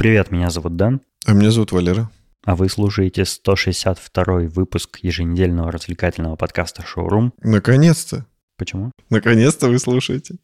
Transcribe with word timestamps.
Привет, 0.00 0.30
меня 0.30 0.48
зовут 0.48 0.76
Дэн. 0.76 1.02
А 1.26 1.34
меня 1.34 1.50
зовут 1.50 1.72
Валера. 1.72 2.10
А 2.46 2.56
вы 2.56 2.70
слушаете 2.70 3.26
162 3.26 4.24
выпуск 4.48 5.00
еженедельного 5.02 5.70
развлекательного 5.70 6.36
подкаста 6.36 6.80
«Шоурум». 6.80 7.34
Наконец-то! 7.42 8.24
Почему? 8.56 8.92
Наконец-то 9.10 9.68
вы 9.68 9.78
слушаете. 9.78 10.36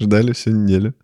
Ждали 0.00 0.32
всю 0.32 0.50
неделю. 0.50 0.94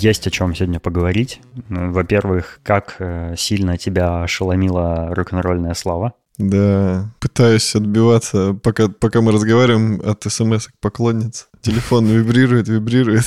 Есть 0.00 0.28
о 0.28 0.30
чем 0.30 0.54
сегодня 0.54 0.78
поговорить. 0.78 1.40
Во-первых, 1.68 2.60
как 2.62 2.96
э, 3.00 3.34
сильно 3.36 3.76
тебя 3.76 4.22
ошеломила 4.22 5.12
рок-н-ролльная 5.12 5.74
слава. 5.74 6.12
Да, 6.38 7.12
пытаюсь 7.18 7.74
отбиваться, 7.74 8.54
пока, 8.54 8.88
пока 8.88 9.20
мы 9.22 9.32
разговариваем 9.32 10.00
от 10.04 10.22
смс 10.22 10.68
поклонниц. 10.80 11.48
Телефон 11.62 12.06
вибрирует, 12.06 12.68
вибрирует. 12.68 13.24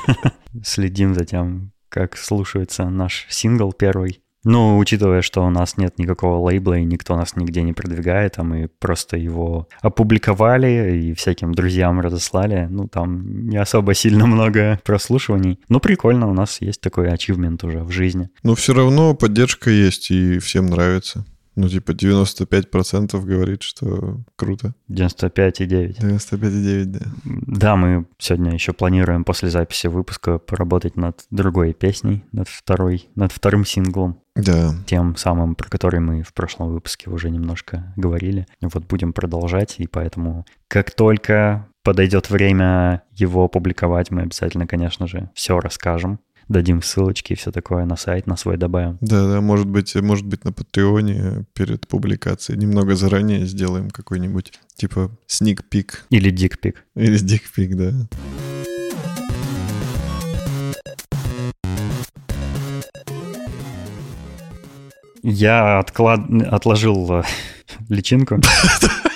Следим 0.62 1.14
за 1.14 1.24
тем, 1.24 1.72
как 1.88 2.18
слушается 2.18 2.84
наш 2.90 3.26
сингл 3.30 3.72
первый. 3.72 4.20
Ну, 4.44 4.78
учитывая, 4.78 5.22
что 5.22 5.44
у 5.44 5.50
нас 5.50 5.76
нет 5.76 5.98
никакого 5.98 6.38
лейбла 6.48 6.78
и 6.78 6.84
никто 6.84 7.16
нас 7.16 7.36
нигде 7.36 7.62
не 7.62 7.72
продвигает, 7.72 8.38
а 8.38 8.42
мы 8.42 8.68
просто 8.78 9.16
его 9.16 9.68
опубликовали 9.80 10.96
и 10.96 11.14
всяким 11.14 11.54
друзьям 11.54 12.00
разослали, 12.00 12.66
ну, 12.68 12.88
там 12.88 13.46
не 13.48 13.56
особо 13.56 13.94
сильно 13.94 14.26
много 14.26 14.80
прослушиваний. 14.84 15.60
Но 15.68 15.78
прикольно, 15.78 16.28
у 16.28 16.34
нас 16.34 16.60
есть 16.60 16.80
такой 16.80 17.10
ачивмент 17.10 17.62
уже 17.62 17.84
в 17.84 17.90
жизни. 17.90 18.30
Но 18.42 18.54
все 18.54 18.74
равно 18.74 19.14
поддержка 19.14 19.70
есть 19.70 20.10
и 20.10 20.38
всем 20.38 20.66
нравится. 20.66 21.24
Ну, 21.54 21.68
типа 21.68 21.92
95% 21.92 23.20
говорит, 23.24 23.62
что 23.62 24.20
круто. 24.36 24.74
95,9. 24.88 25.98
95,9, 26.00 26.84
да. 26.84 27.00
Да, 27.24 27.76
мы 27.76 28.06
сегодня 28.18 28.52
еще 28.52 28.72
планируем 28.72 29.24
после 29.24 29.50
записи 29.50 29.86
выпуска 29.86 30.38
поработать 30.38 30.96
над 30.96 31.24
другой 31.30 31.74
песней, 31.74 32.24
над 32.32 32.48
второй, 32.48 33.08
над 33.14 33.32
вторым 33.32 33.66
синглом. 33.66 34.20
Да. 34.34 34.74
Тем 34.86 35.14
самым, 35.16 35.54
про 35.54 35.68
который 35.68 36.00
мы 36.00 36.22
в 36.22 36.32
прошлом 36.32 36.72
выпуске 36.72 37.10
уже 37.10 37.28
немножко 37.30 37.92
говорили. 37.96 38.46
Вот 38.62 38.86
будем 38.86 39.12
продолжать, 39.12 39.74
и 39.78 39.86
поэтому 39.86 40.46
как 40.68 40.90
только 40.90 41.68
подойдет 41.82 42.30
время 42.30 43.02
его 43.12 43.44
опубликовать, 43.44 44.10
мы 44.10 44.22
обязательно, 44.22 44.66
конечно 44.66 45.06
же, 45.06 45.30
все 45.34 45.60
расскажем 45.60 46.18
дадим 46.48 46.82
ссылочки 46.82 47.32
и 47.32 47.36
все 47.36 47.50
такое 47.52 47.84
на 47.84 47.96
сайт, 47.96 48.26
на 48.26 48.36
свой 48.36 48.56
добавим. 48.56 48.98
Да, 49.00 49.26
да, 49.28 49.40
может 49.40 49.66
быть, 49.66 49.94
может 49.96 50.26
быть 50.26 50.44
на 50.44 50.52
Патреоне 50.52 51.44
перед 51.54 51.86
публикацией 51.88 52.58
немного 52.58 52.94
заранее 52.94 53.46
сделаем 53.46 53.90
какой-нибудь 53.90 54.52
типа 54.76 55.10
peek. 55.70 55.90
Или 56.10 56.32
pic. 56.32 56.76
Или 56.94 57.18
pic, 57.56 57.74
да. 57.74 58.08
Я 65.22 65.78
отклад... 65.78 66.20
отложил 66.50 67.12
э, 67.12 67.22
личинку. 67.88 68.40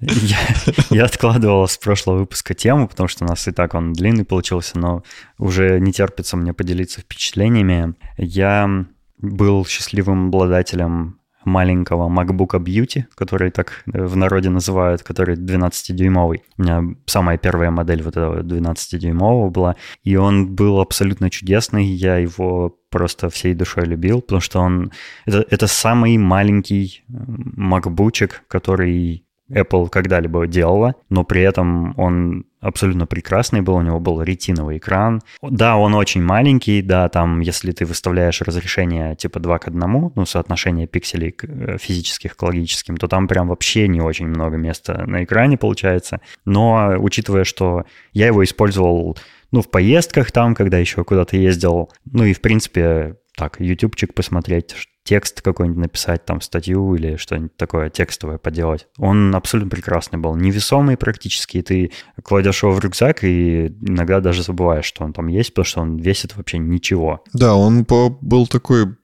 Я, 0.00 0.38
я 0.90 1.04
откладывал 1.04 1.66
с 1.68 1.76
прошлого 1.76 2.18
выпуска 2.18 2.54
тему, 2.54 2.88
потому 2.88 3.08
что 3.08 3.24
у 3.24 3.28
нас 3.28 3.46
и 3.48 3.52
так 3.52 3.74
он 3.74 3.92
длинный 3.92 4.24
получился, 4.24 4.78
но 4.78 5.02
уже 5.38 5.78
не 5.80 5.92
терпится 5.92 6.36
мне 6.36 6.52
поделиться 6.52 7.00
впечатлениями. 7.00 7.94
Я 8.16 8.86
был 9.18 9.66
счастливым 9.66 10.28
обладателем 10.28 11.20
маленького 11.44 12.08
MacBook 12.08 12.58
Beauty, 12.62 13.04
который 13.14 13.50
так 13.50 13.82
в 13.86 14.16
народе 14.16 14.50
называют, 14.50 15.02
который 15.02 15.36
12-дюймовый. 15.36 16.42
У 16.58 16.62
меня 16.62 16.82
самая 17.06 17.38
первая 17.38 17.70
модель 17.70 18.02
вот 18.02 18.16
этого 18.16 18.42
12-дюймового 18.42 19.50
была, 19.50 19.76
и 20.04 20.16
он 20.16 20.54
был 20.54 20.80
абсолютно 20.80 21.30
чудесный, 21.30 21.86
я 21.86 22.16
его 22.16 22.76
просто 22.90 23.30
всей 23.30 23.54
душой 23.54 23.86
любил, 23.86 24.20
потому 24.20 24.40
что 24.40 24.60
он... 24.60 24.92
Это, 25.24 25.44
это 25.48 25.66
самый 25.66 26.18
маленький 26.18 27.04
макбучек, 27.08 28.42
который 28.48 29.24
Apple 29.50 29.88
когда-либо 29.88 30.46
делала, 30.46 30.94
но 31.08 31.24
при 31.24 31.42
этом 31.42 31.98
он 31.98 32.44
абсолютно 32.60 33.06
прекрасный 33.06 33.62
был, 33.62 33.76
у 33.76 33.82
него 33.82 34.00
был 34.00 34.22
ретиновый 34.22 34.78
экран. 34.78 35.20
Да, 35.42 35.76
он 35.76 35.94
очень 35.94 36.22
маленький, 36.22 36.82
да, 36.82 37.08
там, 37.08 37.40
если 37.40 37.72
ты 37.72 37.84
выставляешь 37.84 38.40
разрешение 38.42 39.16
типа 39.16 39.40
2 39.40 39.58
к 39.58 39.68
1, 39.68 40.12
ну, 40.14 40.26
соотношение 40.26 40.86
пикселей 40.86 41.34
э, 41.42 41.78
физических 41.78 42.36
к 42.36 42.42
логическим, 42.42 42.96
то 42.96 43.08
там 43.08 43.28
прям 43.28 43.48
вообще 43.48 43.88
не 43.88 44.00
очень 44.00 44.28
много 44.28 44.56
места 44.56 45.04
на 45.06 45.24
экране 45.24 45.56
получается. 45.56 46.20
Но 46.44 46.94
учитывая, 46.98 47.44
что 47.44 47.84
я 48.12 48.26
его 48.26 48.44
использовал 48.44 49.16
ну, 49.52 49.62
в 49.62 49.70
поездках 49.70 50.30
там, 50.30 50.54
когда 50.54 50.78
еще 50.78 51.02
куда-то 51.04 51.36
ездил, 51.36 51.90
ну 52.04 52.24
и, 52.24 52.32
в 52.32 52.40
принципе, 52.40 53.16
так, 53.36 53.58
ютубчик 53.58 54.14
посмотреть, 54.14 54.76
текст 55.10 55.42
какой-нибудь 55.42 55.82
написать, 55.82 56.24
там, 56.24 56.40
статью 56.40 56.94
или 56.94 57.16
что-нибудь 57.16 57.56
такое 57.56 57.90
текстовое 57.90 58.38
поделать. 58.38 58.86
Он 58.96 59.34
абсолютно 59.34 59.68
прекрасный 59.68 60.20
был, 60.20 60.36
невесомый 60.36 60.96
практически, 60.96 61.56
и 61.56 61.62
ты 61.62 61.92
кладешь 62.22 62.62
его 62.62 62.70
в 62.70 62.78
рюкзак 62.78 63.24
и 63.24 63.66
иногда 63.80 64.20
даже 64.20 64.44
забываешь, 64.44 64.84
что 64.84 65.02
он 65.02 65.12
там 65.12 65.26
есть, 65.26 65.50
потому 65.52 65.64
что 65.64 65.80
он 65.80 65.96
весит 65.96 66.36
вообще 66.36 66.58
ничего. 66.58 67.24
Да, 67.32 67.56
он 67.56 67.84
по, 67.86 68.16
был 68.20 68.46
такой 68.46 68.94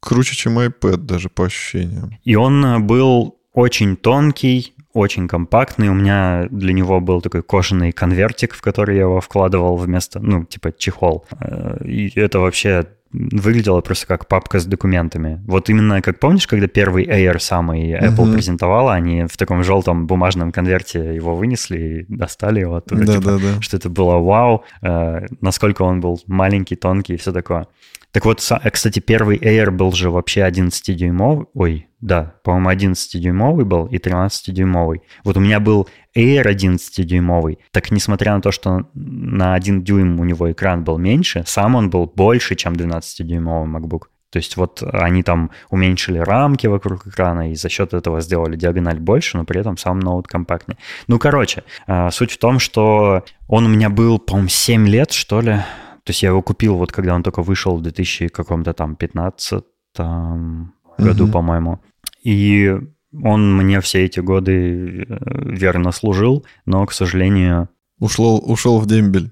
круче, 0.00 0.36
чем 0.36 0.58
iPad 0.58 0.98
даже 0.98 1.30
по 1.30 1.46
ощущениям. 1.46 2.10
И 2.24 2.34
он 2.34 2.86
был 2.86 3.38
очень 3.54 3.96
тонкий, 3.96 4.74
очень 4.92 5.28
компактный. 5.28 5.88
У 5.88 5.94
меня 5.94 6.46
для 6.50 6.74
него 6.74 7.00
был 7.00 7.22
такой 7.22 7.42
кожаный 7.42 7.92
конвертик, 7.92 8.52
в 8.52 8.60
который 8.60 8.96
я 8.96 9.02
его 9.02 9.22
вкладывал 9.22 9.76
вместо, 9.76 10.20
ну, 10.20 10.44
типа 10.44 10.72
чехол. 10.76 11.24
Э, 11.40 11.82
и 11.86 12.12
это 12.20 12.40
вообще 12.40 12.86
выглядело 13.14 13.80
просто 13.80 14.06
как 14.06 14.26
папка 14.26 14.58
с 14.58 14.66
документами. 14.66 15.40
Вот 15.46 15.70
именно, 15.70 16.02
как 16.02 16.18
помнишь, 16.18 16.46
когда 16.46 16.66
первый 16.66 17.06
Air 17.06 17.38
самый 17.38 17.92
Apple 17.92 18.16
uh-huh. 18.16 18.34
презентовала, 18.34 18.92
они 18.92 19.24
в 19.24 19.36
таком 19.36 19.62
желтом 19.62 20.06
бумажном 20.06 20.50
конверте 20.50 21.14
его 21.14 21.36
вынесли 21.36 21.78
и 22.08 22.14
достали 22.14 22.60
его 22.60 22.76
оттуда. 22.76 23.06
Да, 23.06 23.12
типа, 23.14 23.24
да, 23.24 23.38
да. 23.38 23.62
Что 23.62 23.76
это 23.76 23.88
было 23.88 24.18
вау, 24.18 24.64
э, 24.82 25.26
насколько 25.40 25.82
он 25.82 26.00
был 26.00 26.20
маленький, 26.26 26.76
тонкий 26.76 27.14
и 27.14 27.16
все 27.16 27.32
такое. 27.32 27.68
Так 28.14 28.24
вот, 28.26 28.40
э, 28.48 28.70
кстати, 28.70 29.00
первый 29.00 29.38
Air 29.38 29.72
был 29.72 29.90
же 29.90 30.08
вообще 30.08 30.42
11-дюймовый. 30.42 31.46
Ой, 31.52 31.88
да, 32.00 32.34
по-моему, 32.44 32.70
11-дюймовый 32.70 33.64
был 33.64 33.86
и 33.86 33.98
13-дюймовый. 33.98 35.00
Вот 35.24 35.36
у 35.36 35.40
меня 35.40 35.58
был 35.58 35.88
Air 36.16 36.44
11-дюймовый. 36.44 37.58
Так 37.72 37.90
несмотря 37.90 38.36
на 38.36 38.40
то, 38.40 38.52
что 38.52 38.86
на 38.94 39.54
1 39.54 39.82
дюйм 39.82 40.20
у 40.20 40.24
него 40.24 40.52
экран 40.52 40.84
был 40.84 40.96
меньше, 40.96 41.42
сам 41.44 41.74
он 41.74 41.90
был 41.90 42.06
больше, 42.06 42.54
чем 42.54 42.74
12-дюймовый 42.74 43.68
MacBook. 43.68 44.02
То 44.30 44.38
есть 44.38 44.56
вот 44.56 44.84
они 44.92 45.24
там 45.24 45.50
уменьшили 45.70 46.18
рамки 46.18 46.68
вокруг 46.68 47.08
экрана 47.08 47.50
и 47.50 47.56
за 47.56 47.68
счет 47.68 47.94
этого 47.94 48.20
сделали 48.20 48.54
диагональ 48.56 49.00
больше, 49.00 49.38
но 49.38 49.44
при 49.44 49.60
этом 49.60 49.76
сам 49.76 49.98
ноут 49.98 50.28
компактнее. 50.28 50.78
Ну, 51.08 51.18
короче, 51.18 51.64
э, 51.88 52.10
суть 52.12 52.30
в 52.30 52.38
том, 52.38 52.60
что 52.60 53.24
он 53.48 53.66
у 53.66 53.68
меня 53.68 53.90
был, 53.90 54.20
по-моему, 54.20 54.48
7 54.48 54.86
лет, 54.86 55.10
что 55.10 55.40
ли, 55.40 55.58
то 56.04 56.10
есть 56.10 56.22
я 56.22 56.28
его 56.28 56.42
купил 56.42 56.76
вот 56.76 56.92
когда 56.92 57.14
он 57.14 57.22
только 57.22 57.42
вышел 57.42 57.76
в 57.76 57.82
2000 57.82 58.28
каком-то 58.28 58.72
там 58.72 58.96
15 58.96 59.64
году, 59.96 61.24
угу. 61.24 61.32
по-моему. 61.32 61.80
И 62.22 62.74
он 63.22 63.56
мне 63.56 63.80
все 63.80 64.04
эти 64.04 64.20
годы 64.20 65.06
э, 65.08 65.16
верно 65.44 65.92
служил, 65.92 66.44
но, 66.66 66.84
к 66.86 66.92
сожалению... 66.92 67.68
Ушел, 68.00 68.42
ушел 68.44 68.80
в 68.80 68.86
дембель. 68.86 69.30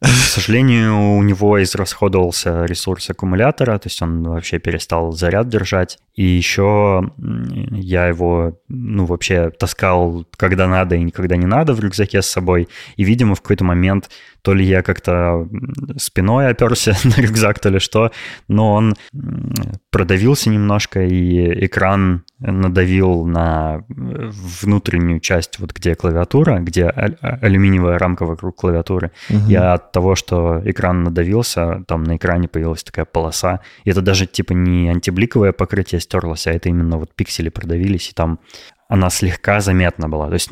К 0.00 0.06
сожалению, 0.06 1.16
у 1.16 1.22
него 1.22 1.62
израсходовался 1.62 2.64
ресурс 2.64 3.10
аккумулятора, 3.10 3.78
то 3.78 3.86
есть 3.86 4.02
он 4.02 4.24
вообще 4.24 4.58
перестал 4.58 5.12
заряд 5.12 5.48
держать. 5.48 5.98
И 6.14 6.24
еще 6.24 7.12
я 7.16 8.08
его, 8.08 8.58
ну, 8.68 9.04
вообще 9.04 9.50
таскал, 9.50 10.26
когда 10.36 10.66
надо 10.66 10.96
и 10.96 11.02
никогда 11.02 11.36
не 11.36 11.46
надо 11.46 11.74
в 11.74 11.80
рюкзаке 11.80 12.22
с 12.22 12.26
собой. 12.26 12.68
И, 12.96 13.04
видимо, 13.04 13.36
в 13.36 13.42
какой-то 13.42 13.64
момент 13.64 14.10
то 14.42 14.54
ли 14.54 14.64
я 14.64 14.82
как-то 14.82 15.48
спиной 15.96 16.48
оперся 16.48 16.94
на 17.04 17.20
рюкзак, 17.20 17.58
то 17.58 17.68
ли 17.68 17.78
что, 17.78 18.10
но 18.48 18.74
он 18.74 18.94
продавился 19.90 20.50
немножко, 20.50 21.02
и 21.02 21.66
экран 21.66 22.24
надавил 22.38 23.26
на 23.26 23.84
внутреннюю 23.88 25.20
часть, 25.20 25.58
вот 25.58 25.72
где 25.72 25.94
клавиатура, 25.94 26.58
где 26.60 26.86
алюминиевая 26.86 27.98
рамка 27.98 28.24
вокруг 28.24 28.56
клавиатуры. 28.56 29.12
Угу. 29.28 29.50
И 29.50 29.54
от 29.54 29.92
того, 29.92 30.14
что 30.14 30.62
экран 30.64 31.04
надавился, 31.04 31.84
там 31.86 32.04
на 32.04 32.16
экране 32.16 32.48
появилась 32.48 32.82
такая 32.82 33.04
полоса. 33.04 33.60
И 33.84 33.90
это 33.90 34.00
даже 34.00 34.26
типа 34.26 34.52
не 34.52 34.88
антибликовое 34.88 35.52
покрытие 35.52 36.00
стерлось, 36.00 36.46
а 36.46 36.52
это 36.52 36.68
именно 36.68 36.96
вот 36.96 37.14
пиксели 37.14 37.50
продавились, 37.50 38.10
и 38.10 38.14
там 38.14 38.38
она 38.88 39.10
слегка 39.10 39.60
заметна 39.60 40.08
была. 40.08 40.28
То 40.28 40.34
есть, 40.34 40.50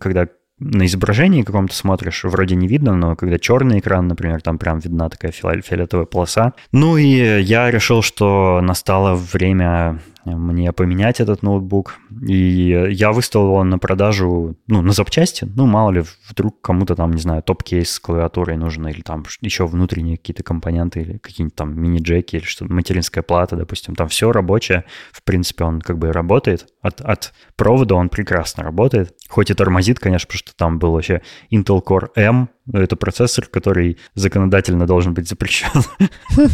когда 0.00 0.26
на 0.64 0.86
изображении 0.86 1.42
каком-то 1.42 1.74
смотришь, 1.74 2.24
вроде 2.24 2.54
не 2.54 2.66
видно, 2.66 2.94
но 2.94 3.16
когда 3.16 3.38
черный 3.38 3.78
экран, 3.78 4.08
например, 4.08 4.40
там 4.40 4.58
прям 4.58 4.78
видна 4.78 5.08
такая 5.08 5.30
фиолетовая 5.32 6.06
полоса. 6.06 6.54
Ну 6.72 6.96
и 6.96 7.42
я 7.42 7.70
решил, 7.70 8.02
что 8.02 8.60
настало 8.62 9.14
время 9.14 10.00
мне 10.24 10.72
поменять 10.72 11.20
этот 11.20 11.42
ноутбук. 11.42 11.96
И 12.26 12.88
я 12.90 13.12
выставил 13.12 13.46
его 13.46 13.64
на 13.64 13.78
продажу, 13.78 14.56
ну, 14.66 14.82
на 14.82 14.92
запчасти. 14.92 15.46
Ну, 15.56 15.66
мало 15.66 15.90
ли, 15.90 16.04
вдруг 16.28 16.60
кому-то 16.60 16.94
там, 16.96 17.12
не 17.12 17.20
знаю, 17.20 17.42
топ-кейс 17.42 17.90
с 17.90 18.00
клавиатурой 18.00 18.56
нужен, 18.56 18.88
или 18.88 19.02
там 19.02 19.24
еще 19.40 19.66
внутренние 19.66 20.16
какие-то 20.16 20.42
компоненты, 20.42 21.02
или 21.02 21.18
какие-нибудь 21.18 21.54
там 21.54 21.78
мини-джеки, 21.80 22.36
или 22.36 22.44
что-то, 22.44 22.72
материнская 22.72 23.22
плата, 23.22 23.56
допустим. 23.56 23.94
Там 23.94 24.08
все 24.08 24.32
рабочее. 24.32 24.84
В 25.12 25.22
принципе, 25.22 25.64
он 25.64 25.80
как 25.80 25.98
бы 25.98 26.12
работает. 26.12 26.66
От, 26.82 27.00
от 27.00 27.32
провода 27.56 27.94
он 27.94 28.08
прекрасно 28.08 28.62
работает. 28.62 29.14
Хоть 29.28 29.50
и 29.50 29.54
тормозит, 29.54 29.98
конечно, 29.98 30.26
потому 30.26 30.38
что 30.38 30.56
там 30.56 30.78
был 30.78 30.92
вообще 30.92 31.22
Intel 31.52 31.82
Core 31.84 32.08
M, 32.16 32.48
это 32.72 32.96
процессор, 32.96 33.46
который 33.46 33.98
законодательно 34.14 34.86
должен 34.86 35.14
быть 35.14 35.28
запрещен. 35.28 35.82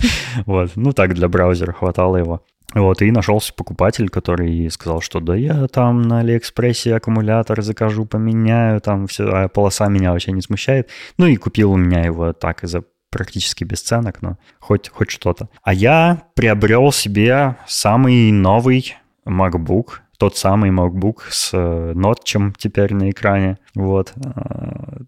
Вот, 0.46 0.72
ну 0.76 0.92
так 0.92 1.14
для 1.14 1.28
браузера 1.28 1.72
хватало 1.72 2.16
его. 2.16 2.44
Вот, 2.74 3.02
и 3.02 3.10
нашелся 3.10 3.52
покупатель, 3.52 4.08
который 4.08 4.70
сказал, 4.70 5.00
что 5.00 5.18
да 5.18 5.34
я 5.34 5.66
там 5.66 6.02
на 6.02 6.20
Алиэкспрессе 6.20 6.94
аккумулятор 6.94 7.62
закажу, 7.62 8.06
поменяю, 8.06 8.80
там 8.80 9.08
все, 9.08 9.28
а 9.28 9.48
полоса 9.48 9.88
меня 9.88 10.12
вообще 10.12 10.30
не 10.30 10.40
смущает. 10.40 10.88
Ну 11.18 11.26
и 11.26 11.36
купил 11.36 11.72
у 11.72 11.76
меня 11.76 12.04
его 12.04 12.32
так 12.32 12.62
из-за 12.62 12.84
практически 13.10 13.64
бесценок, 13.64 14.22
но 14.22 14.38
хоть, 14.60 14.88
хоть 14.88 15.10
что-то. 15.10 15.48
А 15.62 15.74
я 15.74 16.22
приобрел 16.34 16.92
себе 16.92 17.56
самый 17.66 18.30
новый 18.30 18.94
MacBook 19.26 19.98
тот 20.20 20.36
самый 20.36 20.70
MacBook 20.70 21.22
с 21.30 21.50
э, 21.54 21.92
нотчем 21.94 22.52
теперь 22.52 22.92
на 22.92 23.10
экране, 23.10 23.56
вот, 23.74 24.12
э, 24.14 24.98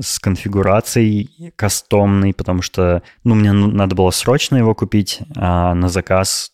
с 0.00 0.20
конфигурацией 0.20 1.52
кастомной, 1.56 2.32
потому 2.32 2.62
что, 2.62 3.02
ну, 3.24 3.34
мне 3.34 3.50
надо 3.50 3.96
было 3.96 4.10
срочно 4.10 4.54
его 4.54 4.72
купить, 4.76 5.18
а 5.34 5.74
на 5.74 5.88
заказ 5.88 6.52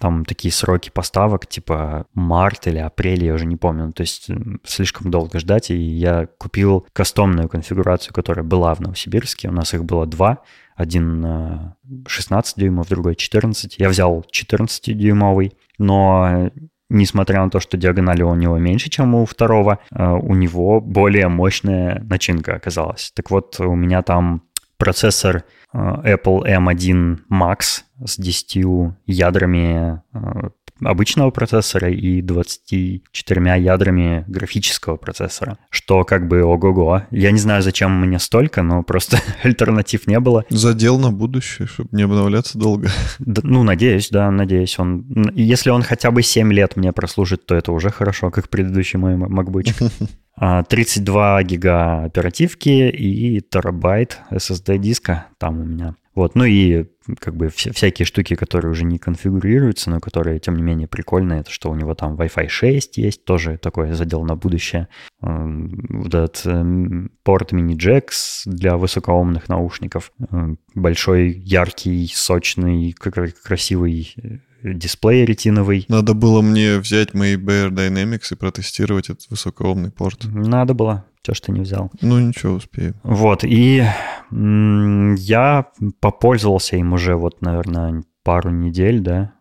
там 0.00 0.24
такие 0.24 0.50
сроки 0.50 0.88
поставок, 0.88 1.46
типа 1.46 2.06
март 2.14 2.66
или 2.66 2.78
апрель, 2.78 3.22
я 3.22 3.34
уже 3.34 3.44
не 3.44 3.56
помню, 3.56 3.92
то 3.92 4.00
есть 4.00 4.28
слишком 4.64 5.10
долго 5.10 5.38
ждать, 5.38 5.70
и 5.70 5.76
я 5.76 6.28
купил 6.38 6.86
кастомную 6.94 7.50
конфигурацию, 7.50 8.14
которая 8.14 8.44
была 8.44 8.74
в 8.74 8.80
Новосибирске, 8.80 9.50
у 9.50 9.52
нас 9.52 9.74
их 9.74 9.84
было 9.84 10.06
два, 10.06 10.38
один 10.76 11.74
16 12.06 12.56
дюймов, 12.56 12.88
другой 12.88 13.16
14. 13.16 13.78
Я 13.78 13.88
взял 13.90 14.24
14-дюймовый, 14.32 15.52
но 15.76 16.50
несмотря 16.88 17.44
на 17.44 17.50
то, 17.50 17.60
что 17.60 17.76
диагонали 17.76 18.22
у 18.22 18.34
него 18.34 18.58
меньше, 18.58 18.90
чем 18.90 19.14
у 19.14 19.26
второго, 19.26 19.78
э, 19.90 20.04
у 20.04 20.34
него 20.34 20.80
более 20.80 21.28
мощная 21.28 22.00
начинка 22.02 22.54
оказалась. 22.54 23.12
Так 23.14 23.30
вот, 23.30 23.58
у 23.60 23.74
меня 23.74 24.02
там 24.02 24.42
процессор 24.78 25.44
э, 25.72 25.78
Apple 25.78 26.44
M1 26.46 27.18
Max 27.30 27.82
с 28.04 28.16
10 28.16 28.58
ядрами 29.06 30.02
э, 30.12 30.50
обычного 30.82 31.30
процессора 31.30 31.90
и 31.90 32.20
24 32.22 33.60
ядрами 33.60 34.24
графического 34.28 34.96
процессора, 34.96 35.58
что 35.70 36.04
как 36.04 36.28
бы 36.28 36.42
ого-го. 36.42 37.02
Я 37.10 37.30
не 37.30 37.38
знаю, 37.38 37.62
зачем 37.62 38.00
мне 38.00 38.18
столько, 38.18 38.62
но 38.62 38.82
просто 38.82 39.18
альтернатив 39.42 40.06
не 40.06 40.20
было. 40.20 40.44
Задел 40.50 40.98
на 40.98 41.10
будущее, 41.10 41.68
чтобы 41.68 41.90
не 41.92 42.02
обновляться 42.02 42.58
долго. 42.58 42.90
Да, 43.18 43.42
ну, 43.44 43.62
надеюсь, 43.62 44.08
да, 44.10 44.30
надеюсь. 44.30 44.78
Он, 44.78 45.04
если 45.34 45.70
он 45.70 45.82
хотя 45.82 46.10
бы 46.10 46.22
7 46.22 46.52
лет 46.52 46.76
мне 46.76 46.92
прослужит, 46.92 47.46
то 47.46 47.54
это 47.54 47.72
уже 47.72 47.90
хорошо, 47.90 48.30
как 48.30 48.48
предыдущий 48.48 48.98
мой 48.98 49.14
MacBook. 49.14 49.92
32 50.40 51.42
гига 51.42 52.04
оперативки 52.04 52.68
и 52.68 53.40
терабайт 53.40 54.20
SSD 54.30 54.78
диска 54.78 55.26
там 55.38 55.60
у 55.60 55.64
меня. 55.64 55.94
Вот, 56.18 56.34
ну 56.34 56.44
и 56.44 56.86
как 57.20 57.36
бы 57.36 57.48
вся, 57.48 57.72
всякие 57.72 58.04
штуки, 58.04 58.34
которые 58.34 58.72
уже 58.72 58.84
не 58.84 58.98
конфигурируются, 58.98 59.88
но 59.88 60.00
которые, 60.00 60.40
тем 60.40 60.56
не 60.56 60.62
менее, 60.62 60.88
прикольные, 60.88 61.42
это 61.42 61.52
что 61.52 61.70
у 61.70 61.76
него 61.76 61.94
там 61.94 62.16
Wi-Fi 62.16 62.48
6 62.48 62.98
есть, 62.98 63.24
тоже 63.24 63.56
такой 63.56 63.92
задел 63.92 64.24
на 64.24 64.34
будущее. 64.34 64.88
Эм, 65.22 65.86
вот 65.90 66.14
этот 66.14 66.44
эм, 66.44 67.12
порт 67.22 67.52
мини-джек 67.52 68.10
для 68.46 68.76
высокоомных 68.76 69.48
наушников. 69.48 70.12
Эм, 70.32 70.58
большой, 70.74 71.30
яркий, 71.30 72.10
сочный, 72.12 72.92
красивый 72.92 74.12
э, 74.16 74.38
дисплей 74.62 75.24
ретиновый. 75.24 75.84
Надо 75.88 76.14
было 76.14 76.42
мне 76.42 76.78
взять 76.78 77.14
мои 77.14 77.36
Bear 77.36 77.70
Dynamics 77.70 78.32
и 78.32 78.36
протестировать 78.36 79.10
этот 79.10 79.28
высокоомный 79.30 79.90
порт. 79.90 80.24
Надо 80.24 80.74
было. 80.74 81.04
Что 81.22 81.34
ж 81.34 81.40
ты 81.40 81.52
не 81.52 81.60
взял? 81.60 81.90
Ну, 82.00 82.18
ничего, 82.20 82.54
успею. 82.54 82.94
Вот, 83.02 83.44
и 83.44 83.84
я 84.30 85.66
попользовался 86.00 86.76
им 86.76 86.92
уже 86.92 87.16
вот, 87.16 87.42
наверное, 87.42 88.02
пару 88.22 88.50
недель, 88.50 89.00
да, 89.00 89.34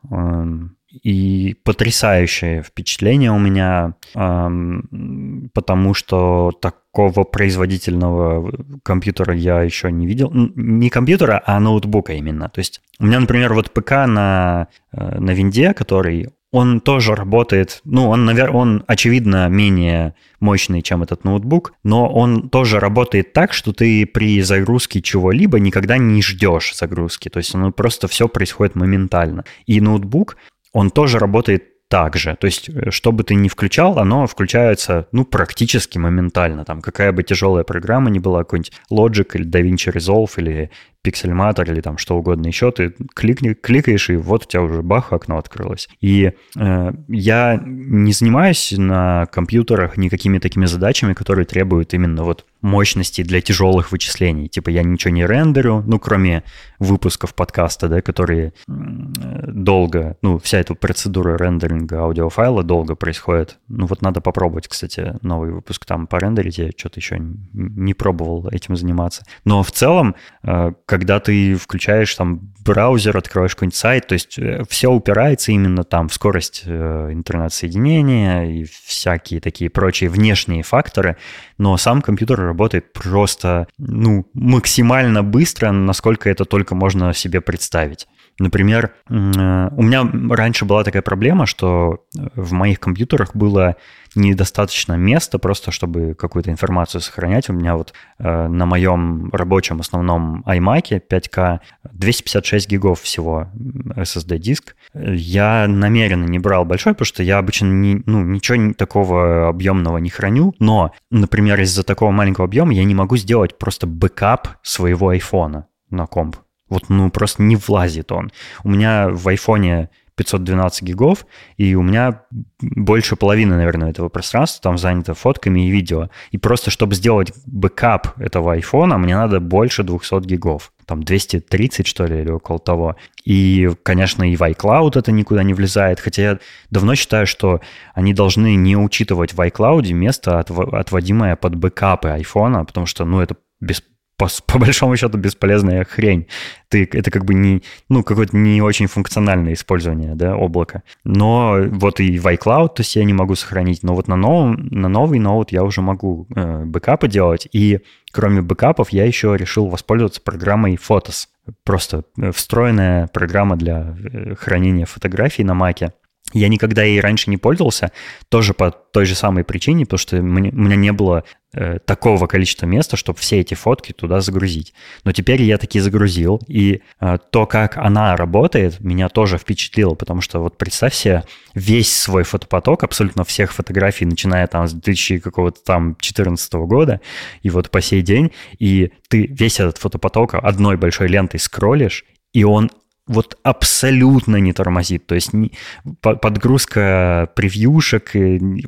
и 1.03 1.55
потрясающее 1.63 2.63
впечатление 2.63 3.31
у 3.31 3.39
меня, 3.39 3.95
потому 4.13 5.93
что 5.93 6.51
такого 6.61 7.23
производительного 7.23 8.51
компьютера 8.83 9.35
я 9.35 9.61
еще 9.61 9.91
не 9.91 10.07
видел. 10.07 10.31
Не 10.33 10.89
компьютера, 10.89 11.41
а 11.45 11.59
ноутбука 11.59 12.13
именно. 12.13 12.49
То 12.49 12.59
есть 12.59 12.81
у 12.99 13.05
меня, 13.05 13.19
например, 13.19 13.53
вот 13.53 13.71
ПК 13.71 13.91
на, 14.07 14.67
э, 14.91 15.19
на 15.19 15.31
винде, 15.31 15.73
который 15.73 16.29
он 16.51 16.79
тоже 16.79 17.13
работает, 17.13 17.81
ну, 17.83 18.07
он, 18.09 18.25
наверное, 18.25 18.57
он, 18.57 18.83
очевидно, 18.87 19.49
менее 19.49 20.15
мощный, 20.39 20.81
чем 20.81 21.03
этот 21.03 21.23
ноутбук, 21.25 21.73
но 21.83 22.09
он 22.09 22.49
тоже 22.49 22.79
работает 22.79 23.33
так, 23.33 23.53
что 23.53 23.73
ты 23.73 24.05
при 24.05 24.41
загрузке 24.41 25.01
чего-либо 25.01 25.59
никогда 25.59 25.97
не 25.97 26.21
ждешь 26.21 26.73
загрузки, 26.75 27.29
то 27.29 27.37
есть 27.37 27.53
оно 27.53 27.71
просто 27.71 28.07
все 28.07 28.29
происходит 28.29 28.75
моментально. 28.75 29.43
И 29.65 29.81
ноутбук, 29.81 30.37
он 30.77 30.91
тоже 30.91 31.17
работает 31.17 31.63
так 31.89 32.17
же. 32.17 32.35
То 32.39 32.45
есть, 32.45 32.69
э, 32.69 32.91
что 32.91 33.11
бы 33.11 33.23
ты 33.23 33.33
ни 33.33 33.47
включал, 33.47 33.97
оно 33.97 34.27
включается, 34.27 35.07
ну, 35.11 35.25
практически 35.25 35.97
моментально. 35.97 36.65
Там, 36.65 36.81
какая 36.81 37.11
бы 37.11 37.23
тяжелая 37.23 37.63
программа 37.63 38.11
ни 38.11 38.19
была, 38.19 38.43
какой-нибудь 38.43 38.73
Logic 38.91 39.27
или 39.33 39.45
DaVinci 39.45 39.91
Resolve 39.91 40.29
или 40.37 40.69
пиксельматор 41.07 41.71
или 41.71 41.79
там 41.79 41.97
что 41.97 42.17
угодно 42.17 42.47
еще, 42.47 42.69
ты 42.69 42.93
кликни, 43.15 43.53
кликаешь, 43.53 44.09
и 44.09 44.17
вот 44.17 44.43
у 44.43 44.47
тебя 44.49 44.61
уже 44.61 44.81
бах, 44.81 45.13
окно 45.13 45.37
открылось. 45.37 45.87
И 46.01 46.33
э, 46.57 46.91
я 47.07 47.61
не 47.63 48.11
занимаюсь 48.11 48.73
на 48.77 49.25
компьютерах 49.27 49.95
никакими 49.95 50.39
такими 50.39 50.65
задачами, 50.65 51.13
которые 51.13 51.45
требуют 51.45 51.93
именно 51.93 52.25
вот 52.25 52.45
мощности 52.61 53.23
для 53.23 53.39
тяжелых 53.39 53.93
вычислений. 53.93 54.49
Типа 54.49 54.69
я 54.69 54.83
ничего 54.83 55.13
не 55.13 55.25
рендерю, 55.25 55.81
ну, 55.87 55.97
кроме 55.97 56.43
выпусков 56.79 57.33
подкаста, 57.33 57.87
да, 57.87 58.01
которые 58.01 58.51
долго, 58.67 60.17
ну, 60.21 60.39
вся 60.39 60.59
эта 60.59 60.75
процедура 60.75 61.37
рендеринга 61.37 62.01
аудиофайла 62.01 62.63
долго 62.63 62.95
происходит. 62.95 63.59
Ну, 63.69 63.85
вот 63.85 64.01
надо 64.01 64.19
попробовать, 64.19 64.67
кстати, 64.67 65.15
новый 65.21 65.51
выпуск 65.51 65.85
там 65.85 66.05
порендерить. 66.07 66.57
Я 66.57 66.69
что-то 66.75 66.99
еще 66.99 67.17
не 67.53 67.93
пробовал 67.93 68.49
этим 68.49 68.75
заниматься. 68.75 69.23
Но 69.45 69.63
в 69.63 69.71
целом, 69.71 70.15
э, 70.43 70.73
когда 70.97 71.19
ты 71.19 71.53
включаешь 71.55 72.13
там 72.15 72.39
браузер, 72.65 73.15
откроешь 73.15 73.53
какой-нибудь 73.53 73.75
сайт, 73.75 74.07
то 74.07 74.13
есть 74.13 74.39
э, 74.39 74.63
все 74.67 74.91
упирается 74.91 75.51
именно 75.51 75.83
там 75.83 76.09
в 76.09 76.13
скорость 76.13 76.63
э, 76.65 77.09
интернет-соединения 77.13 78.45
и 78.45 78.65
всякие 78.65 79.39
такие 79.39 79.69
прочие 79.69 80.09
внешние 80.09 80.63
факторы, 80.63 81.17
но 81.59 81.77
сам 81.77 82.01
компьютер 82.01 82.39
работает 82.39 82.93
просто, 82.93 83.67
ну, 83.77 84.27
максимально 84.33 85.21
быстро, 85.21 85.71
насколько 85.71 86.31
это 86.31 86.45
только 86.45 86.73
можно 86.73 87.13
себе 87.13 87.41
представить. 87.41 88.07
Например, 88.39 88.91
э, 89.09 89.13
у 89.13 89.81
меня 89.81 90.07
раньше 90.35 90.65
была 90.65 90.83
такая 90.83 91.01
проблема, 91.01 91.45
что 91.47 92.05
в 92.35 92.53
моих 92.53 92.79
компьютерах 92.79 93.35
было 93.35 93.75
недостаточно 94.15 94.93
места 94.93 95.39
просто, 95.39 95.71
чтобы 95.71 96.13
какую-то 96.13 96.51
информацию 96.51 97.01
сохранять. 97.01 97.49
У 97.49 97.53
меня 97.53 97.75
вот 97.75 97.93
э, 98.19 98.47
на 98.47 98.65
моем 98.65 99.29
рабочем 99.31 99.79
основном 99.79 100.43
iMac 100.45 101.01
5K 101.09 101.59
256 101.91 102.69
гигов 102.69 103.01
всего 103.01 103.47
SSD-диск. 103.95 104.75
Я 104.93 105.67
намеренно 105.67 106.25
не 106.25 106.39
брал 106.39 106.65
большой, 106.65 106.93
потому 106.93 107.05
что 107.05 107.23
я 107.23 107.39
обычно 107.39 107.67
не, 107.67 108.01
ну, 108.05 108.21
ничего 108.23 108.73
такого 108.73 109.49
объемного 109.49 109.97
не 109.97 110.09
храню, 110.09 110.53
но, 110.59 110.93
например, 111.11 111.59
из-за 111.61 111.83
такого 111.83 112.11
маленького 112.11 112.45
объема 112.45 112.73
я 112.73 112.83
не 112.83 112.95
могу 112.95 113.17
сделать 113.17 113.57
просто 113.57 113.87
бэкап 113.87 114.47
своего 114.61 115.09
айфона 115.09 115.67
на 115.89 116.05
комп. 116.05 116.37
Вот, 116.69 116.89
ну, 116.89 117.09
просто 117.09 117.43
не 117.43 117.55
влазит 117.55 118.11
он. 118.11 118.31
У 118.63 118.69
меня 118.69 119.09
в 119.09 119.27
айфоне 119.27 119.89
512 120.17 120.81
гигов, 120.81 121.25
и 121.57 121.75
у 121.75 121.83
меня 121.83 122.23
больше 122.59 123.15
половины, 123.15 123.55
наверное, 123.55 123.91
этого 123.91 124.09
пространства 124.09 124.63
там 124.63 124.77
занято 124.77 125.13
фотками 125.13 125.67
и 125.67 125.69
видео. 125.69 126.09
И 126.31 126.37
просто, 126.37 126.71
чтобы 126.71 126.95
сделать 126.95 127.31
бэкап 127.45 128.19
этого 128.19 128.53
айфона, 128.53 128.97
мне 128.97 129.15
надо 129.15 129.39
больше 129.39 129.83
200 129.83 130.25
гигов. 130.25 130.73
Там 130.85 131.03
230, 131.03 131.85
что 131.85 132.05
ли, 132.05 132.21
или 132.21 132.31
около 132.31 132.59
того. 132.59 132.95
И, 133.25 133.69
конечно, 133.83 134.23
и 134.23 134.35
в 134.35 134.41
iCloud 134.41 134.97
это 134.97 135.11
никуда 135.11 135.43
не 135.43 135.53
влезает, 135.53 135.99
хотя 135.99 136.21
я 136.21 136.39
давно 136.71 136.95
считаю, 136.95 137.27
что 137.27 137.61
они 137.93 138.13
должны 138.13 138.55
не 138.55 138.75
учитывать 138.75 139.33
в 139.33 139.39
iCloud 139.39 139.91
место, 139.93 140.39
отводимое 140.39 141.35
под 141.35 141.55
бэкапы 141.55 142.07
айфона, 142.09 142.65
потому 142.65 142.85
что, 142.85 143.05
ну, 143.05 143.19
это 143.19 143.35
без, 143.59 143.83
по, 144.17 144.27
по 144.47 144.59
большому 144.59 144.97
счету 144.97 145.17
бесполезная 145.17 145.85
хрень. 145.85 146.27
Ты, 146.69 146.89
это 146.91 147.11
как 147.11 147.23
бы 147.23 147.33
не, 147.33 147.63
ну, 147.87 148.03
какое-то 148.03 148.35
не 148.35 148.61
очень 148.61 148.87
функциональное 148.87 149.53
использование, 149.53 150.15
да, 150.15 150.33
облака. 150.35 150.83
Но 151.03 151.57
вот 151.69 151.99
и 151.99 152.19
в 152.19 152.25
iCloud, 152.27 152.69
то 152.69 152.79
есть 152.81 152.95
я 152.95 153.03
не 153.03 153.13
могу 153.13 153.35
сохранить, 153.35 153.83
но 153.83 153.93
вот 153.93 154.07
на, 154.07 154.15
новом, 154.15 154.67
на 154.71 154.89
новый 154.89 155.19
ноут 155.19 155.51
я 155.51 155.63
уже 155.63 155.81
могу 155.81 156.27
э, 156.35 156.65
бэкапы 156.65 157.07
делать, 157.07 157.47
и 157.53 157.79
кроме 158.11 158.41
бэкапов 158.41 158.89
я 158.89 159.05
еще 159.05 159.35
решил 159.37 159.67
воспользоваться 159.67 160.21
программой 160.21 160.75
Photos. 160.75 161.27
Просто 161.63 162.03
э, 162.17 162.31
встроенная 162.31 163.07
программа 163.07 163.55
для 163.55 163.95
э, 163.97 164.35
хранения 164.35 164.85
фотографий 164.85 165.43
на 165.43 165.53
Маке. 165.53 165.93
Я 166.33 166.49
никогда 166.49 166.83
ей 166.83 166.99
раньше 166.99 167.29
не 167.29 167.37
пользовался, 167.37 167.93
тоже 168.27 168.53
по 168.53 168.71
той 168.71 169.05
же 169.05 169.15
самой 169.15 169.45
причине, 169.45 169.85
потому 169.85 169.97
что 169.97 170.17
у 170.17 170.21
меня 170.21 170.75
не 170.75 170.91
было 170.91 171.23
э, 171.53 171.79
такого 171.79 172.27
количества 172.27 172.65
места, 172.65 172.97
чтобы 172.97 173.17
все 173.19 173.39
эти 173.39 173.53
фотки 173.53 173.93
туда 173.93 174.19
загрузить. 174.19 174.73
Но 175.05 175.13
теперь 175.13 175.41
я 175.41 175.57
таки 175.57 175.79
загрузил, 175.79 176.41
и 176.47 176.81
э, 176.99 177.17
то, 177.31 177.45
как 177.45 177.77
она 177.77 178.17
работает, 178.17 178.81
меня 178.81 179.07
тоже 179.07 179.37
впечатлило, 179.37 179.95
потому 179.95 180.19
что 180.19 180.39
вот 180.39 180.57
представь 180.57 180.93
себе 180.93 181.23
весь 181.53 181.95
свой 181.95 182.23
фотопоток, 182.23 182.83
абсолютно 182.83 183.23
всех 183.23 183.53
фотографий, 183.53 184.05
начиная 184.05 184.47
там 184.47 184.67
с 184.67 184.73
2000 184.73 185.19
какого-то 185.19 185.61
там 185.63 185.95
14 185.97 186.53
года, 186.53 186.99
и 187.41 187.49
вот 187.49 187.71
по 187.71 187.79
сей 187.79 188.01
день, 188.01 188.33
и 188.59 188.91
ты 189.07 189.27
весь 189.27 189.61
этот 189.61 189.77
фотопоток 189.77 190.33
одной 190.33 190.75
большой 190.75 191.07
лентой 191.07 191.39
скроллишь, 191.39 192.03
и 192.33 192.43
он 192.43 192.69
вот 193.07 193.37
абсолютно 193.43 194.37
не 194.37 194.53
тормозит. 194.53 195.07
То 195.07 195.15
есть 195.15 195.33
не, 195.33 195.53
подгрузка 196.01 197.29
превьюшек, 197.35 198.11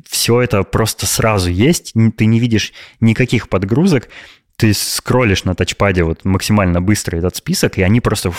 все 0.08 0.40
это 0.40 0.62
просто 0.62 1.06
сразу 1.06 1.50
есть. 1.50 1.94
Ты 2.16 2.24
не 2.26 2.40
видишь 2.40 2.72
никаких 3.00 3.48
подгрузок. 3.48 4.08
Ты 4.56 4.74
скроллишь 4.74 5.44
на 5.44 5.54
тачпаде 5.54 6.02
вот 6.02 6.24
максимально 6.24 6.82
быстро 6.82 7.16
этот 7.16 7.36
список, 7.36 7.78
и 7.78 7.82
они 7.82 8.00
просто 8.00 8.32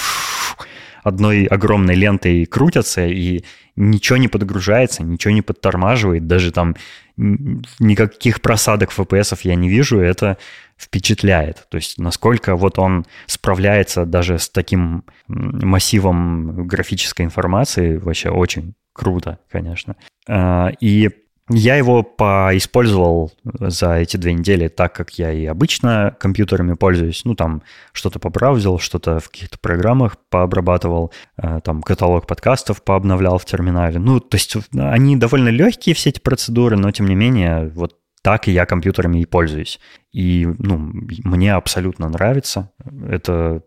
одной 1.04 1.46
огромной 1.46 1.96
лентой 1.96 2.46
крутятся, 2.46 3.06
и 3.08 3.44
ничего 3.76 4.18
не 4.18 4.28
подгружается, 4.28 5.04
ничего 5.04 5.34
не 5.34 5.42
подтормаживает, 5.42 6.28
даже 6.28 6.52
там 6.52 6.76
никаких 7.18 8.42
просадок 8.42 8.92
FPS 8.92 9.40
я 9.44 9.56
не 9.56 9.70
вижу, 9.70 10.00
это 10.00 10.38
впечатляет. 10.78 11.68
То 11.70 11.78
есть 11.78 12.00
насколько 12.00 12.56
вот 12.56 12.80
он 12.80 13.06
справляется 13.28 14.06
даже 14.06 14.40
с 14.40 14.50
таким 14.50 15.04
массивом 15.28 16.68
графической 16.68 17.26
информации, 17.26 17.98
вообще 17.98 18.30
очень 18.30 18.74
круто, 18.94 19.40
конечно. 19.50 19.96
А, 20.28 20.72
и 20.80 21.10
я 21.52 21.76
его 21.76 22.04
поиспользовал 22.04 23.32
за 23.44 23.96
эти 23.96 24.18
две 24.18 24.34
недели 24.34 24.68
так, 24.68 24.94
как 24.94 25.12
я 25.20 25.32
и 25.32 25.46
обычно 25.46 26.16
компьютерами 26.20 26.74
пользуюсь. 26.74 27.24
Ну, 27.26 27.36
там 27.36 27.64
что-то 27.94 28.20
побраузил, 28.20 28.80
что-то 28.80 29.20
в 29.20 29.30
каких-то 29.30 29.60
программах 29.60 30.18
пообрабатывал, 30.30 31.12
э, 31.38 31.60
там 31.64 31.82
каталог 31.82 32.28
подкастов 32.28 32.84
пообновлял 32.84 33.38
в 33.38 33.46
терминале. 33.46 34.00
Ну, 34.00 34.20
то 34.20 34.36
есть 34.36 34.56
они 34.74 35.16
довольно 35.16 35.50
легкие, 35.50 35.96
все 35.96 36.10
эти 36.10 36.20
процедуры, 36.20 36.78
но 36.78 36.92
тем 36.92 37.08
не 37.08 37.16
менее, 37.16 37.70
вот 37.70 37.98
так 38.22 38.48
и 38.48 38.52
я 38.52 38.66
компьютерами 38.66 39.22
и 39.22 39.26
пользуюсь. 39.26 39.80
И, 40.12 40.48
ну, 40.60 40.78
мне 40.78 41.54
абсолютно 41.54 42.08
нравится. 42.10 42.72
Это 43.08 43.64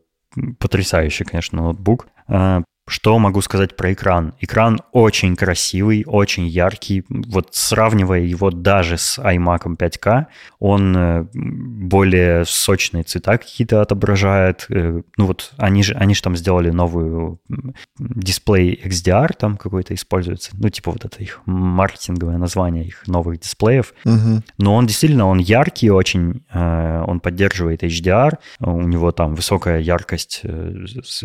потрясающий, 0.59 1.25
конечно, 1.25 1.63
ноутбук. 1.63 2.07
Что 2.87 3.19
могу 3.19 3.41
сказать 3.41 3.77
про 3.77 3.95
экран? 3.95 4.35
Экран 4.41 4.81
очень 4.93 5.37
красивый, 5.37 6.05
очень 6.07 6.47
яркий. 6.47 7.05
Вот 7.09 7.49
сравнивая 7.53 8.21
его 8.21 8.51
даже 8.51 8.99
с 8.99 9.19
iMac 9.19 9.63
5K, 9.79 10.27
он 10.59 10.97
э, 10.97 11.27
более 11.33 12.45
сочные 12.45 13.05
цвета 13.05 13.39
какие-то 13.39 13.81
отображает. 13.81 14.67
Э, 14.69 15.01
ну 15.17 15.27
вот 15.27 15.55
они 15.57 15.83
же, 15.83 15.95
они 15.95 16.15
же 16.15 16.23
там 16.23 16.37
сделали 16.37 16.69
новую 16.71 17.41
дисплей 17.99 18.79
XDR, 18.85 19.33
там 19.35 19.57
какой-то 19.57 19.95
используется. 19.95 20.51
Ну 20.53 20.69
типа 20.69 20.91
вот 20.91 21.07
это 21.07 21.23
их 21.23 21.41
маркетинговое 21.47 22.37
название 22.37 22.85
их 22.85 23.07
новых 23.07 23.41
дисплеев. 23.41 23.95
Угу. 24.05 24.43
Но 24.59 24.75
он 24.75 24.87
действительно, 24.87 25.27
он 25.27 25.39
яркий 25.39 25.91
очень, 25.91 26.45
э, 26.53 27.05
он 27.07 27.21
поддерживает 27.21 27.83
HDR, 27.83 28.35
у 28.61 28.83
него 28.83 29.11
там 29.11 29.35
высокая 29.35 29.81
яркость 29.81 30.43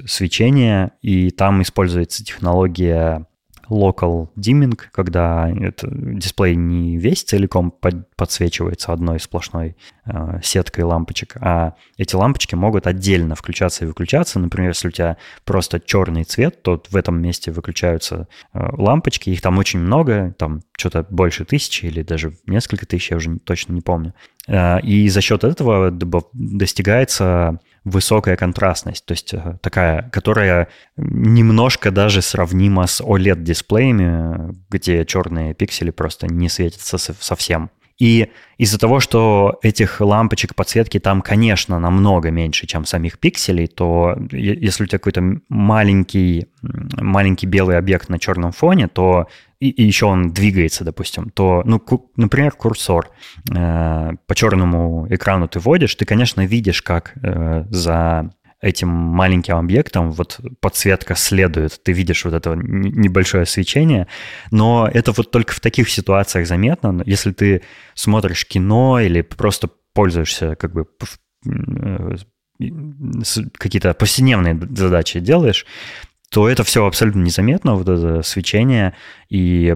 свечения, 0.07 0.91
и 1.01 1.31
там 1.31 1.48
там 1.49 1.63
используется 1.63 2.23
технология 2.23 3.25
local 3.71 4.29
dimming, 4.37 4.79
когда 4.91 5.49
это, 5.49 5.87
дисплей 5.91 6.55
не 6.55 6.97
весь 6.97 7.23
целиком 7.23 7.71
под, 7.71 8.15
подсвечивается 8.15 8.93
одной 8.93 9.19
сплошной 9.19 9.75
э, 10.05 10.39
сеткой 10.43 10.83
лампочек, 10.83 11.37
а 11.41 11.73
эти 11.97 12.15
лампочки 12.15 12.53
могут 12.53 12.85
отдельно 12.85 13.33
включаться 13.33 13.83
и 13.83 13.87
выключаться. 13.87 14.37
Например, 14.37 14.69
если 14.69 14.89
у 14.89 14.91
тебя 14.91 15.17
просто 15.43 15.79
черный 15.79 16.23
цвет, 16.23 16.61
то 16.61 16.83
в 16.87 16.95
этом 16.95 17.19
месте 17.19 17.51
выключаются 17.51 18.27
э, 18.53 18.69
лампочки, 18.73 19.31
их 19.31 19.41
там 19.41 19.57
очень 19.57 19.79
много, 19.79 20.35
там 20.37 20.61
что-то 20.77 21.03
больше 21.09 21.45
тысячи 21.45 21.87
или 21.87 22.03
даже 22.03 22.33
несколько 22.45 22.85
тысяч, 22.85 23.09
я 23.09 23.17
уже 23.17 23.39
точно 23.39 23.73
не 23.73 23.81
помню. 23.81 24.13
Э, 24.47 24.79
и 24.81 25.09
за 25.09 25.21
счет 25.21 25.43
этого 25.43 25.89
достигается 26.33 27.59
высокая 27.89 28.35
контрастность, 28.35 29.05
то 29.05 29.13
есть 29.13 29.33
э, 29.33 29.57
такая, 29.61 30.09
которая 30.09 30.67
немножко 30.97 31.91
даже 31.91 32.21
сравнима 32.21 32.87
с 32.87 33.01
OLED-дисплеями, 33.01 34.55
где 34.69 35.05
черные 35.05 35.53
пиксели 35.53 35.91
просто 35.91 36.27
не 36.27 36.49
светятся 36.49 36.97
совсем. 36.97 37.69
И 37.99 38.29
из-за 38.57 38.79
того, 38.79 39.01
что 39.01 39.59
этих 39.61 39.99
лампочек 39.99 40.55
подсветки 40.55 40.99
там, 40.99 41.21
конечно, 41.21 41.79
намного 41.79 42.31
меньше, 42.31 42.65
чем 42.65 42.85
самих 42.85 43.19
пикселей, 43.19 43.67
то 43.67 44.17
если 44.31 44.83
у 44.83 44.87
тебя 44.87 44.99
какой-то 44.99 45.41
маленький, 45.49 46.47
маленький 46.61 47.45
белый 47.45 47.77
объект 47.77 48.07
на 48.07 48.17
черном 48.17 48.53
фоне, 48.53 48.87
то 48.87 49.27
и, 49.59 49.69
и 49.69 49.83
еще 49.83 50.05
он 50.05 50.31
двигается, 50.31 50.83
допустим, 50.83 51.29
то, 51.29 51.63
ну, 51.65 51.79
ку, 51.79 52.11
например, 52.15 52.51
курсор 52.51 53.09
э, 53.51 54.11
по 54.25 54.35
черному 54.35 55.07
экрану 55.09 55.47
ты 55.47 55.59
вводишь, 55.59 55.95
ты, 55.95 56.05
конечно, 56.05 56.45
видишь, 56.45 56.81
как 56.81 57.13
э, 57.21 57.65
за 57.69 58.31
этим 58.61 58.89
маленьким 58.89 59.55
объектом 59.55 60.11
вот 60.11 60.39
подсветка 60.59 61.15
следует, 61.15 61.81
ты 61.81 61.93
видишь 61.93 62.25
вот 62.25 62.33
это 62.33 62.55
небольшое 62.55 63.45
свечение, 63.45 64.07
но 64.51 64.89
это 64.91 65.13
вот 65.13 65.31
только 65.31 65.53
в 65.53 65.59
таких 65.59 65.89
ситуациях 65.89 66.47
заметно. 66.47 67.01
Если 67.05 67.31
ты 67.31 67.61
смотришь 67.93 68.45
кино 68.45 68.99
или 68.99 69.21
просто 69.21 69.69
пользуешься 69.93 70.55
как 70.55 70.73
бы 70.73 70.87
э, 71.45 72.15
какие-то 73.57 73.93
повседневные 73.93 74.59
задачи 74.75 75.19
делаешь, 75.19 75.65
то 76.29 76.47
это 76.47 76.63
все 76.63 76.85
абсолютно 76.85 77.21
незаметно, 77.21 77.75
вот 77.75 77.89
это 77.89 78.21
свечение, 78.21 78.93
и 79.29 79.75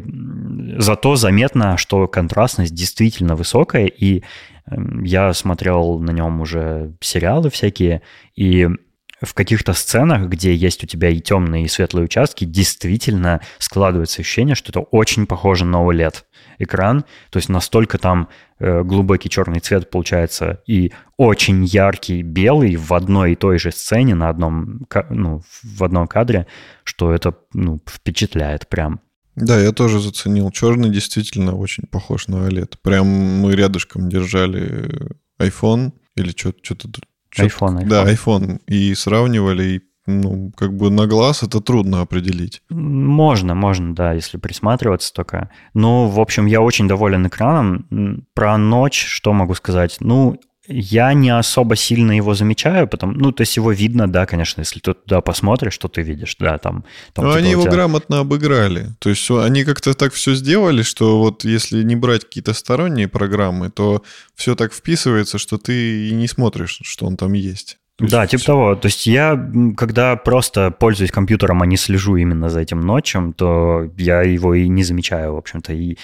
зато 0.78 1.16
заметно, 1.16 1.78
что 1.78 2.08
контрастность 2.08 2.74
действительно 2.74 3.36
высокая, 3.36 3.88
и 3.88 4.24
эм, 4.68 5.04
я 5.04 5.34
смотрел 5.34 6.00
на 6.00 6.12
нем 6.12 6.42
уже 6.42 6.94
сериалы 7.02 7.50
всякие, 7.50 8.04
и 8.36 8.68
в 9.24 9.34
каких-то 9.34 9.74
сценах, 9.74 10.28
где 10.28 10.54
есть 10.54 10.84
у 10.84 10.88
тебя 10.88 11.10
и 11.10 11.20
темные, 11.20 11.66
и 11.66 11.70
светлые 11.70 12.06
участки, 12.06 12.46
действительно 12.46 13.42
складывается 13.58 14.22
ощущение, 14.22 14.56
что 14.56 14.72
это 14.72 14.82
очень 14.82 15.26
похоже 15.26 15.66
на 15.66 15.78
OLED 15.78 16.16
экран. 16.60 17.06
То 17.30 17.38
есть 17.38 17.50
настолько 17.50 17.98
там 17.98 18.28
глубокий 18.84 19.30
черный 19.30 19.60
цвет 19.60 19.90
получается 19.90 20.62
и 20.68 20.92
очень 21.18 21.66
яркий 21.66 22.22
белый 22.22 22.76
в 22.76 22.94
одной 22.94 23.34
и 23.34 23.36
той 23.36 23.60
же 23.60 23.72
сцене 23.72 24.16
на 24.16 24.30
одном, 24.30 24.88
ну, 25.10 25.42
в 25.64 25.84
одном 25.84 26.08
кадре, 26.08 26.48
что 26.84 27.12
это 27.12 27.36
ну, 27.54 27.82
впечатляет 27.88 28.68
прям. 28.68 29.02
Да, 29.36 29.60
я 29.60 29.72
тоже 29.72 30.00
заценил. 30.00 30.52
Черный 30.52 30.90
действительно 30.90 31.56
очень 31.56 31.86
похож 31.88 32.28
на 32.28 32.48
OLED. 32.48 32.78
Прям 32.84 33.08
мы 33.08 33.56
рядышком 33.56 34.08
держали 34.08 35.12
iPhone 35.40 35.94
или 36.16 36.30
что-то 36.30 36.88
iPhone, 37.38 37.82
iPhone. 37.82 37.88
Да, 37.88 38.12
iPhone. 38.12 38.62
И 38.68 38.94
сравнивали, 38.94 39.64
и 39.64 39.82
ну, 40.06 40.52
как 40.56 40.76
бы 40.76 40.90
на 40.90 41.08
глаз 41.08 41.44
это 41.44 41.62
трудно 41.62 42.02
определить. 42.02 42.62
Можно, 42.70 43.56
можно, 43.56 43.96
да, 43.96 44.14
если 44.14 44.38
присматриваться 44.38 45.14
только. 45.14 45.50
Ну, 45.74 46.08
в 46.08 46.20
общем, 46.20 46.46
я 46.46 46.62
очень 46.62 46.88
доволен 46.88 47.28
экраном. 47.28 48.26
Про 48.34 48.58
ночь 48.58 49.06
что 49.06 49.34
могу 49.34 49.54
сказать? 49.56 49.98
Ну, 50.00 50.40
я 50.68 51.14
не 51.14 51.30
особо 51.30 51.76
сильно 51.76 52.14
его 52.14 52.34
замечаю, 52.36 52.88
потому, 52.88 53.14
ну, 53.14 53.32
то 53.34 53.42
есть 53.42 53.58
его 53.58 53.72
видно, 53.72 54.10
да, 54.10 54.26
конечно, 54.26 54.62
если 54.62 54.80
ты 54.80 54.94
туда 54.94 55.20
посмотришь, 55.20 55.74
что 55.74 55.90
ты 55.90 56.02
видишь, 56.02 56.38
да, 56.40 56.58
там. 56.58 56.86
там 57.14 57.26
Но 57.26 57.32
типа 57.32 57.40
они 57.40 57.52
его 57.52 57.64
тебя... 57.64 57.72
грамотно 57.72 58.20
обыграли. 58.20 58.96
То 59.00 59.10
есть 59.10 59.30
они 59.30 59.66
как-то 59.66 59.94
так 59.94 60.14
все 60.14 60.36
сделали, 60.36 60.82
что 60.82 61.20
вот 61.20 61.44
если 61.44 61.84
не 61.84 61.96
брать 61.96 62.24
какие-то 62.24 62.54
сторонние 62.54 63.10
программы, 63.10 63.72
то 63.72 64.04
все 64.36 64.56
так 64.56 64.74
вписывается, 64.74 65.38
что 65.38 65.58
ты 65.58 66.08
и 66.08 66.14
не 66.14 66.28
смотришь, 66.28 66.80
что 66.84 67.06
он 67.08 67.18
там 67.18 67.34
есть. 67.34 67.78
То 67.98 68.08
да, 68.08 68.26
типа 68.26 68.44
того. 68.44 68.76
То 68.76 68.88
есть 68.88 69.06
я, 69.06 69.40
когда 69.78 70.16
просто 70.16 70.72
пользуюсь 70.72 71.12
компьютером, 71.12 71.62
а 71.62 71.68
не 71.68 71.78
слежу 71.78 72.16
именно 72.16 72.50
за 72.50 72.60
этим 72.62 72.80
ночем, 72.80 73.34
то 73.34 73.88
я 73.98 74.24
его 74.24 74.56
и 74.56 74.68
не 74.68 74.84
замечаю, 74.84 75.34
в 75.36 75.38
общем-то, 75.38 75.74
и 75.74 75.98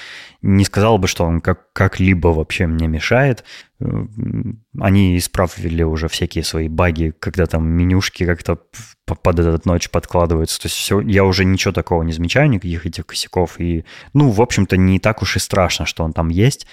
не 0.43 0.65
сказал 0.65 0.99
бы, 0.99 1.07
что 1.07 1.25
он 1.25 1.41
как- 1.41 1.73
как-либо 1.73 2.27
вообще 2.27 2.67
мне 2.67 2.87
мешает. 2.87 3.43
М, 3.81 4.63
Они 4.79 5.17
исправили 5.17 5.81
уже 5.81 6.07
всякие 6.09 6.43
свои 6.43 6.67
баги, 6.69 7.11
когда 7.19 7.47
там 7.47 7.67
менюшки 7.67 8.23
как-то 8.23 8.59
под 9.05 9.39
этот 9.39 9.65
ночь 9.65 9.89
подкладываются. 9.89 10.61
То 10.61 10.67
есть 10.67 10.77
все, 10.77 11.01
я 11.01 11.23
уже 11.25 11.43
ничего 11.43 11.73
такого 11.73 12.03
не 12.03 12.13
замечаю, 12.13 12.49
никаких 12.49 12.85
этих 12.85 13.07
косяков. 13.07 13.59
И, 13.59 13.83
ну, 14.13 14.29
в 14.29 14.41
общем-то, 14.41 14.77
не 14.77 14.99
так 14.99 15.23
уж 15.23 15.35
и 15.37 15.39
страшно, 15.39 15.87
что 15.87 16.03
он 16.03 16.13
там 16.13 16.29
есть. 16.29 16.67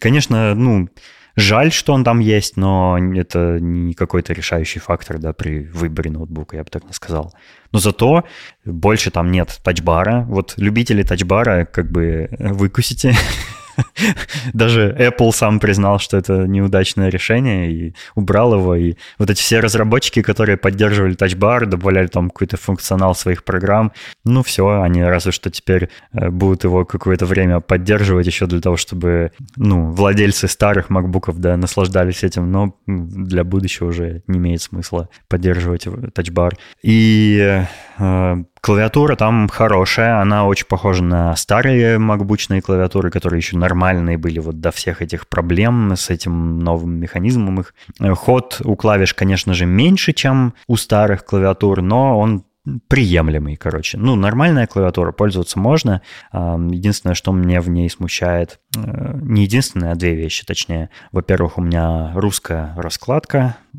Конечно, 0.00 0.54
ну, 0.54 0.88
Жаль, 1.36 1.72
что 1.72 1.94
он 1.94 2.04
там 2.04 2.20
есть, 2.20 2.56
но 2.56 2.98
это 2.98 3.58
не 3.60 3.94
какой-то 3.94 4.32
решающий 4.32 4.80
фактор 4.80 5.18
да, 5.18 5.32
при 5.32 5.64
выборе 5.64 6.10
ноутбука, 6.10 6.56
я 6.56 6.64
бы 6.64 6.70
так 6.70 6.84
не 6.84 6.92
сказал. 6.92 7.32
Но 7.72 7.78
зато 7.78 8.24
больше 8.64 9.10
там 9.10 9.30
нет 9.30 9.60
тачбара. 9.62 10.24
Вот 10.28 10.54
любители 10.58 11.02
тачбара 11.02 11.64
как 11.64 11.90
бы 11.90 12.28
выкусите. 12.38 13.14
Даже 14.52 14.94
Apple 14.98 15.32
сам 15.32 15.60
признал, 15.60 15.98
что 15.98 16.16
это 16.16 16.46
неудачное 16.46 17.08
решение 17.08 17.72
и 17.72 17.94
убрал 18.14 18.54
его. 18.54 18.74
И 18.76 18.94
вот 19.18 19.30
эти 19.30 19.40
все 19.40 19.60
разработчики, 19.60 20.22
которые 20.22 20.56
поддерживали 20.56 21.14
тачбар, 21.14 21.66
добавляли 21.66 22.06
там 22.06 22.30
какой-то 22.30 22.56
функционал 22.56 23.14
своих 23.14 23.44
программ, 23.44 23.92
ну 24.24 24.42
все, 24.42 24.80
они 24.82 25.02
разве 25.02 25.32
что 25.32 25.50
теперь 25.50 25.88
э, 26.12 26.30
будут 26.30 26.64
его 26.64 26.84
какое-то 26.84 27.26
время 27.26 27.60
поддерживать 27.60 28.26
еще 28.26 28.46
для 28.46 28.60
того, 28.60 28.76
чтобы, 28.76 29.32
ну, 29.56 29.90
владельцы 29.90 30.48
старых 30.48 30.90
макбуков, 30.90 31.38
да, 31.38 31.56
наслаждались 31.56 32.24
этим, 32.24 32.50
но 32.50 32.76
для 32.86 33.44
будущего 33.44 33.88
уже 33.88 34.22
не 34.26 34.38
имеет 34.38 34.62
смысла 34.62 35.08
поддерживать 35.28 35.86
его- 35.86 36.10
тачбар. 36.10 36.56
И 36.82 37.64
э, 37.98 38.44
клавиатура 38.62 39.16
там 39.16 39.48
хорошая, 39.48 40.20
она 40.20 40.46
очень 40.46 40.66
похожа 40.66 41.02
на 41.02 41.36
старые 41.36 41.98
макбучные 41.98 42.62
клавиатуры, 42.62 43.10
которые 43.10 43.38
еще 43.38 43.58
нормальные 43.58 44.16
были 44.16 44.38
вот 44.38 44.60
до 44.60 44.70
всех 44.70 45.02
этих 45.02 45.28
проблем 45.28 45.92
с 45.96 46.08
этим 46.10 46.60
новым 46.60 46.94
механизмом 46.94 47.60
их. 47.60 47.74
Э, 48.00 48.14
Ход 48.14 48.60
у 48.64 48.76
клавиш, 48.76 49.14
конечно 49.14 49.52
же, 49.52 49.66
меньше, 49.66 50.12
чем 50.12 50.54
у 50.68 50.76
старых 50.76 51.24
клавиатур, 51.24 51.82
но 51.82 52.18
он 52.18 52.44
приемлемый, 52.88 53.56
короче. 53.56 53.98
Ну, 53.98 54.14
нормальная 54.14 54.66
клавиатура, 54.66 55.12
пользоваться 55.12 55.58
можно. 55.58 56.02
Ам, 56.30 56.68
Единственное, 56.68 57.14
что 57.14 57.32
мне 57.32 57.60
в 57.60 57.68
ней 57.68 57.90
смущает, 57.90 58.60
э, 58.76 59.18
не 59.20 59.42
единственное, 59.42 59.92
а 59.92 59.94
две 59.96 60.14
вещи, 60.14 60.44
точнее. 60.44 60.90
Во-первых, 61.10 61.58
у 61.58 61.62
меня 61.62 62.12
русская 62.14 62.74
раскладка 62.76 63.56
э, 63.74 63.78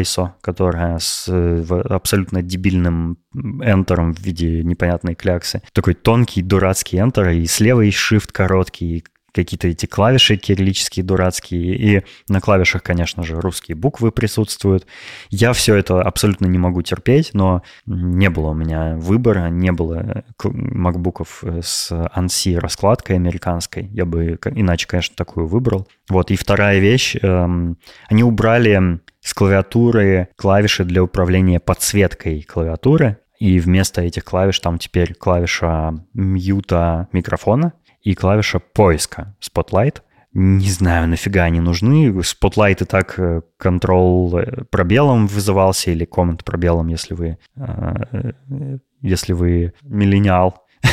ISO, 0.00 0.32
которая 0.42 0.98
с 0.98 1.26
э, 1.28 1.64
абсолютно 1.88 2.42
дебильным 2.42 3.18
энтером 3.34 4.12
в 4.12 4.20
виде 4.20 4.62
непонятной 4.62 5.14
кляксы. 5.14 5.62
Такой 5.72 5.94
тонкий, 5.94 6.42
дурацкий 6.42 6.98
энтер, 6.98 7.30
и 7.30 7.46
слева 7.46 7.80
есть 7.80 7.98
shift 7.98 8.30
короткий, 8.32 8.98
и 8.98 9.04
какие-то 9.32 9.68
эти 9.68 9.86
клавиши 9.86 10.36
кириллические 10.36 11.04
дурацкие, 11.04 11.76
и 11.76 12.04
на 12.28 12.40
клавишах, 12.40 12.82
конечно 12.82 13.22
же, 13.22 13.40
русские 13.40 13.76
буквы 13.76 14.12
присутствуют. 14.12 14.86
Я 15.30 15.52
все 15.52 15.74
это 15.74 16.02
абсолютно 16.02 16.46
не 16.46 16.58
могу 16.58 16.82
терпеть, 16.82 17.30
но 17.32 17.62
не 17.86 18.30
было 18.30 18.50
у 18.50 18.54
меня 18.54 18.94
выбора, 18.96 19.48
не 19.48 19.72
было 19.72 20.24
к- 20.36 20.48
макбуков 20.50 21.42
э, 21.42 21.60
с 21.62 21.90
ANSI 21.90 22.58
раскладкой 22.58 23.16
американской. 23.16 23.86
Я 23.86 24.04
бы 24.04 24.38
иначе, 24.54 24.86
конечно, 24.86 25.16
такую 25.16 25.46
выбрал. 25.46 25.88
Вот, 26.08 26.30
и 26.30 26.36
вторая 26.36 26.78
вещь, 26.78 27.16
эм, 27.22 27.78
они 28.08 28.22
убрали 28.22 29.00
с 29.20 29.34
клавиатуры 29.34 30.28
клавиши 30.36 30.84
для 30.84 31.02
управления 31.02 31.60
подсветкой 31.60 32.42
клавиатуры, 32.42 33.18
и 33.38 33.58
вместо 33.58 34.02
этих 34.02 34.24
клавиш 34.24 34.60
там 34.60 34.78
теперь 34.78 35.14
клавиша 35.14 35.94
мьюта 36.14 37.08
микрофона 37.12 37.72
и 38.02 38.14
клавиша 38.14 38.58
поиска 38.58 39.34
Spotlight. 39.40 39.98
Не 40.34 40.70
знаю, 40.70 41.08
нафига 41.08 41.44
они 41.44 41.60
нужны. 41.60 42.08
Spotlight 42.08 42.82
и 42.82 42.84
так 42.86 43.18
э, 43.18 43.42
Ctrl 43.60 44.38
э, 44.38 44.64
пробелом 44.70 45.26
вызывался 45.26 45.90
или 45.90 46.06
Command 46.06 46.42
пробелом, 46.44 46.88
если 46.88 47.14
вы, 47.14 47.38
э, 47.56 47.94
э, 48.12 48.78
если 49.02 49.32
вы 49.32 49.72
миллениал. 49.82 50.62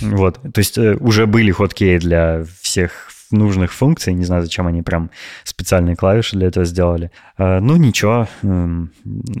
Вот, 0.00 0.40
то 0.40 0.58
есть 0.60 0.78
э, 0.78 0.96
уже 0.98 1.26
были 1.26 1.50
хоткеи 1.50 1.98
для 1.98 2.44
всех 2.62 3.10
нужных 3.30 3.70
функций. 3.70 4.14
Не 4.14 4.24
знаю, 4.24 4.42
зачем 4.42 4.66
они 4.66 4.80
прям 4.80 5.10
специальные 5.44 5.94
клавиши 5.94 6.36
для 6.36 6.48
этого 6.48 6.64
сделали. 6.64 7.10
Э, 7.36 7.60
Ну, 7.60 7.76
ничего, 7.76 8.26
эм, 8.42 8.92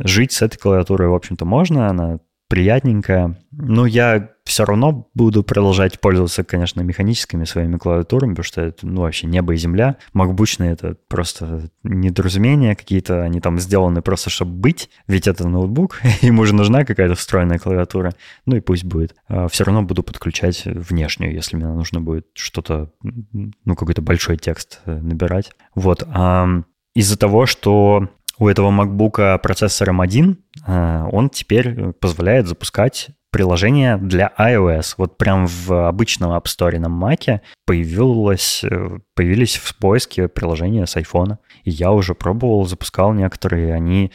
жить 0.04 0.32
с 0.32 0.42
этой 0.42 0.58
клавиатурой, 0.58 1.08
в 1.08 1.14
общем-то, 1.14 1.46
можно. 1.46 1.88
Она 1.88 2.18
приятненькая. 2.50 3.40
Но 3.52 3.86
я 3.86 4.30
все 4.42 4.64
равно 4.64 5.08
буду 5.14 5.44
продолжать 5.44 6.00
пользоваться, 6.00 6.42
конечно, 6.42 6.80
механическими 6.80 7.44
своими 7.44 7.76
клавиатурами, 7.76 8.30
потому 8.30 8.44
что 8.44 8.60
это, 8.60 8.86
ну, 8.88 9.02
вообще 9.02 9.28
небо 9.28 9.54
и 9.54 9.56
земля. 9.56 9.96
Макбучные— 10.14 10.72
это 10.72 10.96
просто 11.08 11.70
недоразумения 11.84 12.74
какие-то, 12.74 13.22
они 13.22 13.40
там 13.40 13.60
сделаны 13.60 14.02
просто, 14.02 14.30
чтобы 14.30 14.50
быть, 14.50 14.90
ведь 15.06 15.28
это 15.28 15.46
ноутбук, 15.46 16.00
ему 16.22 16.44
же 16.44 16.52
нужна 16.52 16.84
какая-то 16.84 17.14
встроенная 17.14 17.60
клавиатура. 17.60 18.14
Ну 18.46 18.56
и 18.56 18.60
пусть 18.60 18.84
будет. 18.84 19.14
Все 19.50 19.62
равно 19.62 19.82
буду 19.82 20.02
подключать 20.02 20.64
внешнюю, 20.64 21.32
если 21.32 21.54
мне 21.54 21.68
нужно 21.68 22.00
будет 22.00 22.26
что-то, 22.34 22.90
ну, 23.02 23.76
какой-то 23.76 24.02
большой 24.02 24.36
текст 24.38 24.80
э, 24.86 24.98
набирать. 25.00 25.52
Вот. 25.76 26.02
А 26.08 26.48
из-за 26.94 27.16
того, 27.16 27.46
что 27.46 28.08
у 28.40 28.48
этого 28.48 28.70
MacBook 28.70 29.38
процессор 29.38 29.90
M1, 29.90 30.36
э, 30.66 31.08
он 31.12 31.28
теперь 31.28 31.92
позволяет 31.92 32.48
запускать 32.48 33.10
приложение 33.30 33.96
для 33.96 34.32
iOS. 34.38 34.94
Вот 34.96 35.16
прям 35.16 35.46
в 35.46 35.86
обычном 35.86 36.32
App 36.32 36.46
Store 36.46 36.78
на 36.78 36.86
Mac 36.86 37.40
появилось, 37.66 38.64
э, 38.64 38.98
появились 39.14 39.56
в 39.56 39.76
поиске 39.76 40.26
приложения 40.26 40.86
с 40.86 40.96
iPhone. 40.96 41.36
И 41.64 41.70
я 41.70 41.92
уже 41.92 42.14
пробовал, 42.14 42.66
запускал 42.66 43.12
некоторые. 43.12 43.74
Они, 43.74 44.10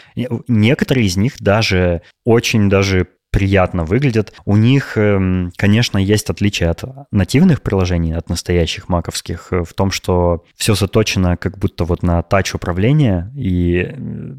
некоторые 0.47 1.05
из 1.05 1.15
них 1.15 1.35
даже 1.39 2.01
очень 2.25 2.69
даже 2.69 3.07
приятно 3.35 3.83
выглядят. 3.83 4.33
У 4.45 4.55
них, 4.55 4.97
эм, 4.97 5.51
конечно, 5.57 5.97
есть 5.97 6.29
отличие 6.29 6.69
от 6.69 6.85
нативных 7.11 7.61
приложений, 7.61 8.13
от 8.13 8.29
настоящих 8.29 8.87
маковских, 8.87 9.49
в 9.51 9.73
том, 9.73 9.91
что 9.91 10.45
все 10.55 10.73
заточено 10.73 11.35
как 11.35 11.57
будто 11.57 11.83
вот 11.83 12.01
на 12.01 12.21
тач 12.21 12.55
управления, 12.55 13.33
и 13.35 13.81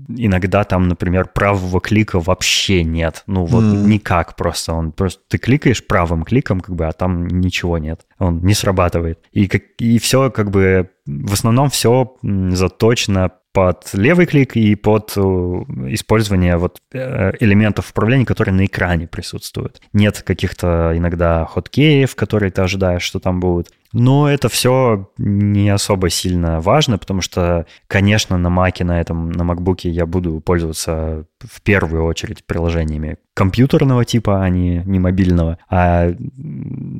иногда 0.08 0.64
там, 0.64 0.88
например, 0.88 1.28
правого 1.34 1.78
клика 1.78 2.20
вообще 2.20 2.84
нет. 2.84 3.22
Ну 3.26 3.44
вот 3.44 3.64
mm. 3.64 3.84
никак 3.84 4.34
просто. 4.34 4.72
Он 4.72 4.92
просто 4.92 5.20
ты 5.28 5.36
кликаешь 5.36 5.86
правым 5.86 6.24
кликом, 6.24 6.60
как 6.60 6.74
бы, 6.74 6.86
а 6.86 6.92
там 6.92 7.26
ничего 7.26 7.76
нет. 7.76 8.00
Он 8.18 8.40
не 8.40 8.54
срабатывает. 8.54 9.18
И, 9.30 9.46
как, 9.46 9.62
и 9.78 9.98
все 9.98 10.30
как 10.30 10.50
бы 10.50 10.88
в 11.06 11.32
основном 11.32 11.70
все 11.70 12.16
заточено 12.22 13.30
под 13.56 13.94
левый 13.94 14.26
клик 14.26 14.54
и 14.54 14.74
под 14.74 15.14
э, 15.16 15.20
использование 15.20 16.58
вот 16.58 16.82
элементов 16.92 17.90
управления, 17.90 18.26
которые 18.26 18.54
на 18.54 18.66
экране 18.66 19.06
присутствуют. 19.06 19.80
Нет 19.94 20.20
каких-то 20.20 20.92
иногда 20.94 21.46
хоткеев, 21.46 22.14
которые 22.16 22.52
ты 22.52 22.60
ожидаешь, 22.60 23.00
что 23.00 23.18
там 23.18 23.40
будут. 23.40 23.68
Но 23.92 24.28
это 24.28 24.48
все 24.48 25.10
не 25.18 25.68
особо 25.70 26.10
сильно 26.10 26.60
важно, 26.60 26.98
потому 26.98 27.20
что, 27.20 27.66
конечно, 27.86 28.36
на 28.36 28.50
Маке, 28.50 28.84
на 28.84 29.00
этом, 29.00 29.30
на 29.30 29.42
MacBook 29.42 29.80
я 29.88 30.06
буду 30.06 30.40
пользоваться 30.40 31.26
в 31.40 31.62
первую 31.62 32.04
очередь 32.04 32.44
приложениями 32.44 33.18
компьютерного 33.36 34.06
типа, 34.06 34.42
а 34.42 34.48
не, 34.48 34.82
не 34.86 34.98
мобильного. 34.98 35.58
А 35.68 36.10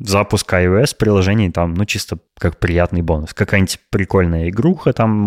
запуск 0.03 0.53
iOS 0.53 0.95
приложений 0.97 1.49
там, 1.49 1.73
ну, 1.73 1.83
чисто 1.85 2.19
как 2.37 2.59
приятный 2.59 3.01
бонус. 3.01 3.33
Какая-нибудь 3.33 3.79
прикольная 3.89 4.49
игруха, 4.49 4.93
там 4.93 5.17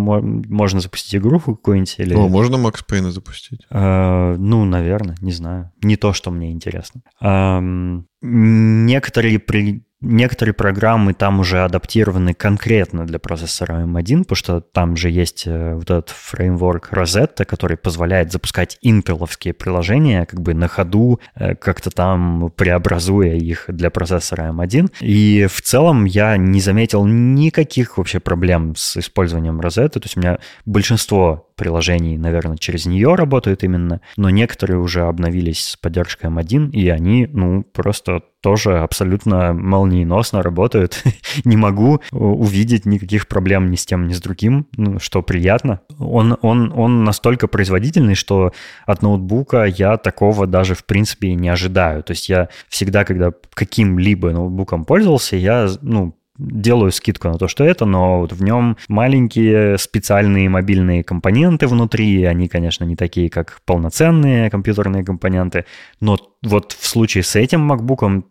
можно 0.49 0.79
запустить 0.79 1.17
игруху 1.17 1.57
какую-нибудь. 1.57 1.97
Или... 1.99 2.15
О, 2.15 2.29
можно 2.29 2.59
Макс 2.59 2.85
Пейна 2.85 3.11
запустить? 3.11 3.67
Э, 3.71 4.37
ну, 4.39 4.65
наверное, 4.65 5.17
не 5.21 5.33
знаю. 5.33 5.73
Не 5.83 5.97
то, 5.97 6.13
что 6.13 6.31
мне 6.31 6.53
интересно. 6.53 7.03
Эм, 7.21 8.07
некоторые 8.23 9.41
при 9.41 9.83
некоторые 10.01 10.55
программы 10.55 11.15
там 11.15 11.41
уже 11.41 11.63
адаптированы 11.65 12.35
конкретно 12.35 13.07
для 13.07 13.19
процессора 13.19 13.83
M1, 13.85 14.21
потому 14.21 14.37
что 14.37 14.61
там 14.61 14.97
же 14.97 15.11
есть 15.11 15.47
вот 15.47 15.85
этот 15.85 16.11
фреймворк 16.11 16.93
Rosetta, 16.93 17.45
который 17.45 17.77
позволяет 17.77 18.33
запускать 18.33 18.79
интеловские 18.81 19.55
приложения 19.55 20.27
как 20.27 20.41
бы 20.41 20.55
на 20.55 20.69
ходу, 20.69 21.21
как-то 21.35 21.91
там 21.91 22.53
преобразуя 22.57 23.35
их 23.35 23.65
для 23.69 23.91
процессора 23.91 24.51
M1. 24.53 24.93
И 25.01 25.47
в 25.51 25.61
целом 25.63 26.05
я 26.05 26.37
не 26.37 26.61
заметил 26.61 27.05
никаких 27.07 27.99
вообще 27.99 28.21
проблем 28.21 28.75
с 28.77 28.97
использованием 28.97 29.61
Rosetta, 29.61 30.01
то 30.01 30.05
есть 30.05 30.17
у 30.17 30.21
меня 30.21 30.39
большинство 30.65 31.50
приложений, 31.61 32.17
наверное, 32.17 32.57
через 32.57 32.87
нее 32.87 33.15
работают 33.15 33.65
именно, 33.65 34.01
но 34.17 34.31
некоторые 34.31 34.79
уже 34.79 35.03
обновились 35.03 35.63
с 35.63 35.77
поддержкой 35.77 36.31
M1, 36.31 36.71
и 36.71 36.89
они, 36.89 37.27
ну, 37.27 37.65
просто 37.65 38.23
тоже 38.41 38.79
абсолютно 38.79 39.53
молниеносно 39.53 40.43
работают. 40.43 41.05
Не 41.45 41.59
могу 41.59 42.01
увидеть 42.13 42.87
никаких 42.87 43.29
проблем 43.29 43.71
ни 43.71 43.77
с 43.77 43.85
тем, 43.85 44.09
ни 44.09 44.15
с 44.15 44.21
другим, 44.23 44.69
ну, 44.79 44.99
что 44.99 45.21
приятно. 45.21 45.81
Он, 45.99 46.39
он, 46.41 46.73
он 46.75 47.05
настолько 47.05 47.47
производительный, 47.47 48.15
что 48.15 48.53
от 48.87 49.03
ноутбука 49.03 49.65
я 49.65 49.99
такого 49.99 50.47
даже 50.47 50.75
в 50.75 50.87
принципе 50.87 51.35
не 51.35 51.51
ожидаю. 51.51 52.03
То 52.03 52.13
есть 52.13 52.31
я 52.31 52.49
всегда, 52.71 53.05
когда 53.05 53.33
каким-либо 53.53 54.31
ноутбуком 54.31 54.87
пользовался, 54.87 55.37
я 55.37 55.69
ну, 55.83 56.15
делаю 56.41 56.91
скидку 56.91 57.29
на 57.29 57.39
то, 57.39 57.49
что 57.49 57.65
это, 57.65 57.85
но 57.85 58.21
вот 58.21 58.33
в 58.33 58.43
нем 58.43 58.77
маленькие 58.89 59.79
специальные 59.79 60.49
мобильные 60.49 61.05
компоненты 61.05 61.67
внутри, 61.67 62.25
они, 62.25 62.49
конечно, 62.49 62.85
не 62.85 62.97
такие, 62.97 63.29
как 63.29 63.61
полноценные 63.67 64.51
компьютерные 64.51 65.05
компоненты, 65.05 65.65
но 66.01 66.17
вот 66.43 66.73
в 66.73 66.87
случае 66.87 67.23
с 67.23 67.37
этим 67.37 67.71
MacBook 67.71 68.25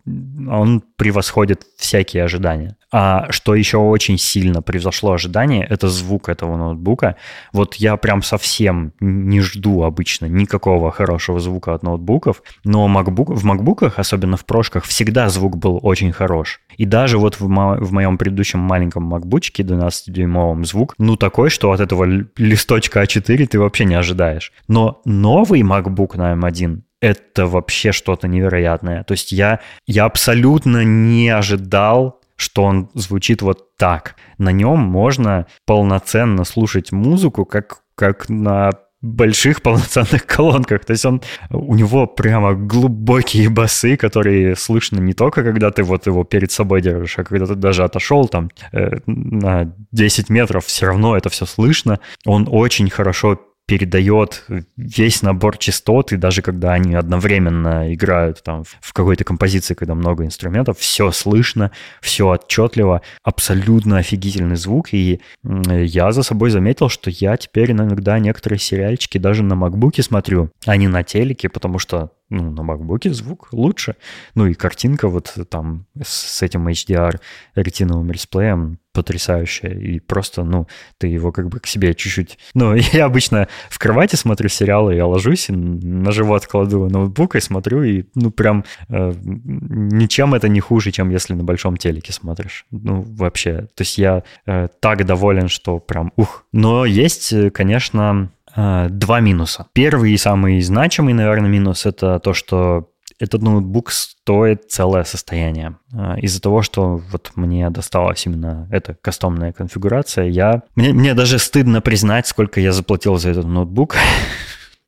он 0.50 0.84
превосходит 0.96 1.64
всякие 1.78 2.24
ожидания. 2.24 2.76
А 2.92 3.32
что 3.32 3.54
еще 3.54 3.78
очень 3.78 4.18
сильно 4.18 4.64
превзошло 4.64 5.12
ожидания, 5.12 5.64
это 5.64 5.90
звук 5.90 6.28
этого 6.28 6.58
ноутбука. 6.58 7.18
Вот 7.54 7.76
я 7.76 7.96
прям 7.98 8.24
совсем 8.24 8.94
не 9.00 9.42
жду 9.42 9.84
обычно 9.84 10.26
никакого 10.26 10.92
хорошего 10.92 11.40
звука 11.40 11.76
от 11.76 11.84
ноутбуков, 11.84 12.42
но 12.64 12.88
MacBook, 12.88 13.36
в 13.36 13.46
MacBook'ах, 13.46 13.94
особенно 13.98 14.38
в 14.38 14.46
прошках, 14.46 14.86
всегда 14.86 15.30
звук 15.30 15.58
был 15.58 15.80
очень 15.84 16.12
хорош. 16.12 16.62
И 16.78 16.86
даже 16.86 17.20
вот 17.20 17.40
в, 17.40 17.48
мо- 17.48 17.78
в 17.80 17.92
моем 17.92 18.18
предыдущем 18.18 18.60
маленьком 18.60 19.14
MacBook'е 19.14 19.64
12-дюймовом 19.64 20.66
звук, 20.66 20.96
ну 20.98 21.16
такой, 21.16 21.52
что 21.52 21.72
от 21.72 21.80
этого 21.80 22.06
листочка 22.38 23.04
А4 23.04 23.46
ты 23.46 23.60
вообще 23.60 23.86
не 23.86 23.96
ожидаешь. 23.96 24.52
Но 24.68 25.00
новый 25.06 25.62
MacBook 25.62 26.18
на 26.18 26.34
M1 26.34 26.82
это 27.02 27.46
вообще 27.48 27.92
что-то 27.92 28.28
невероятное. 28.28 29.04
То 29.04 29.14
есть 29.14 29.32
я, 29.32 29.60
я 29.88 30.06
абсолютно 30.06 30.84
не 30.84 31.30
ожидал, 31.30 32.20
что 32.36 32.64
он 32.64 32.90
звучит 32.94 33.42
вот 33.42 33.76
так. 33.78 34.16
На 34.38 34.52
нем 34.52 34.80
можно 34.80 35.48
полноценно 35.66 36.46
слушать 36.46 36.92
музыку, 36.92 37.46
как, 37.46 37.82
как 37.96 38.30
на 38.30 38.72
больших 39.02 39.62
полноценных 39.64 40.26
колонках. 40.26 40.86
То 40.86 40.92
есть 40.92 41.06
он, 41.06 41.22
у 41.50 41.76
него 41.76 42.08
прямо 42.08 42.54
глубокие 42.54 43.50
басы, 43.50 43.98
которые 43.98 44.56
слышно 44.56 45.00
не 45.00 45.14
только, 45.14 45.44
когда 45.44 45.72
ты 45.72 45.84
вот 45.84 46.08
его 46.08 46.24
перед 46.24 46.52
собой 46.52 46.82
держишь, 46.82 47.18
а 47.18 47.24
когда 47.24 47.46
ты 47.46 47.56
даже 47.56 47.84
отошел 47.84 48.28
там 48.28 48.50
э, 48.72 48.98
на 49.06 49.74
10 49.92 50.30
метров, 50.30 50.66
все 50.66 50.88
равно 50.88 51.16
это 51.16 51.30
все 51.30 51.46
слышно. 51.46 52.00
Он 52.26 52.48
очень 52.50 52.90
хорошо 52.90 53.40
передает 53.70 54.46
весь 54.78 55.22
набор 55.22 55.60
частот, 55.60 56.12
и 56.12 56.18
даже 56.18 56.42
когда 56.42 56.74
они 56.74 56.96
одновременно 56.96 57.94
играют 57.94 58.42
там 58.42 58.64
в 58.64 58.94
какой-то 58.94 59.24
композиции, 59.24 59.76
когда 59.76 59.94
много 59.94 60.26
инструментов, 60.26 60.80
все 60.80 61.12
слышно, 61.12 61.70
все 62.02 62.28
отчетливо, 62.30 63.04
абсолютно 63.24 64.00
офигительный 64.00 64.56
звук, 64.56 64.92
и 64.92 65.22
я 65.44 66.12
за 66.12 66.24
собой 66.24 66.50
заметил, 66.50 66.90
что 66.90 67.12
я 67.12 67.38
теперь 67.38 67.72
иногда 67.72 68.18
некоторые 68.18 68.58
сериальчики 68.58 69.20
даже 69.20 69.44
на 69.44 69.54
макбуке 69.54 70.02
смотрю, 70.02 70.50
а 70.66 70.76
не 70.76 70.88
на 70.88 71.04
телеке, 71.04 71.48
потому 71.48 71.78
что 71.78 72.10
ну, 72.30 72.52
на 72.52 72.62
MacBook 72.62 73.12
звук 73.12 73.50
лучше. 73.52 73.96
Ну 74.36 74.48
и 74.48 74.54
картинка 74.54 75.08
вот 75.08 75.36
там 75.50 75.86
с 76.02 76.42
этим 76.42 76.68
HDR 76.68 77.20
ретиновым 77.56 78.12
дисплеем 78.12 78.80
потрясающая. 78.94 79.72
И 79.72 80.00
просто, 80.00 80.44
ну, 80.44 80.68
ты 80.98 81.08
его 81.08 81.32
как 81.32 81.48
бы 81.48 81.60
к 81.60 81.68
себе 81.68 81.94
чуть-чуть... 81.94 82.38
Ну, 82.54 82.74
я 82.94 83.06
обычно 83.06 83.48
в 83.70 83.80
кровати 83.80 84.16
смотрю 84.16 84.50
сериалы, 84.50 84.96
я 84.96 85.06
ложусь 85.06 85.50
и 85.50 85.54
на 85.54 86.12
живот 86.12 86.48
кладу 86.48 86.90
ноутбук 86.90 87.36
и 87.36 87.40
смотрю, 87.40 87.84
и, 87.84 88.06
ну, 88.16 88.32
прям 88.32 88.66
э, 88.90 89.14
ничем 89.24 90.34
это 90.34 90.50
не 90.50 90.60
хуже, 90.60 90.92
чем 90.92 91.10
если 91.10 91.34
на 91.34 91.44
большом 91.44 91.78
телеке 91.78 92.12
смотришь. 92.14 92.66
Ну, 92.72 93.02
вообще. 93.02 93.68
То 93.76 93.82
есть 93.82 93.98
я 93.98 94.24
э, 94.46 94.68
так 94.80 95.06
доволен, 95.06 95.48
что 95.48 95.80
прям 95.80 96.12
ух. 96.16 96.46
Но 96.52 96.86
есть, 96.86 97.32
э, 97.32 97.52
конечно, 97.52 98.32
два 98.56 99.20
минуса. 99.20 99.68
Первый 99.74 100.14
и 100.14 100.18
самый 100.18 100.62
значимый, 100.62 101.14
наверное, 101.14 101.50
минус— 101.50 101.86
это 101.88 102.20
то, 102.20 102.34
что 102.34 102.90
этот 103.20 103.42
ноутбук 103.42 103.92
стоит 103.92 104.72
целое 104.72 105.04
состояние. 105.04 105.78
Э, 105.94 106.20
из-за 106.20 106.42
того, 106.42 106.62
что 106.62 107.02
вот 107.12 107.32
мне 107.36 107.70
досталась 107.70 108.26
именно 108.26 108.68
эта 108.72 108.96
кастомная 108.96 109.52
конфигурация, 109.52 110.26
я... 110.26 110.64
Мне, 110.76 110.94
мне 110.94 111.14
даже 111.14 111.38
стыдно 111.38 111.82
признать, 111.82 112.28
сколько 112.28 112.62
я 112.62 112.72
заплатил 112.72 113.18
за 113.18 113.30
этот 113.30 113.46
ноутбук. 113.46 113.98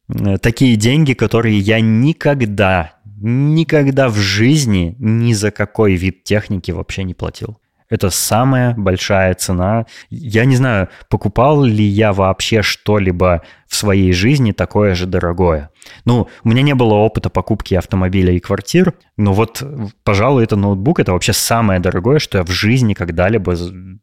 Э, 0.08 0.38
такие 0.38 0.78
деньги, 0.78 1.14
которые 1.14 1.60
я 1.60 1.82
никогда, 1.82 2.94
никогда 3.06 4.10
в 4.10 4.16
жизни 4.16 4.96
ни 5.00 5.34
за 5.34 5.52
какой 5.52 5.96
вид 5.96 6.24
техники 6.24 6.72
вообще 6.72 7.04
не 7.04 7.14
платил. 7.14 7.60
Это 7.92 8.10
самая 8.10 8.74
большая 8.74 9.34
цена. 9.34 9.86
Я 10.10 10.46
не 10.46 10.56
знаю, 10.56 10.88
покупал 11.10 11.64
ли 11.66 11.84
я 11.84 12.14
вообще 12.14 12.62
что-либо 12.62 13.42
в 13.72 13.76
своей 13.78 14.12
жизни 14.12 14.52
такое 14.52 14.96
же 14.96 15.06
дорогое. 15.06 15.70
Ну, 16.04 16.28
у 16.44 16.50
меня 16.50 16.62
не 16.62 16.76
было 16.76 16.96
опыта 16.96 17.30
покупки 17.30 17.74
автомобиля 17.74 18.34
и 18.34 18.40
квартир, 18.40 18.94
но 19.16 19.32
вот, 19.32 19.64
пожалуй, 20.04 20.44
это 20.44 20.58
ноутбук, 20.58 21.00
это 21.00 21.14
вообще 21.14 21.32
самое 21.32 21.80
дорогое, 21.80 22.20
что 22.20 22.38
я 22.38 22.44
в 22.44 22.52
жизни 22.52 22.94
когда-либо 22.94 23.56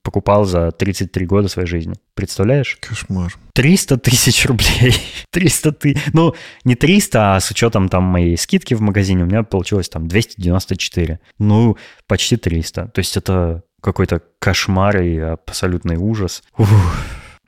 покупал 0.03 0.47
за 0.47 0.73
33 0.73 1.27
года 1.27 1.49
своей 1.49 1.69
жизни. 1.69 1.97
Представляешь? 2.15 2.79
Кошмар. 2.81 3.35
300 3.53 3.99
тысяч 3.99 4.47
рублей. 4.47 4.97
300 5.33 5.73
тысяч. 5.73 6.01
Ну, 6.15 6.35
не 6.65 6.75
300, 6.75 7.37
а 7.37 7.41
с 7.41 7.51
учетом 7.51 7.91
там 7.91 8.05
моей 8.05 8.39
скидки 8.39 8.73
в 8.73 8.81
магазине 8.81 9.25
у 9.25 9.27
меня 9.27 9.43
получилось 9.43 9.91
там 9.91 10.09
294. 10.09 11.21
Ну, 11.39 11.77
почти 12.07 12.39
300. 12.39 12.87
То 12.89 12.99
есть 13.01 13.19
это 13.19 13.65
какой-то 13.83 14.23
кошмар 14.39 15.03
и 15.03 15.19
абсолютный 15.19 15.97
ужас. 15.99 16.43
Ух. 16.57 16.69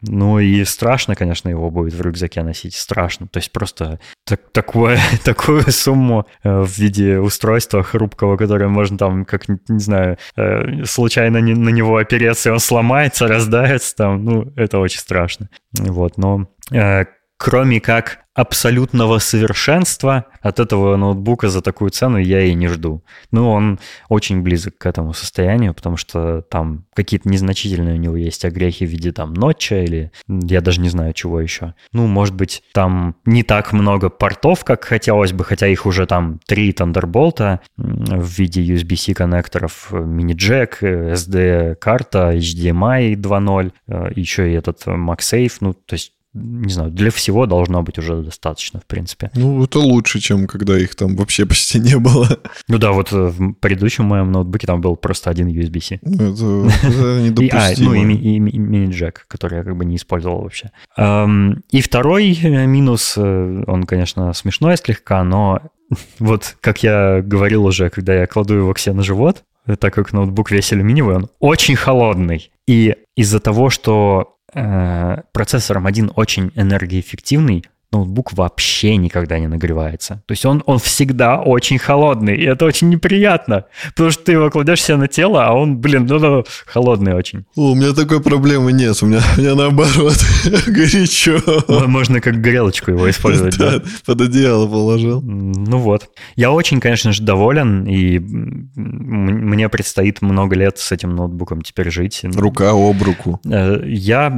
Ну 0.03 0.39
и 0.39 0.65
страшно, 0.65 1.15
конечно, 1.15 1.49
его 1.49 1.71
будет 1.71 1.95
в 1.95 2.01
рюкзаке 2.01 2.43
носить. 2.43 2.75
Страшно. 2.75 3.29
То 3.29 3.39
есть 3.39 3.53
просто 3.53 4.01
так, 4.25 4.41
такое, 4.53 4.99
такую 5.25 5.63
сумму 5.71 6.27
э, 6.43 6.61
в 6.63 6.79
виде 6.79 7.19
устройства 7.19 7.83
хрупкого, 7.83 8.37
которое 8.37 8.69
можно 8.69 8.97
там, 8.99 9.25
как, 9.25 9.49
не 9.49 9.81
знаю, 9.81 10.19
э, 10.37 10.85
случайно 10.85 11.39
не, 11.39 11.55
на 11.55 11.71
него 11.71 11.97
опереться, 11.97 12.49
и 12.49 12.53
он 12.53 12.61
сломается, 12.61 13.27
раздается 13.29 13.97
там. 13.97 14.25
Ну, 14.25 14.53
это 14.57 14.79
очень 14.79 15.01
страшно. 15.01 15.49
Вот, 15.79 16.17
но 16.17 16.49
э, 16.73 17.05
кроме 17.37 17.81
как 17.81 18.21
абсолютного 18.41 19.19
совершенства 19.19 20.25
от 20.41 20.61
этого 20.61 20.97
ноутбука 20.97 21.51
за 21.51 21.61
такую 21.61 21.91
цену 21.91 22.17
я 22.17 22.41
и 22.41 22.55
не 22.55 22.69
жду. 22.69 23.03
Ну, 23.31 23.51
он 23.51 23.79
очень 24.09 24.41
близок 24.41 24.79
к 24.79 24.87
этому 24.87 25.13
состоянию, 25.13 25.75
потому 25.75 25.99
что 25.99 26.41
там 26.43 26.87
какие-то 26.95 27.29
незначительные 27.29 27.97
у 27.97 27.99
него 27.99 28.17
есть 28.17 28.47
огрехи 28.47 28.87
в 28.87 28.89
виде 28.89 29.13
там 29.13 29.35
нотча 29.35 29.83
или 29.83 30.11
я 30.27 30.63
даже 30.63 30.81
не 30.81 30.89
знаю 30.89 31.13
чего 31.13 31.41
еще. 31.41 31.75
Ну, 31.93 32.07
может 32.07 32.35
быть, 32.35 32.63
там 32.73 33.15
не 33.27 33.43
так 33.43 33.75
много 33.75 34.09
портов, 34.09 34.65
как 34.65 34.85
хотелось 34.85 35.33
бы, 35.33 35.45
хотя 35.45 35.67
их 35.67 35.85
уже 35.85 36.07
там 36.07 36.41
три 36.47 36.73
Thunderbolt 36.73 37.59
в 37.77 38.39
виде 38.39 38.63
USB-C 38.63 39.13
коннекторов, 39.13 39.89
мини-джек, 39.93 40.83
SD-карта, 40.83 42.33
HDMI 42.35 43.17
2.0, 43.17 44.15
еще 44.17 44.51
и 44.51 44.55
этот 44.55 44.87
MagSafe, 44.87 45.53
ну, 45.61 45.75
то 45.75 45.95
есть 45.95 46.13
не 46.33 46.73
знаю, 46.73 46.91
для 46.91 47.11
всего 47.11 47.47
должно 47.47 47.83
быть 47.83 47.99
уже 47.99 48.23
достаточно, 48.23 48.79
в 48.79 48.87
принципе. 48.87 49.31
Ну, 49.35 49.65
это 49.65 49.81
лучше, 49.81 50.21
чем 50.21 50.47
когда 50.47 50.79
их 50.79 50.95
там 50.95 51.17
вообще 51.17 51.45
почти 51.45 51.81
не 51.81 51.99
было. 51.99 52.39
Ну 52.69 52.79
да, 52.79 52.93
вот 52.93 53.11
в 53.11 53.55
предыдущем 53.55 54.05
моем 54.05 54.31
ноутбуке 54.31 54.67
там 54.67 54.81
был 54.81 54.97
просто 54.97 55.31
один 55.31 55.49
USB-C. 55.49 55.99
Ну, 56.03 56.69
это, 56.69 56.87
это 56.87 57.21
недопустимо. 57.21 57.51
И, 57.51 57.51
а, 57.51 57.75
ну, 57.79 57.95
и, 57.95 58.15
и, 58.15 58.37
и 58.37 58.39
мини-джек, 58.39 59.25
который 59.27 59.59
я 59.59 59.65
как 59.65 59.77
бы 59.77 59.85
не 59.85 59.97
использовал 59.97 60.43
вообще. 60.43 60.71
И 60.97 61.81
второй 61.81 62.39
э, 62.43 62.67
минус, 62.67 63.15
э, 63.17 63.65
он, 63.67 63.85
конечно, 63.85 64.33
смешной 64.33 64.77
слегка, 64.77 65.25
но 65.25 65.61
вот, 66.21 66.57
как 66.61 66.83
я 66.83 67.23
говорил 67.23 67.65
уже, 67.65 67.91
когда 67.91 68.15
я 68.15 68.27
кладу 68.27 68.55
его 68.55 68.73
к 68.73 68.79
себе 68.79 68.95
на 68.95 69.03
живот, 69.03 69.43
так 69.79 69.95
как 69.95 70.13
ноутбук 70.13 70.51
весь 70.51 70.73
алюминиевый, 70.73 71.17
он 71.17 71.29
очень 71.41 71.77
холодный. 71.77 72.51
И 72.67 72.95
из-за 73.17 73.41
того, 73.41 73.71
что 73.71 74.37
Э, 74.40 74.40
процессором 74.53 75.87
один 75.87 76.13
очень 76.15 76.53
энергоэффективный, 76.55 77.65
ноутбук 77.93 78.33
вообще 78.35 78.97
никогда 78.97 79.39
не 79.39 79.49
нагревается. 79.49 80.23
То 80.27 80.33
есть 80.33 80.45
он, 80.45 80.63
он 80.67 80.79
всегда 80.79 81.41
очень 81.41 81.79
холодный, 81.79 82.37
и 82.37 82.45
это 82.45 82.65
очень 82.65 82.89
неприятно, 82.89 83.65
потому 83.91 84.11
что 84.11 84.25
ты 84.25 84.33
его 84.33 84.51
кладешь 84.51 84.83
себе 84.83 84.97
на 84.97 85.09
тело, 85.09 85.47
а 85.47 85.53
он, 85.53 85.79
блин, 85.79 86.07
ну, 86.07 86.19
ну 86.19 86.45
холодный 86.67 87.15
очень. 87.15 87.45
О, 87.57 87.73
у 87.73 87.75
меня 87.75 87.93
такой 87.93 88.23
проблемы 88.23 88.73
нет, 88.73 88.97
у 89.03 89.07
меня, 89.07 89.21
у 89.37 89.41
меня 89.41 89.55
наоборот 89.55 90.17
горячо. 90.67 91.41
Можно 91.89 92.21
как 92.21 92.41
грелочку 92.41 92.93
его 92.93 93.11
использовать, 93.11 93.59
да? 93.59 93.83
под 94.07 94.21
одеяло 94.21 94.69
положил. 94.69 95.21
Ну 95.21 95.79
вот. 95.79 96.11
Я 96.37 96.53
очень, 96.53 96.81
конечно 96.81 97.13
же, 97.13 97.23
доволен, 97.23 97.87
и 97.87 98.19
мне 98.19 99.69
предстоит 99.69 100.23
много 100.23 100.55
лет 100.55 100.79
с 100.79 100.93
этим 100.93 101.17
ноутбуком 101.17 101.63
теперь 101.63 101.91
жить. 101.91 102.21
Рука 102.23 102.71
об 102.71 103.03
руку. 103.03 103.41
Э, 103.45 103.83
я 103.85 104.31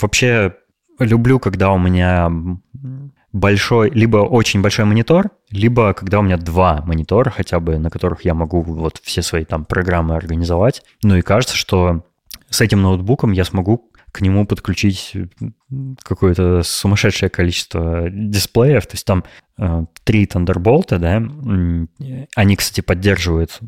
вообще 0.00 0.54
люблю, 0.98 1.38
когда 1.38 1.70
у 1.70 1.78
меня 1.78 2.30
большой, 3.32 3.90
либо 3.90 4.18
очень 4.18 4.62
большой 4.62 4.84
монитор, 4.84 5.30
либо 5.50 5.92
когда 5.92 6.18
у 6.18 6.22
меня 6.22 6.36
два 6.36 6.82
монитора 6.84 7.30
хотя 7.30 7.60
бы, 7.60 7.78
на 7.78 7.90
которых 7.90 8.24
я 8.24 8.34
могу 8.34 8.62
вот 8.62 9.00
все 9.02 9.22
свои 9.22 9.44
там 9.44 9.64
программы 9.64 10.16
организовать. 10.16 10.82
Ну 11.02 11.16
и 11.16 11.22
кажется, 11.22 11.56
что 11.56 12.04
с 12.50 12.60
этим 12.60 12.82
ноутбуком 12.82 13.32
я 13.32 13.44
смогу 13.44 13.90
к 14.12 14.20
нему 14.20 14.46
подключить 14.46 15.14
какое-то 16.02 16.62
сумасшедшее 16.62 17.30
количество 17.30 18.08
дисплеев. 18.10 18.86
То 18.86 18.94
есть 18.94 19.04
там 19.04 19.24
э, 19.58 19.84
три 20.04 20.26
Thunderbolt, 20.26 20.98
да, 20.98 21.22
они, 22.34 22.56
кстати, 22.56 22.80
поддерживают 22.80 23.58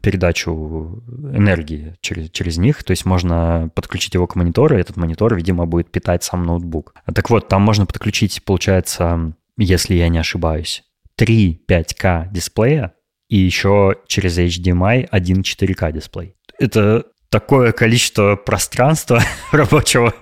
передачу 0.00 1.02
энергии 1.32 1.96
через, 2.00 2.30
через 2.30 2.58
них, 2.58 2.84
то 2.84 2.92
есть 2.92 3.04
можно 3.04 3.70
подключить 3.74 4.14
его 4.14 4.26
к 4.26 4.36
монитору, 4.36 4.76
и 4.76 4.80
этот 4.80 4.96
монитор, 4.96 5.34
видимо, 5.34 5.66
будет 5.66 5.90
питать 5.90 6.22
сам 6.22 6.44
ноутбук. 6.44 6.94
Так 7.12 7.30
вот, 7.30 7.48
там 7.48 7.62
можно 7.62 7.86
подключить, 7.86 8.42
получается, 8.44 9.34
если 9.56 9.94
я 9.94 10.08
не 10.08 10.18
ошибаюсь, 10.18 10.84
три 11.16 11.60
5К 11.68 12.32
дисплея 12.32 12.94
и 13.28 13.36
еще 13.36 13.96
через 14.06 14.38
HDMI 14.38 15.08
один 15.10 15.40
4К 15.40 15.92
дисплей. 15.92 16.36
Это 16.58 17.04
такое 17.30 17.72
количество 17.72 18.36
пространства 18.36 19.22
рабочего, 19.52 20.14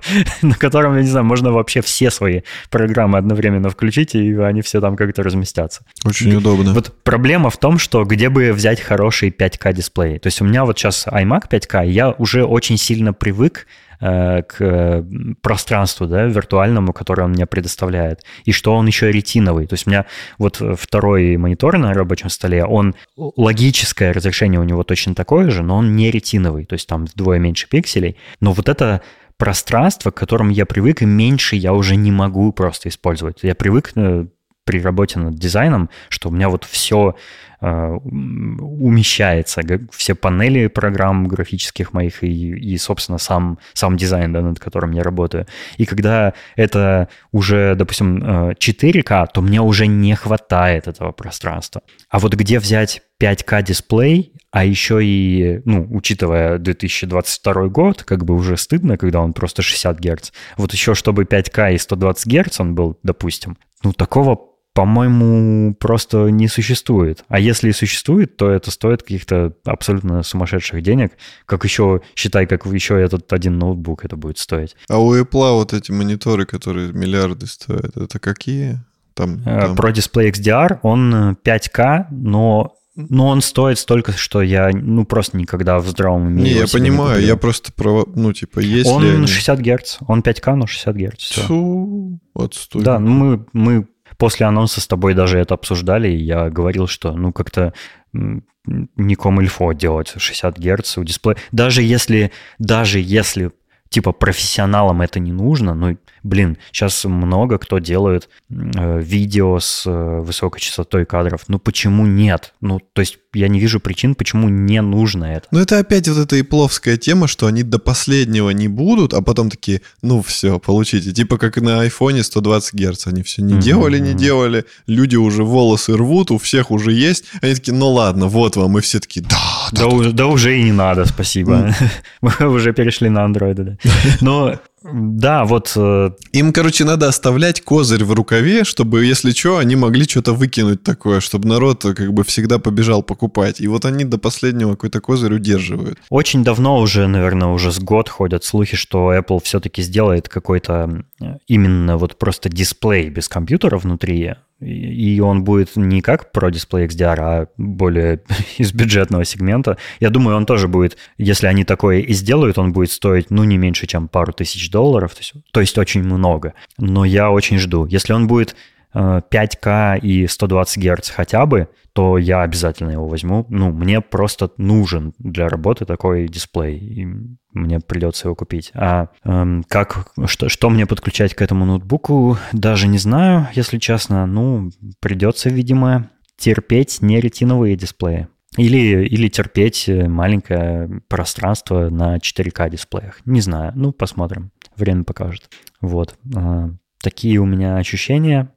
на 0.42 0.54
котором, 0.54 0.96
я 0.96 1.02
не 1.02 1.08
знаю, 1.08 1.24
можно 1.24 1.52
вообще 1.52 1.80
все 1.80 2.10
свои 2.10 2.42
программы 2.70 3.18
одновременно 3.18 3.70
включить, 3.70 4.14
и 4.14 4.34
они 4.34 4.62
все 4.62 4.80
там 4.80 4.96
как-то 4.96 5.22
разместятся. 5.22 5.82
Очень 6.04 6.34
удобно. 6.34 6.72
Вот 6.72 6.94
проблема 7.02 7.50
в 7.50 7.58
том, 7.58 7.78
что 7.78 8.04
где 8.04 8.28
бы 8.28 8.52
взять 8.52 8.80
хороший 8.80 9.30
5К 9.30 9.72
дисплей. 9.72 10.18
То 10.18 10.26
есть 10.26 10.40
у 10.40 10.44
меня 10.44 10.64
вот 10.64 10.78
сейчас 10.78 11.06
iMac 11.06 11.48
5К, 11.48 11.86
я 11.88 12.10
уже 12.10 12.44
очень 12.44 12.76
сильно 12.76 13.12
привык 13.12 13.66
к 14.00 15.04
пространству 15.42 16.06
да, 16.06 16.24
виртуальному, 16.24 16.92
которое 16.92 17.24
он 17.24 17.30
мне 17.30 17.46
предоставляет, 17.46 18.22
и 18.44 18.52
что 18.52 18.74
он 18.74 18.86
еще 18.86 19.10
ретиновый. 19.10 19.66
То 19.66 19.74
есть 19.74 19.86
у 19.86 19.90
меня 19.90 20.06
вот 20.38 20.62
второй 20.78 21.36
монитор 21.36 21.78
на 21.78 21.92
рабочем 21.92 22.28
столе, 22.28 22.64
он 22.64 22.94
логическое 23.16 24.12
разрешение 24.12 24.60
у 24.60 24.64
него 24.64 24.82
точно 24.82 25.14
такое 25.14 25.50
же, 25.50 25.62
но 25.62 25.76
он 25.76 25.96
не 25.96 26.10
ретиновый, 26.10 26.64
то 26.64 26.74
есть 26.74 26.88
там 26.88 27.06
вдвое 27.06 27.38
меньше 27.38 27.68
пикселей. 27.68 28.16
Но 28.40 28.52
вот 28.52 28.68
это 28.68 29.02
пространство, 29.38 30.10
к 30.10 30.14
которому 30.14 30.50
я 30.50 30.66
привык, 30.66 31.02
и 31.02 31.06
меньше 31.06 31.56
я 31.56 31.72
уже 31.72 31.96
не 31.96 32.10
могу 32.10 32.52
просто 32.52 32.88
использовать. 32.88 33.40
Я 33.42 33.54
привык 33.54 33.92
э, 33.94 34.26
при 34.66 34.80
работе 34.80 35.18
над 35.20 35.36
дизайном, 35.36 35.88
что 36.08 36.28
у 36.28 36.32
меня 36.32 36.48
вот 36.48 36.64
все 36.64 37.14
э, 37.60 37.98
умещается, 38.00 39.62
все 39.92 40.14
панели 40.16 40.66
программ 40.66 41.28
графических 41.28 41.92
моих 41.92 42.24
и, 42.24 42.28
и 42.28 42.76
собственно, 42.76 43.18
сам, 43.18 43.58
сам 43.74 43.96
дизайн, 43.96 44.32
да, 44.32 44.42
над 44.42 44.58
которым 44.58 44.90
я 44.90 45.04
работаю. 45.04 45.46
И 45.76 45.86
когда 45.86 46.34
это 46.56 47.08
уже, 47.30 47.76
допустим, 47.76 48.18
4К, 48.18 49.24
э, 49.24 49.26
то 49.32 49.40
мне 49.40 49.60
уже 49.60 49.86
не 49.86 50.16
хватает 50.16 50.88
этого 50.88 51.12
пространства. 51.12 51.82
А 52.10 52.18
вот 52.18 52.34
где 52.34 52.58
взять 52.58 53.02
5К 53.22 53.62
дисплей, 53.62 54.32
а 54.50 54.64
еще 54.64 54.98
и, 55.04 55.60
ну, 55.64 55.86
учитывая 55.90 56.58
2022 56.58 57.68
год, 57.68 58.02
как 58.02 58.24
бы 58.24 58.34
уже 58.34 58.56
стыдно, 58.56 58.98
когда 58.98 59.20
он 59.20 59.32
просто 59.32 59.62
60 59.62 60.00
Гц. 60.00 60.32
Вот 60.56 60.72
еще 60.72 60.96
чтобы 60.96 61.22
5К 61.22 61.74
и 61.74 61.78
120 61.78 62.26
Гц 62.26 62.60
он 62.60 62.74
был, 62.74 62.98
допустим, 63.04 63.56
ну, 63.84 63.92
такого 63.92 64.55
по-моему, 64.76 65.74
просто 65.74 66.28
не 66.28 66.48
существует. 66.48 67.24
А 67.28 67.40
если 67.40 67.70
и 67.70 67.72
существует, 67.72 68.36
то 68.36 68.50
это 68.50 68.70
стоит 68.70 69.02
каких-то 69.02 69.54
абсолютно 69.64 70.22
сумасшедших 70.22 70.82
денег. 70.82 71.12
Как 71.46 71.64
еще, 71.64 72.02
считай, 72.14 72.46
как 72.46 72.66
еще 72.66 73.00
этот 73.00 73.32
один 73.32 73.58
ноутбук 73.58 74.04
это 74.04 74.16
будет 74.16 74.36
стоить. 74.36 74.76
А 74.90 74.98
у 74.98 75.16
Apple 75.16 75.54
вот 75.54 75.72
эти 75.72 75.92
мониторы, 75.92 76.44
которые 76.44 76.92
миллиарды 76.92 77.46
стоят, 77.46 77.96
это 77.96 78.18
какие? 78.18 78.80
Там, 79.14 79.40
э, 79.46 79.60
там... 79.60 79.76
Pro 79.76 79.94
Display 79.94 80.30
XDR, 80.30 80.80
он 80.82 81.38
5К, 81.42 82.08
но 82.10 82.74
но 82.96 83.28
он 83.28 83.42
стоит 83.42 83.78
столько, 83.78 84.12
что 84.12 84.40
я, 84.40 84.70
ну, 84.72 85.04
просто 85.04 85.36
никогда 85.36 85.78
в 85.78 85.86
здравом 85.86 86.26
уме 86.26 86.42
Не, 86.42 86.50
я 86.50 86.66
понимаю, 86.66 87.20
не 87.20 87.26
я 87.26 87.36
просто, 87.36 87.70
про, 87.72 88.06
ну, 88.14 88.32
типа, 88.32 88.60
есть 88.60 88.88
Он 88.88 89.04
они... 89.04 89.26
60 89.26 89.58
Гц, 89.60 89.96
он 90.06 90.20
5К, 90.20 90.54
но 90.54 90.66
60 90.66 90.96
Гц. 90.96 91.32
Фу, 91.46 92.18
отстой. 92.34 92.82
Да, 92.82 92.98
ну, 92.98 93.10
мы, 93.10 93.46
мы 93.52 93.86
После 94.16 94.46
анонса 94.46 94.80
с 94.80 94.86
тобой 94.86 95.14
даже 95.14 95.38
это 95.38 95.54
обсуждали, 95.54 96.08
и 96.08 96.22
я 96.22 96.50
говорил, 96.50 96.86
что 96.86 97.12
ну 97.12 97.32
как-то 97.32 97.74
не 98.12 99.14
комильфо 99.14 99.72
делать 99.72 100.12
60 100.16 100.58
Гц 100.58 100.98
у 100.98 101.04
дисплея. 101.04 101.36
Даже 101.52 101.82
если, 101.82 102.32
даже 102.58 102.98
если 102.98 103.52
типа 103.88 104.12
профессионалам 104.12 105.02
это 105.02 105.20
не 105.20 105.32
нужно, 105.32 105.74
ну 105.74 105.96
блин, 106.26 106.58
сейчас 106.72 107.04
много 107.04 107.58
кто 107.58 107.78
делает 107.78 108.28
э, 108.50 109.00
видео 109.00 109.58
с 109.58 109.84
э, 109.86 110.20
высокой 110.20 110.60
частотой 110.60 111.06
кадров. 111.06 111.42
Ну 111.48 111.58
почему 111.58 112.04
нет? 112.04 112.52
Ну, 112.60 112.80
то 112.92 113.00
есть 113.00 113.18
я 113.32 113.48
не 113.48 113.60
вижу 113.60 113.80
причин, 113.80 114.14
почему 114.14 114.48
не 114.48 114.82
нужно 114.82 115.24
это. 115.24 115.46
Ну 115.50 115.60
это 115.60 115.78
опять 115.78 116.08
вот 116.08 116.18
эта 116.18 116.40
ипловская 116.40 116.96
тема, 116.96 117.28
что 117.28 117.46
они 117.46 117.62
до 117.62 117.78
последнего 117.78 118.50
не 118.50 118.68
будут, 118.68 119.14
а 119.14 119.22
потом 119.22 119.50
такие, 119.50 119.82
ну 120.02 120.22
все, 120.22 120.58
получите. 120.58 121.12
Типа 121.12 121.38
как 121.38 121.56
на 121.56 121.80
айфоне 121.80 122.22
120 122.22 122.74
Гц. 122.74 123.06
Они 123.06 123.22
все 123.22 123.42
не 123.42 123.54
mm-hmm. 123.54 123.60
делали, 123.60 123.98
не 123.98 124.14
делали. 124.14 124.64
Люди 124.86 125.16
уже 125.16 125.44
волосы 125.44 125.96
рвут, 125.96 126.30
у 126.30 126.38
всех 126.38 126.70
уже 126.70 126.92
есть. 126.92 127.24
Они 127.40 127.54
такие, 127.54 127.74
ну 127.74 127.90
ладно, 127.90 128.26
вот 128.26 128.56
вам. 128.56 128.78
И 128.78 128.80
все 128.80 129.00
такие, 129.00 129.24
да, 129.24 129.36
да, 129.72 129.86
да, 129.86 129.98
да, 130.04 130.10
да 130.10 130.26
уже 130.26 130.58
и 130.58 130.62
не 130.62 130.72
надо, 130.72 131.04
спасибо. 131.04 131.72
Мы 132.20 132.32
уже 132.48 132.72
перешли 132.72 133.08
на 133.08 133.24
андроиды, 133.24 133.62
да. 133.62 133.75
Но 134.20 134.54
да, 134.92 135.44
вот... 135.44 135.72
Э, 135.76 136.10
Им, 136.32 136.52
короче, 136.52 136.84
надо 136.84 137.08
оставлять 137.08 137.60
козырь 137.60 138.04
в 138.04 138.12
рукаве, 138.12 138.64
чтобы, 138.64 139.04
если 139.04 139.32
что, 139.32 139.58
они 139.58 139.76
могли 139.76 140.04
что-то 140.04 140.32
выкинуть 140.32 140.82
такое, 140.82 141.20
чтобы 141.20 141.48
народ 141.48 141.84
э, 141.84 141.94
как 141.94 142.12
бы 142.12 142.24
всегда 142.24 142.58
побежал 142.58 143.02
покупать. 143.02 143.60
И 143.60 143.68
вот 143.68 143.84
они 143.84 144.04
до 144.04 144.18
последнего 144.18 144.72
какой-то 144.72 145.00
козырь 145.00 145.34
удерживают. 145.34 145.98
Очень 146.10 146.44
давно 146.44 146.78
уже, 146.78 147.06
наверное, 147.08 147.48
уже 147.48 147.72
с 147.72 147.78
год 147.78 148.08
ходят 148.08 148.44
слухи, 148.44 148.76
что 148.76 149.12
Apple 149.12 149.40
все-таки 149.42 149.82
сделает 149.82 150.28
какой-то 150.28 151.04
э, 151.20 151.24
именно 151.48 151.96
вот 151.96 152.16
просто 152.18 152.48
дисплей 152.48 153.08
без 153.08 153.28
компьютера 153.28 153.78
внутри, 153.78 154.34
и 154.60 155.20
он 155.20 155.44
будет 155.44 155.76
не 155.76 156.00
как 156.00 156.30
Pro 156.34 156.50
Display 156.50 156.86
XDR, 156.86 157.16
а 157.18 157.48
более 157.56 158.20
из 158.58 158.72
бюджетного 158.72 159.24
сегмента. 159.24 159.76
Я 160.00 160.10
думаю, 160.10 160.36
он 160.36 160.46
тоже 160.46 160.66
будет, 160.66 160.96
если 161.18 161.46
они 161.46 161.64
такое 161.64 162.00
и 162.00 162.12
сделают, 162.14 162.58
он 162.58 162.72
будет 162.72 162.90
стоить, 162.90 163.30
ну, 163.30 163.44
не 163.44 163.58
меньше, 163.58 163.86
чем 163.86 164.08
пару 164.08 164.32
тысяч 164.32 164.70
долларов, 164.70 165.14
то 165.14 165.20
есть, 165.20 165.34
то 165.52 165.60
есть 165.60 165.76
очень 165.78 166.02
много. 166.02 166.54
Но 166.78 167.04
я 167.04 167.30
очень 167.30 167.58
жду. 167.58 167.86
Если 167.86 168.12
он 168.12 168.26
будет 168.26 168.56
5К 168.96 169.96
э, 169.96 169.98
и 170.00 170.26
120 170.26 170.82
Гц 170.82 171.10
хотя 171.10 171.44
бы, 171.46 171.68
то 171.92 172.18
я 172.18 172.42
обязательно 172.42 172.90
его 172.90 173.08
возьму. 173.08 173.46
Ну, 173.48 173.70
мне 173.70 174.00
просто 174.00 174.50
нужен 174.56 175.12
для 175.18 175.48
работы 175.48 175.84
такой 175.84 176.28
дисплей. 176.28 176.78
И 176.78 177.06
мне 177.52 177.80
придется 177.80 178.28
его 178.28 178.34
купить. 178.34 178.70
А 178.74 179.08
эм, 179.24 179.64
как, 179.68 180.12
что, 180.26 180.48
что 180.48 180.70
мне 180.70 180.86
подключать 180.86 181.34
к 181.34 181.42
этому 181.42 181.64
ноутбуку, 181.64 182.38
даже 182.52 182.88
не 182.88 182.98
знаю, 182.98 183.48
если 183.54 183.78
честно. 183.78 184.26
Ну, 184.26 184.70
придется, 185.00 185.48
видимо, 185.48 186.10
терпеть 186.36 187.00
не 187.00 187.20
ретиновые 187.20 187.76
дисплеи. 187.76 188.28
Или, 188.56 189.06
или 189.06 189.28
терпеть 189.28 189.88
маленькое 189.88 191.02
пространство 191.08 191.90
на 191.90 192.16
4К 192.16 192.70
дисплеях. 192.70 193.20
Не 193.26 193.40
знаю, 193.40 193.72
ну, 193.74 193.92
посмотрим. 193.92 194.50
Время 194.76 195.04
покажет. 195.04 195.50
Вот. 195.80 196.14
А, 196.34 196.70
такие 197.00 197.38
у 197.38 197.46
меня 197.46 197.76
ощущения. 197.76 198.52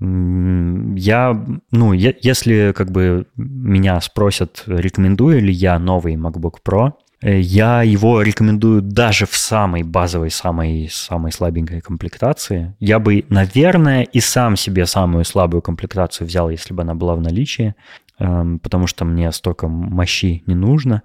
Я, 0.00 1.44
ну, 1.72 1.92
я, 1.92 2.14
если 2.20 2.72
как 2.76 2.92
бы 2.92 3.26
меня 3.36 4.00
спросят, 4.00 4.62
рекомендую 4.66 5.42
ли 5.42 5.52
я 5.52 5.78
новый 5.80 6.14
MacBook 6.14 6.58
Pro, 6.64 6.92
э, 7.20 7.40
я 7.40 7.82
его 7.82 8.22
рекомендую 8.22 8.80
даже 8.80 9.26
в 9.26 9.36
самой 9.36 9.82
базовой, 9.82 10.30
самой, 10.30 10.88
самой 10.88 11.32
слабенькой 11.32 11.80
комплектации. 11.80 12.76
Я 12.78 13.00
бы, 13.00 13.24
наверное, 13.28 14.02
и 14.02 14.20
сам 14.20 14.54
себе 14.54 14.86
самую 14.86 15.24
слабую 15.24 15.62
комплектацию 15.62 16.28
взял, 16.28 16.48
если 16.48 16.74
бы 16.74 16.82
она 16.82 16.94
была 16.94 17.16
в 17.16 17.20
наличии, 17.20 17.74
эм, 18.20 18.60
потому 18.60 18.86
что 18.86 19.04
мне 19.04 19.32
столько 19.32 19.66
мощи 19.66 20.44
не 20.46 20.54
нужно. 20.54 21.02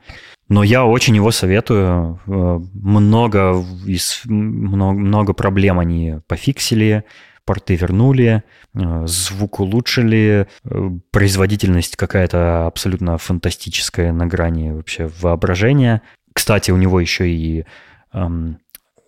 Но 0.49 0.61
я 0.61 0.85
очень 0.85 1.15
его 1.15 1.31
советую. 1.31 2.19
Э, 2.27 2.59
много, 2.75 3.65
из, 3.87 4.21
много, 4.25 4.99
много 4.99 5.33
проблем 5.33 5.79
они 5.79 6.19
пофиксили 6.27 7.05
порты 7.45 7.75
вернули, 7.75 8.43
э, 8.73 9.03
звук 9.07 9.59
улучшили, 9.59 10.47
э, 10.63 10.89
производительность 11.11 11.95
какая-то 11.95 12.67
абсолютно 12.67 13.17
фантастическая 13.17 14.11
на 14.11 14.27
грани 14.27 14.71
вообще 14.71 15.09
воображения. 15.21 16.01
Кстати, 16.33 16.71
у 16.71 16.77
него 16.77 16.99
еще 16.99 17.29
и 17.29 17.65
эм, 18.13 18.59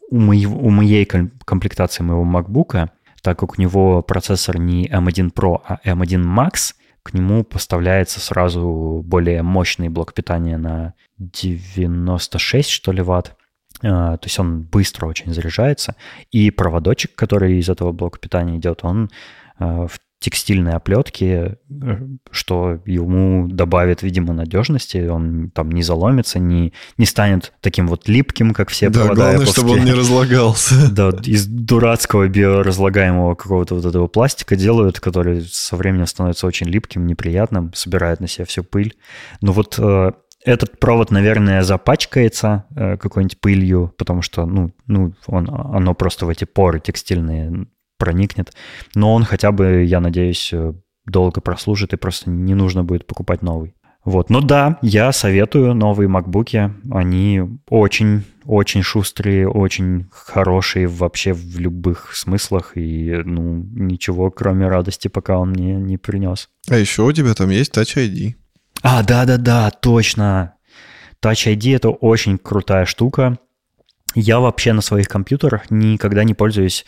у, 0.10 0.18
моего, 0.18 0.58
у 0.58 0.70
моей 0.70 1.06
комплектации 1.06 2.04
моего 2.04 2.24
MacBook, 2.24 2.90
так 3.22 3.40
как 3.40 3.58
у 3.58 3.62
него 3.62 4.02
процессор 4.02 4.60
не 4.60 4.88
M1 4.88 5.34
Pro, 5.34 5.62
а 5.66 5.80
M1 5.84 6.24
Max, 6.24 6.74
к 7.04 7.14
нему 7.14 7.44
поставляется 7.44 8.20
сразу 8.20 9.02
более 9.06 9.44
мощный 9.44 9.90
блок 9.90 10.14
питания 10.14 10.58
на 10.58 10.94
96, 11.20 12.70
что 12.70 12.92
ли, 12.92 13.02
ватт. 13.02 13.36
То 13.86 14.20
есть 14.24 14.40
он 14.40 14.64
быстро 14.64 15.06
очень 15.06 15.34
заряжается, 15.34 15.96
и 16.32 16.52
проводочек, 16.52 17.16
который 17.16 17.60
из 17.60 17.70
этого 17.70 17.92
блока 17.92 18.20
питания 18.20 18.58
идет, 18.58 18.84
он 18.84 19.10
в 19.58 19.92
текстильной 20.26 20.74
оплетки, 20.74 21.56
э, 21.70 21.98
что 22.32 22.80
ему 22.86 23.48
добавит, 23.48 24.02
видимо, 24.02 24.34
надежности. 24.34 25.08
Он 25.08 25.52
там 25.52 25.72
не 25.72 25.84
заломится, 25.84 26.40
не, 26.40 26.74
не 26.98 27.06
станет 27.06 27.54
таким 27.62 27.88
вот 27.88 28.08
липким, 28.08 28.54
как 28.54 28.70
все 28.70 28.90
да, 28.90 29.02
провода. 29.02 29.16
главное, 29.22 29.46
чтобы 29.46 29.72
он 29.74 29.86
не 29.86 29.94
разлагался. 29.94 30.76
Да, 30.96 31.12
из 31.24 31.46
дурацкого 31.46 32.28
биоразлагаемого 32.28 33.36
какого-то 33.36 33.76
вот 33.76 33.86
этого 33.86 34.08
пластика 34.08 34.56
делают, 34.56 35.00
который 35.00 35.42
со 35.42 35.76
временем 35.76 36.08
становится 36.08 36.48
очень 36.48 36.68
липким, 36.68 37.06
неприятным, 37.06 37.72
собирает 37.76 38.20
на 38.20 38.28
себя 38.28 38.46
всю 38.46 38.64
пыль. 38.64 38.96
Но 39.42 39.52
вот 39.52 39.76
э, 39.78 40.12
этот 40.46 40.80
провод, 40.80 41.12
наверное, 41.12 41.64
запачкается 41.64 42.66
э, 42.76 42.98
какой-нибудь 42.98 43.40
пылью, 43.42 43.94
потому 43.98 44.22
что, 44.22 44.46
ну, 44.46 44.72
ну 44.88 45.14
он, 45.28 45.50
оно 45.50 45.94
просто 45.94 46.26
в 46.26 46.30
эти 46.30 46.46
поры 46.46 46.80
текстильные 46.80 47.68
проникнет. 47.98 48.54
Но 48.94 49.14
он 49.14 49.24
хотя 49.24 49.52
бы, 49.52 49.84
я 49.84 50.00
надеюсь, 50.00 50.52
э, 50.54 50.74
долго 51.06 51.42
прослужит 51.42 51.94
и 51.94 51.98
просто 51.98 52.30
не 52.30 52.54
нужно 52.54 52.84
будет 52.84 53.08
покупать 53.08 53.42
новый. 53.42 53.76
Вот. 54.04 54.30
Но 54.30 54.40
да, 54.40 54.78
я 54.84 55.12
советую 55.12 55.74
новые 55.74 56.08
макбуки. 56.08 56.72
Они 56.92 57.42
очень-очень 57.68 58.84
шустрые, 58.84 59.50
очень 59.50 60.06
хорошие 60.12 60.86
вообще 60.86 61.34
в 61.34 61.60
любых 61.60 62.16
смыслах. 62.16 62.74
И 62.76 63.20
ну, 63.26 63.66
ничего, 63.74 64.30
кроме 64.30 64.68
радости, 64.68 65.08
пока 65.08 65.40
он 65.40 65.50
мне 65.50 65.74
не 65.76 65.98
принес. 65.98 66.50
А 66.70 66.78
еще 66.78 67.02
у 67.02 67.12
тебя 67.12 67.34
там 67.34 67.50
есть 67.50 67.76
Touch 67.76 67.98
ID. 67.98 68.36
А, 68.88 69.02
да-да-да, 69.02 69.72
точно. 69.72 70.54
Touch 71.20 71.52
ID— 71.52 71.76
это 71.78 71.90
очень 71.90 72.38
крутая 72.38 72.86
штука. 72.86 73.40
Я 74.14 74.40
вообще 74.40 74.74
на 74.74 74.82
своих 74.82 75.08
компьютерах 75.08 75.72
никогда 75.72 76.24
не 76.24 76.36
пользуюсь 76.36 76.86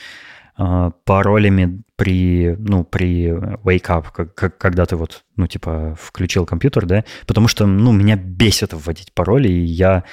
а, 0.56 0.92
паролями 1.06 1.82
при, 1.96 2.56
ну, 2.60 2.84
при 2.84 3.30
wake 3.30 3.88
up, 3.88 4.06
как, 4.36 4.60
когда 4.60 4.86
ты 4.86 4.96
вот, 4.96 5.24
ну, 5.38 5.48
типа, 5.48 5.98
включил 6.00 6.46
компьютер, 6.46 6.86
да, 6.86 7.04
потому 7.26 7.48
что, 7.48 7.66
ну, 7.66 7.92
меня 7.92 8.16
бесит 8.16 8.74
вводить 8.74 9.12
пароли, 9.14 9.50
и 9.50 9.66
я 9.66 10.04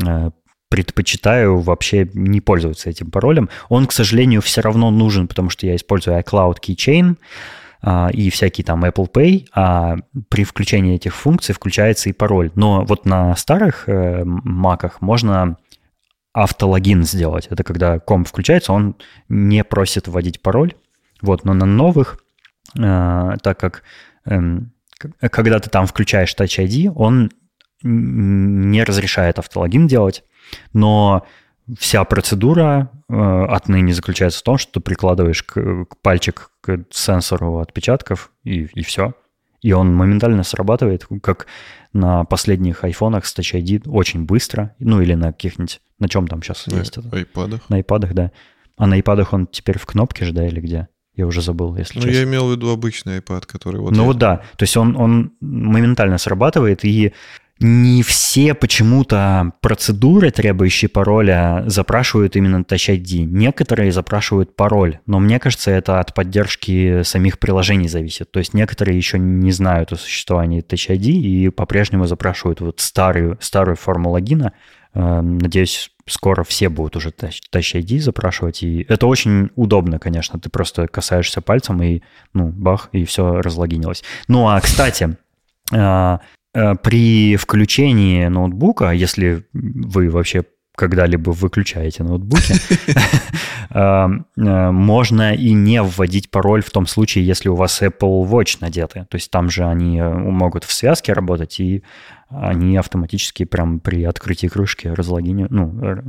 э, 0.00 0.30
предпочитаю 0.68 1.58
вообще 1.58 2.08
не 2.14 2.40
пользоваться 2.40 2.88
этим 2.88 3.10
паролем. 3.10 3.48
Он, 3.68 3.88
к 3.88 3.92
сожалению, 3.92 4.42
все 4.42 4.60
равно 4.60 4.92
нужен, 4.92 5.26
потому 5.26 5.50
что 5.50 5.66
я 5.66 5.74
использую 5.74 6.20
iCloud 6.20 6.58
Keychain, 6.60 7.16
а, 7.16 7.16
и 8.12 8.30
всякие 8.30 8.64
там 8.64 8.84
Apple 8.84 9.10
Pay, 9.10 9.46
а 9.54 9.96
при 10.28 10.44
включении 10.44 10.96
этих 10.96 11.14
функций 11.14 11.54
включается 11.54 12.08
и 12.08 12.12
пароль. 12.12 12.50
Но 12.56 12.84
вот 12.84 13.06
на 13.06 13.36
старых 13.36 13.88
э, 13.88 14.24
маках 14.24 15.00
можно 15.00 15.56
автологин 16.32 17.04
сделать. 17.04 17.46
Это 17.46 17.62
когда 17.62 17.98
комп 17.98 18.28
включается, 18.28 18.72
он 18.72 18.96
не 19.28 19.62
просит 19.62 20.08
вводить 20.08 20.42
пароль. 20.42 20.74
Вот, 21.22 21.44
но 21.44 21.54
на 21.54 21.64
новых, 21.64 22.18
э, 22.76 23.36
так 23.42 23.60
как 23.60 23.84
э, 24.26 24.40
когда 25.30 25.60
ты 25.60 25.70
там 25.70 25.86
включаешь 25.86 26.34
Touch 26.36 26.58
ID, 26.62 26.92
он 26.94 27.30
не 27.82 28.82
разрешает 28.82 29.38
автологин 29.38 29.86
делать, 29.86 30.24
но 30.72 31.24
вся 31.78 32.04
процедура 32.04 32.90
э, 33.08 33.44
отныне 33.48 33.92
заключается 33.92 34.40
в 34.40 34.42
том, 34.42 34.58
что 34.58 34.72
ты 34.74 34.80
прикладываешь 34.80 35.42
к, 35.42 35.84
к 35.84 35.96
пальчик 36.00 36.50
к 36.60 36.84
сенсору 36.90 37.58
отпечатков 37.58 38.30
и, 38.44 38.64
и 38.64 38.82
все. 38.82 39.14
И 39.62 39.72
он 39.72 39.94
моментально 39.94 40.44
срабатывает, 40.44 41.06
как 41.22 41.46
на 41.92 42.24
последних 42.24 42.84
айфонах 42.84 43.26
с 43.26 43.36
Touch 43.36 43.60
ID 43.60 43.88
очень 43.88 44.24
быстро, 44.24 44.74
ну 44.78 45.00
или 45.00 45.14
на 45.14 45.32
каких-нибудь, 45.32 45.80
на 45.98 46.08
чем 46.08 46.28
там 46.28 46.42
сейчас 46.42 46.66
на 46.66 46.76
есть 46.76 46.96
это? 46.96 47.08
На 47.08 47.18
айпадах. 47.18 47.68
На 47.68 47.76
айпадах, 47.76 48.14
да. 48.14 48.32
А 48.76 48.86
на 48.86 48.96
айпадах 48.96 49.32
он 49.32 49.46
теперь 49.46 49.78
в 49.78 49.86
кнопке 49.86 50.24
же, 50.24 50.32
да, 50.32 50.46
или 50.46 50.60
где? 50.60 50.88
Я 51.14 51.26
уже 51.26 51.40
забыл, 51.40 51.74
если 51.76 51.98
ну, 51.98 52.04
честно. 52.04 52.18
я 52.18 52.24
имел 52.24 52.48
в 52.48 52.52
виду 52.52 52.68
обычный 52.68 53.18
iPad, 53.20 53.46
который 53.46 53.80
вот... 53.80 53.96
Ну 53.96 54.04
вот 54.04 54.18
да, 54.18 54.42
то 54.56 54.62
есть 54.62 54.76
он, 54.76 54.94
он 54.96 55.32
моментально 55.40 56.18
срабатывает, 56.18 56.84
и 56.84 57.14
не 57.58 58.02
все 58.02 58.52
почему-то 58.52 59.52
процедуры, 59.62 60.30
требующие 60.30 60.90
пароля, 60.90 61.64
запрашивают 61.66 62.36
именно 62.36 62.58
Touch 62.58 62.94
ID. 62.94 63.24
Некоторые 63.24 63.92
запрашивают 63.92 64.54
пароль, 64.54 64.98
но 65.06 65.18
мне 65.20 65.38
кажется, 65.38 65.70
это 65.70 66.00
от 66.00 66.12
поддержки 66.12 67.02
самих 67.02 67.38
приложений 67.38 67.88
зависит. 67.88 68.30
То 68.30 68.40
есть 68.40 68.52
некоторые 68.52 68.98
еще 68.98 69.18
не 69.18 69.52
знают 69.52 69.92
о 69.92 69.96
существовании 69.96 70.62
Touch 70.62 70.94
ID 70.94 71.10
и 71.10 71.48
по-прежнему 71.48 72.06
запрашивают 72.06 72.60
вот 72.60 72.80
старую, 72.80 73.38
старую 73.40 73.76
форму 73.76 74.10
логина. 74.10 74.52
Эм, 74.92 75.38
надеюсь, 75.38 75.92
скоро 76.06 76.44
все 76.44 76.68
будут 76.68 76.96
уже 76.96 77.08
Touch 77.08 77.40
ID 77.52 78.00
запрашивать. 78.00 78.62
И 78.62 78.84
это 78.86 79.06
очень 79.06 79.48
удобно, 79.56 79.98
конечно. 79.98 80.38
Ты 80.38 80.50
просто 80.50 80.88
касаешься 80.88 81.40
пальцем 81.40 81.82
и, 81.82 82.02
ну, 82.34 82.48
бах, 82.48 82.90
и 82.92 83.06
все 83.06 83.40
разлогинилось. 83.40 84.04
Ну, 84.28 84.46
а, 84.46 84.60
кстати, 84.60 85.16
Э, 85.72 86.18
при 86.82 87.36
включении 87.36 88.26
ноутбука, 88.26 88.90
если 88.90 89.44
вы 89.52 90.10
вообще 90.10 90.44
когда-либо 90.76 91.30
выключаете 91.30 92.04
ноутбуки, 92.04 92.54
э, 93.70 94.08
э, 94.36 94.70
можно 94.70 95.34
и 95.34 95.52
не 95.52 95.82
вводить 95.82 96.30
пароль 96.30 96.62
в 96.62 96.70
том 96.70 96.86
случае, 96.86 97.26
если 97.26 97.48
у 97.48 97.54
вас 97.54 97.82
Apple 97.82 98.28
Watch 98.28 98.58
надеты. 98.60 99.06
То 99.10 99.16
есть 99.16 99.30
там 99.30 99.50
же 99.50 99.64
они 99.64 100.00
могут 100.00 100.64
в 100.64 100.72
связке 100.72 101.14
работать, 101.14 101.58
и 101.60 101.82
они 102.28 102.76
автоматически 102.76 103.44
прям 103.44 103.80
при 103.80 104.04
открытии 104.04 104.48
крышки 104.48 104.88
разлогини... 104.88 105.46
ну, 105.48 106.02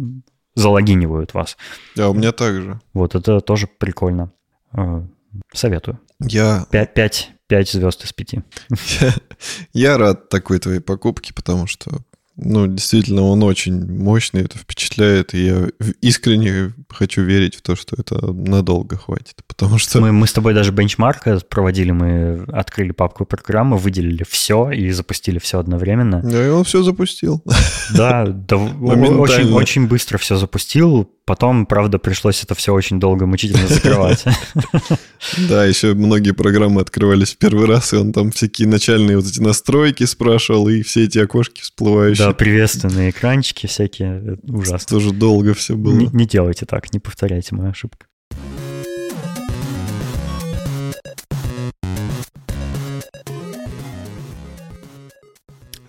залогинивают 0.56 1.34
вас. 1.34 1.58
Да, 1.96 2.10
у 2.10 2.14
меня 2.14 2.32
также. 2.32 2.82
Вот 2.94 3.16
это 3.16 3.40
тоже 3.40 3.68
прикольно. 3.68 4.32
Советую. 5.54 6.00
Я... 6.20 6.66
5, 6.72 6.94
5, 6.94 7.32
5 7.48 7.70
звезд 7.70 8.04
из 8.04 8.14
5. 8.14 8.34
Я, 8.34 8.44
я 9.74 9.98
рад 9.98 10.30
такой 10.30 10.60
твоей 10.60 10.80
покупке, 10.80 11.34
потому 11.34 11.68
что 11.68 12.04
ну, 12.40 12.68
действительно, 12.68 13.24
он 13.24 13.42
очень 13.42 13.84
мощный, 13.84 14.44
это 14.44 14.60
впечатляет, 14.60 15.34
и 15.34 15.46
я 15.46 15.68
искренне 16.02 16.72
хочу 16.88 17.24
верить 17.24 17.56
в 17.56 17.64
то, 17.64 17.76
что 17.76 17.96
это 17.98 18.32
надолго 18.32 18.96
хватит, 18.96 19.42
потому 19.48 19.80
что... 19.80 20.00
Мы, 20.00 20.12
мы 20.12 20.28
с 20.28 20.34
тобой 20.34 20.54
даже 20.54 20.72
бенчмарк 20.72 21.24
проводили, 21.50 21.90
мы 21.90 22.46
открыли 22.54 22.92
папку 22.92 23.26
программы, 23.26 23.78
выделили 23.78 24.24
все 24.24 24.70
и 24.70 24.92
запустили 24.92 25.40
все 25.40 25.58
одновременно. 25.58 26.22
Да, 26.22 26.46
и 26.46 26.50
он 26.50 26.64
все 26.64 26.84
запустил. 26.84 27.44
Да, 27.92 28.26
да 28.28 28.58
очень, 28.58 29.52
очень 29.52 29.88
быстро 29.88 30.20
все 30.20 30.36
запустил, 30.36 31.10
Потом, 31.28 31.66
правда, 31.66 32.00
пришлось 32.00 32.42
это 32.42 32.56
все 32.56 32.74
очень 32.74 33.02
долго 33.02 33.26
мучительно 33.26 33.68
закрывать. 33.68 34.24
Да, 35.50 35.66
еще 35.66 35.96
многие 35.96 36.32
программы 36.32 36.80
открывались 36.80 37.34
в 37.34 37.38
первый 37.38 37.66
раз, 37.66 37.92
и 37.92 37.98
он 37.98 38.14
там 38.14 38.32
всякие 38.32 38.68
начальные 38.68 39.18
вот 39.18 39.26
эти 39.26 39.42
настройки 39.42 40.04
спрашивал, 40.04 40.70
и 40.70 40.84
все 40.84 41.06
эти 41.06 41.18
окошки 41.18 41.62
всплывающие. 41.62 42.28
Да, 42.28 42.34
приветственные 42.34 43.10
экранчики 43.10 43.66
всякие, 43.66 44.38
ужасно. 44.44 44.88
Тоже 44.88 45.12
долго 45.12 45.56
все 45.56 45.76
было. 45.76 45.96
Не, 45.96 46.08
не 46.14 46.28
делайте 46.28 46.66
так, 46.68 46.94
не 46.94 47.00
повторяйте 47.00 47.56
мою 47.56 47.72
ошибку. 47.72 48.06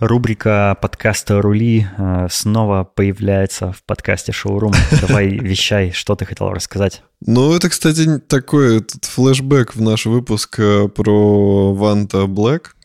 Рубрика 0.00 0.76
подкаста 0.80 1.42
«Рули» 1.42 1.86
э, 1.96 2.28
снова 2.30 2.84
появляется 2.84 3.72
в 3.72 3.82
подкасте 3.82 4.30
«Шоурум». 4.30 4.72
Давай 5.00 5.28
вещай, 5.38 5.90
что 5.90 6.14
ты 6.14 6.24
хотел 6.24 6.50
рассказать. 6.50 7.02
Ну, 7.20 7.52
это, 7.52 7.68
кстати, 7.68 8.18
такой 8.18 8.78
этот 8.78 9.04
флешбэк 9.04 9.74
в 9.74 9.80
наш 9.80 10.06
выпуск 10.06 10.60
э, 10.60 10.86
про 10.88 11.74
Ванта 11.74 12.28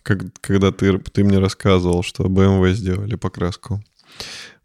как, 0.01 0.21
когда 0.41 0.71
ты, 0.71 0.97
ты 0.97 1.23
мне 1.23 1.37
рассказывал, 1.37 2.01
что 2.01 2.23
BMW 2.23 2.73
сделали 2.73 3.15
покраску 3.15 3.83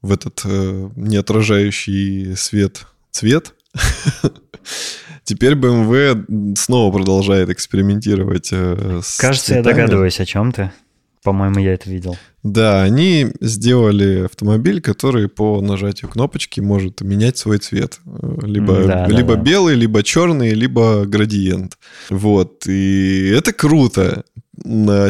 в 0.00 0.10
этот 0.10 0.40
э, 0.46 0.90
неотражающий 0.96 2.34
свет 2.34 2.86
цвет. 3.10 3.52
Теперь 5.24 5.52
BMW 5.52 6.54
снова 6.56 6.96
продолжает 6.96 7.50
экспериментировать 7.50 8.48
э, 8.52 9.00
с 9.02 9.18
Кажется, 9.18 9.48
цветами. 9.48 9.66
я 9.66 9.74
догадываюсь, 9.74 10.18
о 10.20 10.24
чем 10.24 10.52
ты. 10.52 10.72
По-моему, 11.22 11.58
я 11.58 11.74
это 11.74 11.90
видел. 11.90 12.16
Да, 12.42 12.82
они 12.82 13.32
сделали 13.40 14.24
автомобиль, 14.24 14.80
который 14.80 15.28
по 15.28 15.60
нажатию 15.60 16.10
кнопочки 16.10 16.60
может 16.60 17.00
менять 17.00 17.36
свой 17.36 17.58
цвет. 17.58 18.00
Либо, 18.42 18.84
да, 18.84 19.06
либо 19.06 19.34
да, 19.36 19.42
белый, 19.42 19.74
да. 19.74 19.80
либо 19.80 20.02
черный, 20.02 20.50
либо 20.50 21.04
градиент. 21.04 21.76
Вот. 22.10 22.66
И 22.66 23.32
это 23.36 23.52
круто. 23.52 24.24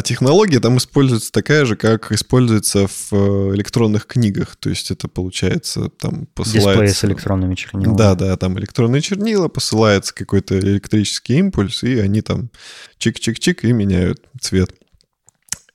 Технология 0.03 0.59
там 0.59 0.77
используется 0.77 1.31
такая 1.31 1.65
же, 1.65 1.75
как 1.75 2.11
используется 2.11 2.87
в 2.87 3.11
э, 3.11 3.55
электронных 3.55 4.05
книгах. 4.05 4.55
То 4.57 4.69
есть 4.69 4.91
это 4.91 5.07
получается 5.07 5.89
там 5.99 6.27
посылается... 6.35 6.69
Дисплей 6.69 6.89
с 6.89 7.05
электронными 7.05 7.55
чернилами. 7.55 7.97
Да, 7.97 8.13
да, 8.13 8.37
там 8.37 8.59
электронные 8.59 9.01
чернила, 9.01 9.47
посылается 9.47 10.13
какой-то 10.13 10.59
электрический 10.59 11.37
импульс, 11.37 11.83
и 11.83 11.97
они 11.97 12.21
там 12.21 12.51
чик-чик-чик 12.99 13.61
и 13.63 13.71
меняют 13.71 14.21
цвет. 14.39 14.71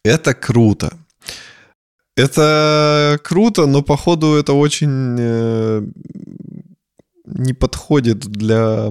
Это 0.05 0.35
круто. 0.35 0.99
Это 2.17 3.19
круто, 3.25 3.67
но 3.67 3.83
походу 3.83 4.35
это 4.35 4.53
очень 4.53 5.17
э, 5.19 5.83
не 7.25 7.53
подходит 7.55 8.21
для 8.21 8.91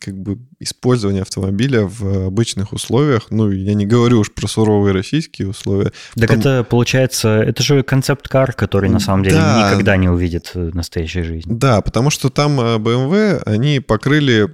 как 0.00 0.16
бы 0.16 0.38
использования 0.60 1.22
автомобиля 1.22 1.86
в 1.86 2.26
обычных 2.26 2.72
условиях. 2.72 3.26
Ну, 3.30 3.50
я 3.50 3.74
не 3.74 3.86
говорю 3.86 4.20
уж 4.20 4.32
про 4.32 4.46
суровые 4.46 4.92
российские 4.92 5.48
условия. 5.48 5.92
Так 6.14 6.28
Потом... 6.28 6.38
это 6.38 6.64
получается, 6.64 7.28
это 7.40 7.62
же 7.62 7.82
концепт-кар, 7.82 8.52
который 8.52 8.90
на 8.90 9.00
самом 9.00 9.24
деле 9.24 9.36
да. 9.36 9.66
никогда 9.70 9.96
не 9.96 10.08
увидит 10.08 10.52
настоящей 10.54 11.22
жизни. 11.22 11.52
Да, 11.52 11.80
потому 11.80 12.10
что 12.10 12.30
там 12.30 12.60
BMW, 12.60 13.42
они 13.44 13.80
покрыли 13.80 14.50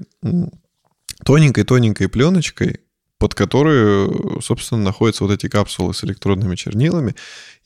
тоненькой-тоненькой 1.25 2.09
пленочкой 2.09 2.81
под 3.19 3.35
которую, 3.35 4.41
собственно, 4.43 4.83
находятся 4.83 5.25
вот 5.25 5.33
эти 5.33 5.49
капсулы 5.49 5.93
с 5.93 6.05
электронными 6.05 6.55
чернилами. 6.55 7.16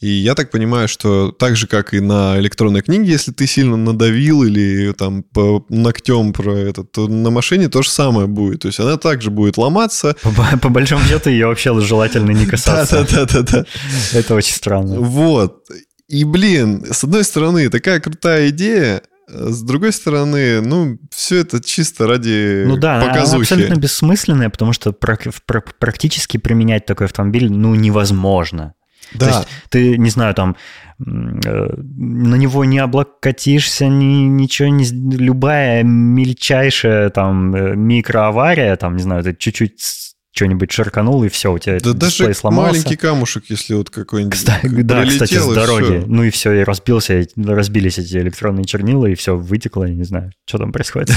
И 0.01 0.09
я 0.09 0.35
так 0.35 0.51
понимаю, 0.51 0.89
что 0.89 1.31
так 1.31 1.57
же, 1.57 1.67
как 1.67 1.95
и 1.95 2.01
на 2.01 2.39
электронной 2.39 2.81
книге, 2.81 3.13
если 3.13 3.33
ты 3.33 3.47
сильно 3.47 3.77
надавил 3.77 4.43
или 4.43 4.93
там 4.93 5.23
по 5.23 5.65
ногтем 5.69 6.33
про 6.33 6.57
это, 6.57 6.85
то 6.85 7.07
на 7.07 7.31
машине 7.31 7.69
то 7.69 7.83
же 7.83 7.91
самое 7.91 8.27
будет. 8.27 8.63
То 8.63 8.69
есть 8.69 8.81
она 8.81 8.97
также 8.97 9.31
будет 9.31 9.59
ломаться. 9.59 10.17
По, 10.23 10.59
по 10.59 10.69
большому 10.71 11.05
счету 11.05 11.31
ее 11.31 11.47
вообще 11.47 11.79
желательно 11.81 12.31
не 12.31 12.47
касаться. 12.47 13.07
Да-да-да. 13.11 13.67
Это 14.13 14.35
очень 14.35 14.55
странно. 14.55 15.01
Вот. 15.01 15.67
И, 16.09 16.25
блин, 16.25 16.85
с 16.91 17.05
одной 17.05 17.25
стороны, 17.25 17.69
такая 17.69 18.01
крутая 18.01 18.49
идея, 18.49 19.03
с 19.29 19.63
другой 19.63 19.93
стороны, 19.93 20.61
ну, 20.61 20.99
все 21.11 21.39
это 21.39 21.63
чисто 21.63 22.07
ради 22.07 22.65
Ну 22.67 22.77
да, 22.77 23.01
показухи. 23.01 23.35
она 23.35 23.41
абсолютно 23.41 23.75
бессмысленная, 23.81 24.51
потому 24.51 24.73
что 24.73 24.93
практически 24.93 26.37
применять 26.37 26.87
такой 26.87 27.07
автомобиль, 27.07 27.51
ну, 27.51 27.75
невозможно. 27.75 28.75
Да. 29.15 29.27
То 29.27 29.33
есть 29.33 29.49
ты, 29.69 29.99
не 29.99 30.11
знаю, 30.11 30.35
там 30.35 30.57
э, 30.99 31.05
на 31.05 32.35
него 32.37 32.65
не 32.65 32.79
облокотишься, 32.79 33.87
ни, 33.87 34.25
ничего 34.27 34.69
не... 34.69 34.85
Любая 35.17 35.83
мельчайшая 35.83 37.11
там 37.11 37.55
э, 37.55 37.77
микроавария, 37.77 38.77
там, 38.77 38.97
не 38.97 39.03
знаю, 39.03 39.23
ты 39.23 39.35
чуть-чуть 39.35 40.12
что-нибудь 40.33 40.73
шарканул, 40.73 41.23
и 41.25 41.29
все, 41.29 41.53
у 41.53 41.59
тебя 41.59 41.79
да 41.79 41.93
даже 41.93 42.33
сломался. 42.33 42.73
маленький 42.73 42.97
камушек, 42.97 43.45
если 43.49 43.75
вот 43.75 43.91
какой-нибудь 43.91 44.39
кстати, 44.39 44.67
Да, 44.67 45.05
кстати, 45.05 45.35
с 45.35 45.47
дороги. 45.47 45.99
Все. 45.99 46.05
Ну 46.07 46.25
и 46.25 46.31
все, 46.31 46.53
и 46.53 46.65
разбился, 46.65 47.27
разбились 47.37 47.99
эти 47.99 48.17
электронные 48.17 48.65
чернила, 48.65 49.07
и 49.07 49.15
все 49.15 49.37
вытекло, 49.37 49.85
я 49.85 49.95
не 49.95 50.05
знаю, 50.05 50.33
что 50.47 50.59
там 50.59 50.73
происходит. 50.73 51.15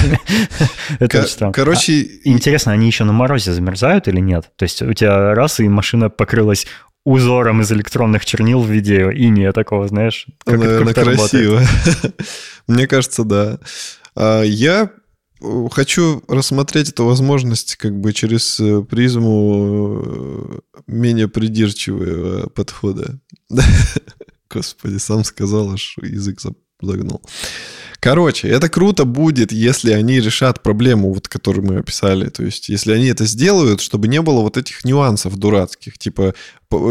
Это 0.99 1.19
очень 1.19 1.29
странно. 1.29 1.53
Короче... 1.53 1.93
А, 1.93 2.29
интересно, 2.29 2.73
они 2.73 2.87
еще 2.87 3.05
на 3.05 3.13
морозе 3.13 3.53
замерзают 3.53 4.09
или 4.09 4.19
нет? 4.19 4.51
То 4.57 4.63
есть 4.63 4.81
у 4.81 4.91
тебя 4.91 5.33
раз, 5.33 5.61
и 5.61 5.69
машина 5.69 6.09
покрылась 6.09 6.67
узором 7.05 7.61
из 7.61 7.71
электронных 7.71 8.25
чернил 8.25 8.61
в 8.61 8.69
виде 8.69 9.09
иния 9.13 9.53
такого, 9.53 9.87
знаешь? 9.87 10.25
Как, 10.43 10.59
Наверное, 10.59 10.93
как 10.93 11.03
красиво. 11.05 11.61
Мне 12.67 12.87
кажется, 12.87 13.23
да. 13.23 13.59
А, 14.15 14.41
я 14.41 14.89
хочу 15.71 16.23
рассмотреть 16.27 16.89
эту 16.89 17.05
возможность 17.05 17.75
как 17.75 17.99
бы 17.99 18.13
через 18.13 18.59
э, 18.59 18.81
призму 18.83 20.01
э, 20.05 20.59
менее 20.87 21.27
придирчивого 21.27 22.49
подхода. 22.49 23.19
Господи, 24.49 24.97
сам 24.97 25.23
сказал, 25.23 25.71
аж 25.71 25.97
язык 26.01 26.39
загнул. 26.81 27.21
Короче, 28.05 28.47
это 28.49 28.69
круто 28.69 29.03
будет, 29.03 29.51
если 29.51 29.91
они 29.91 30.19
решат 30.19 30.61
проблему, 30.61 31.11
вот, 31.11 31.27
которую 31.27 31.65
мы 31.65 31.79
описали. 31.79 32.29
То 32.29 32.43
есть, 32.45 32.69
если 32.69 32.93
они 32.93 33.07
это 33.07 33.25
сделают, 33.25 33.81
чтобы 33.81 34.07
не 34.07 34.21
было 34.21 34.41
вот 34.41 34.57
этих 34.57 34.85
нюансов 34.85 35.35
дурацких. 35.37 35.97
Типа, 35.97 36.35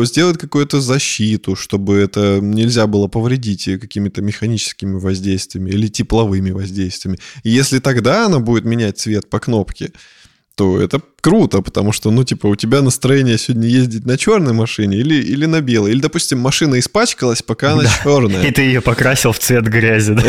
сделать 0.02 0.38
какую-то 0.38 0.80
защиту, 0.80 1.54
чтобы 1.54 1.94
это 1.98 2.40
нельзя 2.42 2.88
было 2.88 3.06
повредить 3.06 3.64
какими-то 3.64 4.22
механическими 4.22 4.98
воздействиями 4.98 5.70
или 5.70 5.86
тепловыми 5.86 6.50
воздействиями. 6.50 7.20
И 7.44 7.50
если 7.50 7.78
тогда 7.78 8.26
она 8.26 8.40
будет 8.40 8.64
менять 8.64 8.98
цвет 8.98 9.30
по 9.30 9.38
кнопке, 9.38 9.92
то 10.56 10.80
это 10.80 11.00
круто, 11.24 11.62
потому 11.62 11.92
что, 11.92 12.10
ну, 12.10 12.22
типа, 12.22 12.48
у 12.48 12.54
тебя 12.54 12.82
настроение 12.82 13.38
сегодня 13.38 13.66
ездить 13.66 14.04
на 14.04 14.18
черной 14.18 14.52
машине 14.52 14.98
или, 14.98 15.14
или 15.14 15.46
на 15.46 15.62
белой. 15.62 15.92
Или, 15.92 16.00
допустим, 16.00 16.38
машина 16.38 16.78
испачкалась, 16.78 17.40
пока 17.40 17.72
она 17.72 17.84
да. 17.84 17.90
черная. 18.02 18.42
И 18.42 18.50
ты 18.50 18.60
ее 18.60 18.82
покрасил 18.82 19.32
в 19.32 19.38
цвет 19.38 19.64
грязи, 19.64 20.12
да? 20.12 20.22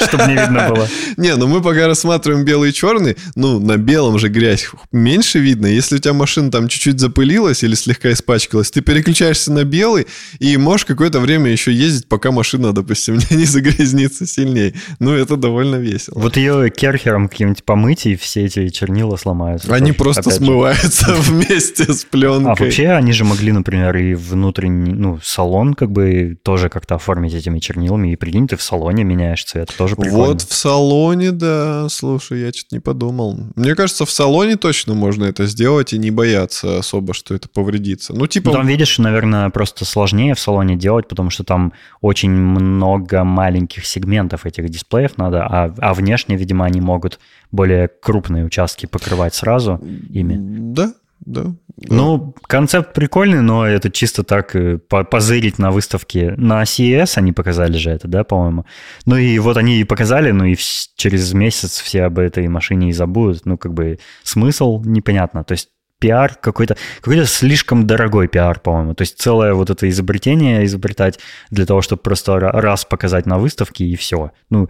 Чтобы 0.06 0.24
не 0.24 0.34
видно 0.34 0.68
было. 0.68 0.88
Не, 1.16 1.36
ну 1.36 1.46
мы 1.46 1.62
пока 1.62 1.86
рассматриваем 1.86 2.44
белый 2.44 2.68
и 2.68 2.74
черный, 2.74 3.16
ну, 3.34 3.58
на 3.58 3.78
белом 3.78 4.18
же 4.18 4.28
грязь 4.28 4.68
меньше 4.92 5.38
видно. 5.38 5.68
Если 5.68 5.96
у 5.96 5.98
тебя 5.98 6.12
машина 6.12 6.50
там 6.50 6.68
чуть-чуть 6.68 7.00
запылилась 7.00 7.64
или 7.64 7.74
слегка 7.74 8.12
испачкалась, 8.12 8.70
ты 8.70 8.82
переключаешься 8.82 9.50
на 9.50 9.64
белый 9.64 10.06
и 10.38 10.58
можешь 10.58 10.84
какое-то 10.84 11.18
время 11.18 11.50
еще 11.50 11.72
ездить, 11.72 12.08
пока 12.08 12.30
машина, 12.30 12.74
допустим, 12.74 13.18
не 13.30 13.44
загрязнится 13.46 14.26
сильнее. 14.26 14.74
Ну, 14.98 15.14
это 15.14 15.36
довольно 15.36 15.76
весело. 15.76 16.20
Вот 16.20 16.36
ее 16.36 16.68
керхером 16.68 17.30
каким-нибудь 17.30 17.64
помыть, 17.64 18.04
и 18.04 18.16
все 18.16 18.44
эти 18.44 18.68
чернила 18.68 19.16
сломаются. 19.16 19.74
Они 19.74 19.92
просто 19.92 20.25
просто 20.30 20.44
смывается 20.44 21.14
вместе 21.14 21.92
с 21.92 22.04
пленкой. 22.04 22.52
А 22.52 22.62
вообще 22.62 22.88
они 22.90 23.12
же 23.12 23.24
могли, 23.24 23.52
например, 23.52 23.96
и 23.96 24.14
внутренний, 24.14 24.92
ну, 24.92 25.18
салон 25.22 25.74
как 25.74 25.90
бы 25.90 26.36
тоже 26.42 26.68
как-то 26.68 26.96
оформить 26.96 27.34
этими 27.34 27.58
чернилами. 27.58 28.12
И 28.12 28.16
прикинь, 28.16 28.48
ты 28.48 28.56
в 28.56 28.62
салоне 28.62 29.04
меняешь 29.04 29.44
цвет, 29.44 29.72
тоже 29.76 29.96
прикольно. 29.96 30.26
Вот 30.26 30.42
в 30.42 30.54
салоне, 30.54 31.32
да, 31.32 31.88
слушай, 31.88 32.40
я 32.40 32.52
что-то 32.52 32.74
не 32.76 32.80
подумал. 32.80 33.38
Мне 33.54 33.74
кажется, 33.74 34.04
в 34.04 34.10
салоне 34.10 34.56
точно 34.56 34.94
можно 34.94 35.24
это 35.24 35.46
сделать 35.46 35.92
и 35.92 35.98
не 35.98 36.10
бояться 36.10 36.78
особо, 36.78 37.14
что 37.14 37.34
это 37.34 37.48
повредится. 37.48 38.12
Ну, 38.12 38.26
типа... 38.26 38.50
Ну, 38.50 38.56
там, 38.56 38.66
видишь, 38.66 38.98
наверное, 38.98 39.50
просто 39.50 39.84
сложнее 39.84 40.34
в 40.34 40.40
салоне 40.40 40.76
делать, 40.76 41.08
потому 41.08 41.30
что 41.30 41.44
там 41.44 41.72
очень 42.00 42.30
много 42.30 43.24
маленьких 43.24 43.86
сегментов 43.86 44.46
этих 44.46 44.68
дисплеев 44.68 45.18
надо, 45.18 45.44
а, 45.44 45.74
а 45.78 45.94
внешне, 45.94 46.36
видимо, 46.36 46.64
они 46.64 46.80
могут 46.80 47.18
более 47.50 47.88
крупные 47.88 48.44
участки 48.44 48.86
покрывать 48.86 49.34
сразу 49.34 49.80
ими. 50.10 50.36
Да, 50.74 50.92
да. 51.20 51.54
Ну, 51.88 52.34
концепт 52.46 52.94
прикольный, 52.94 53.42
но 53.42 53.66
это 53.66 53.90
чисто 53.90 54.22
так 54.22 54.56
э, 54.56 54.78
позырить 54.78 55.58
на 55.58 55.70
выставке. 55.70 56.32
На 56.36 56.62
CES 56.62 57.18
они 57.18 57.32
показали 57.32 57.76
же 57.76 57.90
это, 57.90 58.08
да, 58.08 58.24
по-моему. 58.24 58.64
Ну 59.04 59.16
и 59.16 59.38
вот 59.38 59.56
они 59.56 59.80
и 59.80 59.84
показали, 59.84 60.30
ну 60.30 60.44
и 60.44 60.56
через 60.56 61.32
месяц 61.32 61.80
все 61.80 62.04
об 62.04 62.18
этой 62.18 62.48
машине 62.48 62.90
и 62.90 62.92
забудут. 62.92 63.44
Ну, 63.44 63.58
как 63.58 63.74
бы 63.74 63.98
смысл 64.22 64.82
непонятно. 64.84 65.44
То 65.44 65.52
есть 65.52 65.68
пиар 65.98 66.34
какой-то, 66.34 66.76
какой-то 67.00 67.26
слишком 67.26 67.86
дорогой 67.86 68.28
пиар, 68.28 68.60
по-моему. 68.60 68.94
То 68.94 69.02
есть 69.02 69.18
целое 69.18 69.54
вот 69.54 69.70
это 69.70 69.88
изобретение 69.88 70.64
изобретать 70.64 71.18
для 71.50 71.66
того, 71.66 71.82
чтобы 71.82 72.02
просто 72.02 72.38
раз 72.38 72.84
показать 72.84 73.26
на 73.26 73.38
выставке 73.38 73.84
и 73.84 73.96
все. 73.96 74.32
Ну, 74.50 74.68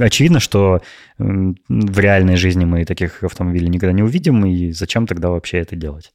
очевидно, 0.00 0.40
что 0.40 0.80
в 1.18 1.98
реальной 1.98 2.36
жизни 2.36 2.64
мы 2.64 2.84
таких 2.84 3.22
автомобилей 3.24 3.68
никогда 3.68 3.92
не 3.92 4.02
увидим, 4.02 4.44
и 4.46 4.72
зачем 4.72 5.06
тогда 5.06 5.30
вообще 5.30 5.58
это 5.58 5.76
делать? 5.76 6.12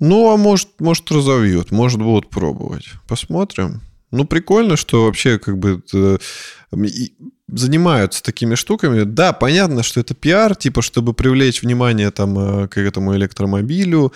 Ну, 0.00 0.32
а 0.32 0.36
может, 0.36 0.80
может 0.80 1.10
разовьют, 1.10 1.70
может 1.70 2.00
будут 2.00 2.30
пробовать. 2.30 2.86
Посмотрим. 3.08 3.80
Ну, 4.10 4.24
прикольно, 4.24 4.76
что 4.76 5.06
вообще 5.06 5.38
как 5.38 5.58
бы 5.58 5.82
занимаются 7.48 8.22
такими 8.22 8.54
штуками. 8.54 9.02
Да, 9.02 9.32
понятно, 9.32 9.82
что 9.82 10.00
это 10.00 10.14
пиар, 10.14 10.56
типа, 10.56 10.80
чтобы 10.80 11.12
привлечь 11.12 11.62
внимание 11.62 12.10
там 12.10 12.38
э, 12.38 12.68
к 12.68 12.78
этому 12.78 13.14
электромобилю, 13.16 14.12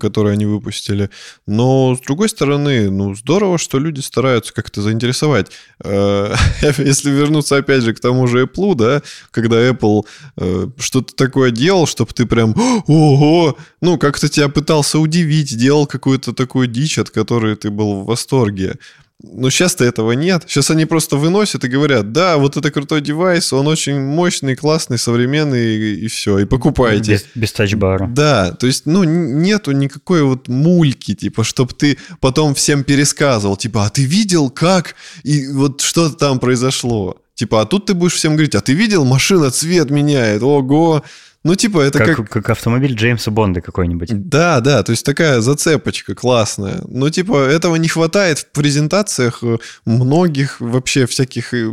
который 0.00 0.32
они 0.32 0.46
выпустили. 0.46 1.10
Но, 1.46 1.94
с 1.94 2.00
другой 2.00 2.28
стороны, 2.28 2.90
ну, 2.90 3.14
здорово, 3.14 3.58
что 3.58 3.78
люди 3.78 4.00
стараются 4.00 4.52
как-то 4.52 4.82
заинтересовать. 4.82 5.52
Э, 5.84 6.34
если 6.78 7.10
вернуться, 7.10 7.56
опять 7.56 7.82
же, 7.82 7.94
к 7.94 8.00
тому 8.00 8.26
же 8.26 8.44
Apple, 8.44 8.74
да, 8.74 9.02
когда 9.30 9.56
Apple 9.68 10.02
э, 10.36 10.66
что-то 10.78 11.14
такое 11.14 11.52
делал, 11.52 11.86
чтобы 11.86 12.12
ты 12.12 12.26
прям, 12.26 12.54
ого, 12.88 13.56
ну, 13.80 13.98
как-то 13.98 14.28
тебя 14.28 14.48
пытался 14.48 14.98
удивить, 14.98 15.56
делал 15.56 15.86
какую-то 15.86 16.32
такую 16.32 16.66
дичь, 16.66 16.98
от 16.98 17.10
которой 17.10 17.54
ты 17.54 17.70
был 17.70 18.00
в 18.00 18.06
восторге. 18.06 18.78
Но 19.22 19.50
сейчас-то 19.50 19.84
этого 19.84 20.12
нет. 20.12 20.44
Сейчас 20.46 20.70
они 20.70 20.84
просто 20.84 21.16
выносят 21.16 21.64
и 21.64 21.68
говорят, 21.68 22.12
да, 22.12 22.36
вот 22.38 22.56
это 22.56 22.70
крутой 22.70 23.00
девайс, 23.00 23.52
он 23.52 23.68
очень 23.68 24.00
мощный, 24.00 24.56
классный, 24.56 24.98
современный, 24.98 25.76
и, 25.76 26.04
и 26.04 26.08
все, 26.08 26.40
и 26.40 26.44
покупайте. 26.44 27.12
Без, 27.12 27.24
без 27.34 27.52
тачбара. 27.52 28.06
Да, 28.08 28.52
то 28.52 28.66
есть, 28.66 28.86
ну, 28.86 29.04
нету 29.04 29.72
никакой 29.72 30.22
вот 30.22 30.48
мульки, 30.48 31.14
типа, 31.14 31.44
чтобы 31.44 31.72
ты 31.72 31.98
потом 32.20 32.54
всем 32.54 32.84
пересказывал, 32.84 33.56
типа, 33.56 33.86
а 33.86 33.90
ты 33.90 34.02
видел, 34.04 34.50
как, 34.50 34.96
и 35.22 35.46
вот 35.48 35.80
что 35.80 36.10
там 36.10 36.40
произошло? 36.40 37.18
Типа, 37.34 37.62
а 37.62 37.64
тут 37.64 37.86
ты 37.86 37.94
будешь 37.94 38.14
всем 38.14 38.32
говорить, 38.32 38.54
а 38.54 38.60
ты 38.60 38.72
видел, 38.72 39.04
машина 39.04 39.50
цвет 39.50 39.90
меняет, 39.90 40.42
ого, 40.42 41.02
ну, 41.44 41.56
типа, 41.56 41.80
это 41.80 41.98
как... 41.98 42.16
Как, 42.16 42.28
как 42.28 42.50
автомобиль 42.50 42.94
Джеймса 42.94 43.30
Бонда 43.32 43.60
какой-нибудь. 43.60 44.28
Да, 44.28 44.60
да, 44.60 44.82
то 44.82 44.92
есть 44.92 45.04
такая 45.04 45.40
зацепочка 45.40 46.14
классная. 46.14 46.82
Ну, 46.86 47.10
типа, 47.10 47.36
этого 47.36 47.76
не 47.76 47.88
хватает 47.88 48.38
в 48.38 48.46
презентациях 48.52 49.42
э, 49.42 49.58
многих 49.84 50.60
вообще 50.60 51.06
всяких, 51.06 51.52
э, 51.52 51.72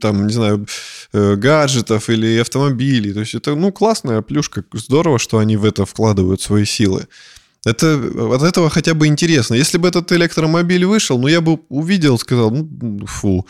там, 0.00 0.26
не 0.26 0.32
знаю, 0.32 0.66
э, 1.12 1.34
гаджетов 1.36 2.08
или 2.08 2.38
автомобилей. 2.38 3.12
То 3.12 3.20
есть 3.20 3.34
это, 3.34 3.54
ну, 3.54 3.72
классная 3.72 4.22
плюшка. 4.22 4.64
Здорово, 4.72 5.18
что 5.18 5.38
они 5.38 5.58
в 5.58 5.66
это 5.66 5.84
вкладывают 5.84 6.40
свои 6.40 6.64
силы. 6.64 7.08
Это 7.64 8.00
от 8.34 8.42
этого 8.42 8.70
хотя 8.70 8.94
бы 8.94 9.06
интересно. 9.06 9.54
Если 9.54 9.78
бы 9.78 9.88
этот 9.88 10.10
электромобиль 10.12 10.86
вышел, 10.86 11.18
ну 11.18 11.26
я 11.26 11.40
бы 11.40 11.58
увидел, 11.68 12.18
сказал, 12.18 12.50
ну 12.50 13.04
фу, 13.06 13.46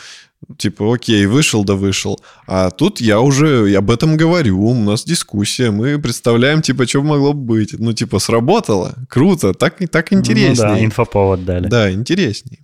типа, 0.56 0.94
окей, 0.94 1.26
вышел 1.26 1.64
да 1.64 1.74
вышел. 1.74 2.20
А 2.46 2.70
тут 2.70 3.00
я 3.00 3.20
уже 3.20 3.74
об 3.76 3.90
этом 3.90 4.16
говорю, 4.16 4.60
у 4.62 4.74
нас 4.74 5.04
дискуссия, 5.04 5.70
мы 5.70 5.98
представляем, 5.98 6.62
типа, 6.62 6.86
что 6.86 7.02
могло 7.02 7.32
бы 7.32 7.40
быть. 7.40 7.78
Ну, 7.78 7.92
типа, 7.92 8.18
сработало, 8.18 8.94
круто, 9.08 9.54
так, 9.54 9.76
так 9.90 10.12
интереснее. 10.12 10.68
Ну 10.68 10.74
да, 10.74 10.84
инфоповод 10.84 11.44
дали. 11.44 11.68
Да, 11.68 11.90
интересней. 11.90 12.60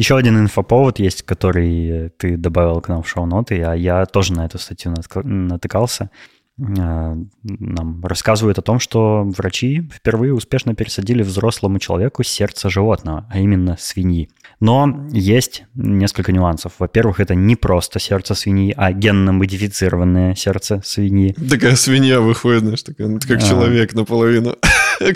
Еще 0.00 0.16
один 0.16 0.38
инфоповод 0.38 0.98
есть, 0.98 1.22
который 1.24 2.08
ты 2.16 2.38
добавил 2.38 2.80
к 2.80 2.88
нам 2.88 3.02
в 3.02 3.08
шоу-ноты, 3.08 3.60
а 3.62 3.74
я 3.74 4.06
тоже 4.06 4.32
на 4.32 4.46
эту 4.46 4.58
статью 4.58 4.94
натыкался. 5.24 6.08
А, 6.60 7.16
нам 7.42 8.04
рассказывают 8.04 8.58
о 8.58 8.62
том, 8.62 8.80
что 8.80 9.24
врачи 9.24 9.88
впервые 9.92 10.34
успешно 10.34 10.74
пересадили 10.74 11.22
взрослому 11.22 11.78
человеку 11.78 12.22
сердце 12.22 12.68
животного, 12.68 13.26
а 13.30 13.38
именно 13.38 13.76
свиньи. 13.78 14.28
Но 14.60 15.08
есть 15.10 15.64
несколько 15.74 16.32
нюансов. 16.32 16.72
Во-первых, 16.78 17.20
это 17.20 17.34
не 17.34 17.56
просто 17.56 17.98
сердце 17.98 18.34
свиньи, 18.34 18.74
а 18.76 18.92
генно-модифицированное 18.92 20.34
сердце 20.34 20.82
свиньи. 20.84 21.32
Такая 21.48 21.76
свинья 21.76 22.20
выходит, 22.20 22.60
знаешь, 22.60 22.82
такая, 22.82 23.18
как 23.18 23.38
а... 23.38 23.40
человек 23.40 23.94
наполовину. 23.94 24.56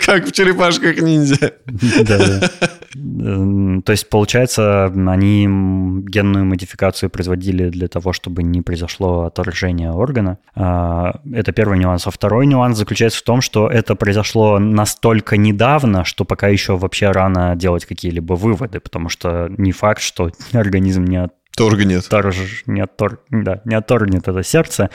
Как 0.03 0.25
в 0.25 0.31
черепашках 0.31 0.99
ниндзя. 0.99 1.53
Да, 1.67 2.49
То 2.95 3.91
есть, 3.91 4.09
получается, 4.09 4.85
они 4.85 5.45
генную 5.45 6.45
модификацию 6.45 7.09
производили 7.09 7.69
для 7.69 7.87
того, 7.87 8.13
чтобы 8.13 8.43
не 8.43 8.61
произошло 8.61 9.23
отторжение 9.23 9.91
органа. 9.91 10.37
А, 10.55 11.19
это 11.33 11.51
первый 11.51 11.77
нюанс. 11.77 12.07
А 12.07 12.11
второй 12.11 12.45
нюанс 12.45 12.77
заключается 12.77 13.19
в 13.19 13.23
том, 13.23 13.41
что 13.41 13.67
это 13.67 13.95
произошло 13.95 14.59
настолько 14.59 15.35
недавно, 15.35 16.05
что 16.05 16.23
пока 16.23 16.47
еще 16.47 16.77
вообще 16.77 17.11
рано 17.11 17.55
делать 17.55 17.85
какие-либо 17.85 18.33
выводы, 18.33 18.79
потому 18.79 19.09
что 19.09 19.47
не 19.57 19.71
факт, 19.73 20.01
что 20.01 20.31
организм 20.53 21.03
не 21.03 21.29
Торгнет. 21.55 22.07
Торж, 22.09 22.63
не, 22.65 22.81
оттор, 22.81 23.21
да, 23.29 23.61
не 23.63 23.75
отторгнет 23.75 24.27
это 24.27 24.43
сердце. 24.43 24.89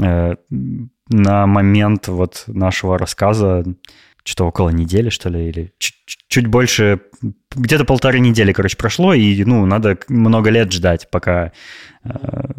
Э, 0.00 0.34
на 1.08 1.46
момент 1.46 2.08
вот 2.08 2.44
нашего 2.46 2.98
рассказа 2.98 3.64
что-то 4.24 4.44
около 4.44 4.70
недели, 4.70 5.08
что 5.08 5.28
ли, 5.28 5.48
или 5.48 5.72
чуть 6.28 6.46
больше, 6.46 7.00
где-то 7.54 7.84
полторы 7.84 8.20
недели, 8.20 8.52
короче, 8.52 8.76
прошло, 8.76 9.12
и, 9.12 9.44
ну, 9.44 9.66
надо 9.66 9.98
много 10.08 10.50
лет 10.50 10.72
ждать, 10.72 11.08
пока 11.10 11.52
э, 12.04 12.10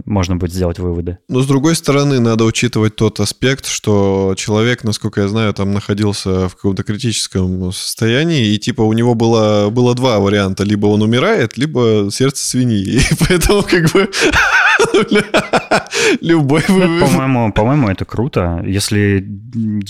можно 0.05 0.36
будет 0.36 0.53
сделать 0.53 0.78
выводы. 0.80 1.18
Но, 1.28 1.41
с 1.41 1.47
другой 1.47 1.76
стороны, 1.76 2.20
надо 2.20 2.43
учитывать 2.45 2.95
тот 2.95 3.20
аспект, 3.20 3.66
что 3.66 4.36
человек, 4.38 4.84
насколько 4.84 5.22
я 5.22 5.28
знаю, 5.28 5.53
там 5.53 5.74
находился 5.74 6.49
в 6.49 6.55
каком-то 6.55 6.84
критическом 6.84 7.72
состоянии, 7.72 8.53
и, 8.53 8.59
типа, 8.59 8.82
у 8.82 8.93
него 8.93 9.16
было, 9.16 9.70
было 9.70 9.95
два 9.95 10.20
варианта. 10.20 10.64
Либо 10.64 10.88
он 10.88 11.01
умирает, 11.01 11.57
либо 11.57 12.09
сердце 12.11 12.45
свиньи. 12.45 13.01
И 13.11 13.16
поэтому, 13.28 13.64
как 13.64 13.91
бы, 13.91 14.09
Любой 16.21 16.63
ну, 16.67 16.99
по-моему, 16.99 17.53
по-моему, 17.53 17.89
это 17.89 18.05
круто. 18.05 18.63
Если 18.65 19.25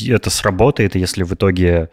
это 0.09 0.29
сработает, 0.29 0.95
если 0.95 1.23
в 1.23 1.33
итоге 1.33 1.89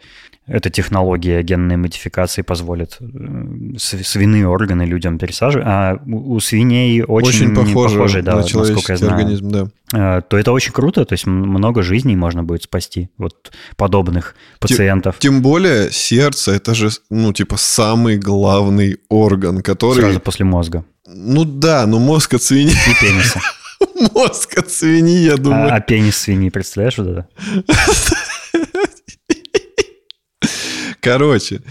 эта 0.47 0.69
технология 0.69 1.43
генной 1.43 1.77
модификации 1.77 2.41
позволит 2.41 2.97
э, 2.99 3.77
свиные 3.77 4.47
органы 4.47 4.83
людям 4.83 5.17
пересаживать, 5.17 5.65
а 5.67 5.99
у 6.05 6.39
свиней 6.39 7.03
очень, 7.03 7.45
очень 7.45 7.55
похоже, 7.55 7.95
похожий, 7.95 8.21
да, 8.21 8.35
на 8.35 8.41
насколько 8.41 8.93
я 8.93 8.97
знаю, 8.97 9.13
организм, 9.13 9.49
да. 9.49 9.67
Э, 9.93 10.21
то 10.27 10.37
это 10.37 10.51
очень 10.51 10.73
круто, 10.73 11.05
то 11.05 11.13
есть 11.13 11.27
много 11.27 11.83
жизней 11.83 12.15
можно 12.15 12.43
будет 12.43 12.63
спасти 12.63 13.09
вот 13.17 13.51
подобных 13.77 14.35
пациентов. 14.59 15.19
Тем, 15.19 15.33
тем 15.33 15.41
более 15.41 15.91
сердце 15.91 16.53
это 16.53 16.73
же, 16.73 16.89
ну, 17.09 17.33
типа, 17.33 17.57
самый 17.57 18.17
главный 18.17 18.97
орган, 19.09 19.61
который... 19.61 20.01
Сразу 20.01 20.19
после 20.19 20.45
мозга. 20.45 20.83
Ну 21.05 21.45
да, 21.45 21.85
но 21.87 21.99
мозг 21.99 22.35
от 22.35 22.43
свиньи... 22.43 22.71
И 22.71 22.93
пениса. 22.99 23.41
Мозг 24.13 24.57
от 24.57 24.71
свиньи, 24.71 25.25
я 25.25 25.37
думаю. 25.37 25.73
А, 25.73 25.77
а 25.77 25.81
пенис 25.81 26.17
свиньи, 26.17 26.49
представляешь 26.49 26.97
вот 26.97 27.07
это? 27.07 27.27
Короче, 31.01 31.61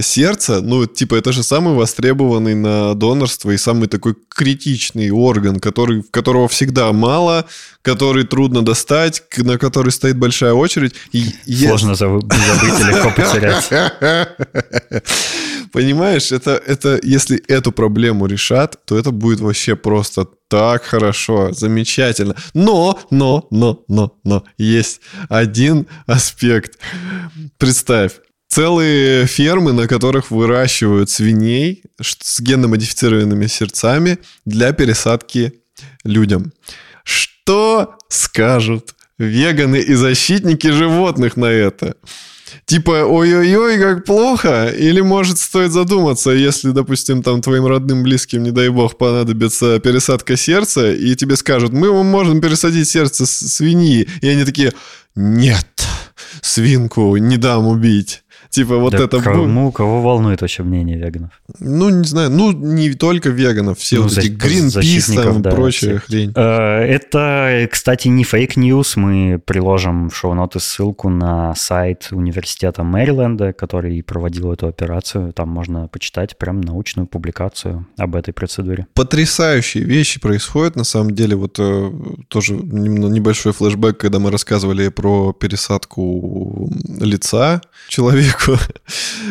сердце, 0.00 0.60
ну, 0.60 0.84
типа, 0.84 1.14
это 1.14 1.30
же 1.30 1.44
самый 1.44 1.74
востребованный 1.74 2.56
на 2.56 2.94
донорство 2.94 3.52
и 3.52 3.56
самый 3.56 3.88
такой 3.88 4.16
критичный 4.28 5.10
орган, 5.10 5.60
который, 5.60 6.02
которого 6.02 6.48
всегда 6.48 6.92
мало, 6.92 7.46
который 7.82 8.24
трудно 8.24 8.64
достать, 8.64 9.22
на 9.36 9.58
который 9.58 9.92
стоит 9.92 10.18
большая 10.18 10.54
очередь. 10.54 10.96
И 11.12 11.26
Сложно 11.46 11.94
забыть 11.94 12.24
и 12.24 12.82
легко 12.82 13.10
потерять. 13.10 13.70
Понимаешь, 15.72 16.32
это, 16.32 16.60
это, 16.66 16.98
если 17.04 17.40
эту 17.46 17.70
проблему 17.70 18.26
решат, 18.26 18.84
то 18.86 18.98
это 18.98 19.12
будет 19.12 19.38
вообще 19.38 19.76
просто 19.76 20.26
так 20.48 20.82
хорошо, 20.82 21.52
замечательно. 21.52 22.34
Но, 22.54 22.98
но, 23.12 23.46
но, 23.52 23.84
но, 23.86 24.16
но, 24.24 24.42
есть 24.58 25.00
один 25.28 25.86
аспект. 26.06 26.76
Представь, 27.56 28.14
целые 28.50 29.26
фермы, 29.26 29.72
на 29.72 29.86
которых 29.86 30.30
выращивают 30.30 31.08
свиней 31.08 31.84
с 32.00 32.40
генно-модифицированными 32.40 33.46
сердцами 33.46 34.18
для 34.44 34.72
пересадки 34.72 35.54
людям. 36.04 36.52
Что 37.04 37.94
скажут 38.08 38.94
веганы 39.18 39.76
и 39.76 39.94
защитники 39.94 40.66
животных 40.66 41.36
на 41.36 41.46
это? 41.46 41.94
Типа, 42.66 43.04
ой-ой-ой, 43.04 43.78
как 43.78 44.04
плохо? 44.04 44.66
Или, 44.76 45.00
может, 45.00 45.38
стоит 45.38 45.70
задуматься, 45.70 46.30
если, 46.30 46.70
допустим, 46.70 47.22
там 47.22 47.42
твоим 47.42 47.66
родным, 47.66 48.02
близким, 48.02 48.42
не 48.42 48.50
дай 48.50 48.68
бог, 48.68 48.98
понадобится 48.98 49.78
пересадка 49.78 50.36
сердца, 50.36 50.92
и 50.92 51.14
тебе 51.14 51.36
скажут, 51.36 51.72
мы 51.72 52.02
можем 52.02 52.40
пересадить 52.40 52.88
сердце 52.88 53.26
свиньи. 53.26 54.08
И 54.20 54.28
они 54.28 54.44
такие, 54.44 54.72
нет, 55.14 55.86
свинку 56.42 57.16
не 57.16 57.36
дам 57.36 57.68
убить. 57.68 58.24
Типа 58.50 58.76
вот 58.78 58.92
да 58.92 59.04
это... 59.04 59.20
Кому, 59.20 59.70
кого 59.70 60.02
волнует 60.02 60.40
вообще 60.40 60.64
мнение 60.64 60.98
веганов? 60.98 61.30
Ну, 61.60 61.88
не 61.88 62.04
знаю, 62.04 62.30
ну, 62.30 62.50
не 62.50 62.92
только 62.94 63.30
веганов, 63.30 63.78
все 63.78 63.96
ну, 63.96 64.02
вот 64.02 64.18
эти 64.18 64.26
Greenpeace 64.26 65.14
там 65.14 65.40
да, 65.40 65.50
прочая 65.50 65.98
всех. 65.98 66.04
хрень. 66.06 66.32
Э, 66.34 66.80
это, 66.80 67.68
кстати, 67.70 68.08
не 68.08 68.24
fake 68.24 68.56
news. 68.56 68.96
Мы 68.96 69.40
приложим 69.44 70.10
в 70.10 70.16
шоу-ноты 70.16 70.58
ссылку 70.58 71.08
на 71.10 71.54
сайт 71.54 72.08
университета 72.10 72.82
Мэриленда, 72.82 73.52
который 73.52 74.02
проводил 74.02 74.52
эту 74.52 74.66
операцию. 74.66 75.32
Там 75.32 75.48
можно 75.48 75.86
почитать 75.86 76.36
прям 76.36 76.60
научную 76.60 77.06
публикацию 77.06 77.86
об 77.96 78.16
этой 78.16 78.34
процедуре. 78.34 78.88
Потрясающие 78.94 79.84
вещи 79.84 80.18
происходят, 80.18 80.74
на 80.74 80.84
самом 80.84 81.12
деле. 81.12 81.36
Вот 81.36 81.56
э, 81.60 81.92
тоже 82.26 82.54
небольшой 82.54 83.52
флешбэк, 83.52 83.96
когда 83.96 84.18
мы 84.18 84.32
рассказывали 84.32 84.88
про 84.88 85.32
пересадку 85.32 86.68
лица 86.98 87.60
человека 87.88 88.39
такое. 88.40 88.58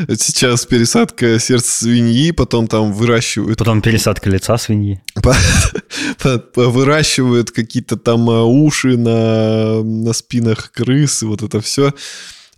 Сейчас 0.18 0.66
пересадка 0.66 1.40
сердца 1.40 1.72
свиньи, 1.72 2.32
потом 2.32 2.68
там 2.68 2.94
выращивают... 2.94 3.60
Потом 3.60 3.82
пересадка 3.82 4.30
лица 4.30 4.58
свиньи. 4.58 5.02
Выращивают 6.56 7.52
какие-то 7.52 7.98
там 7.98 8.30
а, 8.30 8.44
уши 8.44 8.98
на, 8.98 9.84
на 9.84 10.14
спинах 10.14 10.72
крыс, 10.72 11.22
вот 11.24 11.42
это 11.42 11.62
все. 11.62 11.94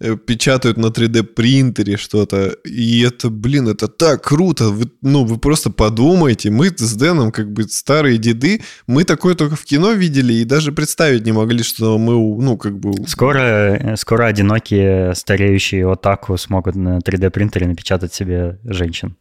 Э, 0.04 0.18
печатают 0.18 0.78
на 0.78 0.88
3D 0.88 1.24
принтере 1.24 1.96
что-то. 1.96 2.56
И 2.66 3.02
это, 3.02 3.30
блин, 3.30 3.68
это 3.68 3.88
так 3.88 4.24
круто. 4.24 4.70
Вы, 4.70 4.86
ну, 5.02 5.26
вы 5.26 5.38
просто 5.38 5.70
подумайте. 5.70 6.50
Мы 6.50 6.70
с 6.76 6.96
Дэном, 6.96 7.32
как 7.32 7.52
бы 7.52 7.64
старые 7.64 8.18
деды, 8.18 8.62
мы 8.88 9.04
такое 9.04 9.36
только 9.36 9.56
в 9.56 9.64
кино 9.64 9.92
видели 9.92 10.34
и 10.34 10.46
даже 10.46 10.72
представить 10.72 11.26
не 11.26 11.32
могли, 11.32 11.62
что 11.62 12.00
мы, 12.00 12.14
ну, 12.14 12.58
как 12.58 12.80
бы... 12.80 12.94
Скоро, 13.08 13.40
э, 13.40 13.96
скоро 13.96 14.26
одинокие 14.26 15.14
стареющие 15.14 15.88
отаку 15.88 16.36
смогут 16.38 16.76
на 16.76 16.98
3D 16.98 17.30
принтере 17.30 17.68
напечатать 17.68 18.12
себе 18.12 18.58
женщин. 18.64 19.16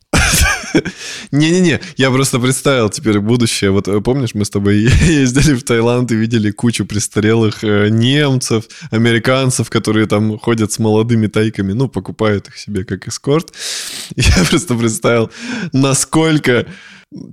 Не-не-не, 1.31 1.81
я 1.97 2.11
просто 2.11 2.39
представил 2.39 2.89
теперь 2.91 3.21
будущее. 3.21 3.71
Вот 3.71 3.89
э, 3.89 4.01
помнишь, 4.01 4.35
мы 4.35 4.45
с 4.45 4.51
тобой 4.51 4.77
ездили 5.07 5.55
в 5.55 5.63
Таиланд 5.63 6.11
и 6.13 6.17
видели 6.17 6.51
кучу 6.51 6.85
престарелых 6.85 7.65
э, 7.65 7.89
немцев, 7.89 8.65
американцев, 8.91 9.71
которые 9.71 10.07
там 10.07 10.39
ходят 10.39 10.73
с 10.73 10.79
молодыми 10.79 11.27
тайками, 11.27 11.73
ну, 11.73 11.89
покупают 11.89 12.49
их 12.49 12.57
себе 12.57 12.85
как 12.85 13.09
эскорт. 13.09 13.53
Я 14.17 14.45
просто 14.49 14.75
представил, 14.75 15.31
насколько 15.73 16.67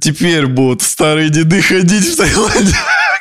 теперь 0.01 0.47
будут 0.47 0.81
старые 0.81 1.29
деды 1.29 1.61
ходить 1.61 2.05
в 2.05 2.17
Таиланде 2.17 2.75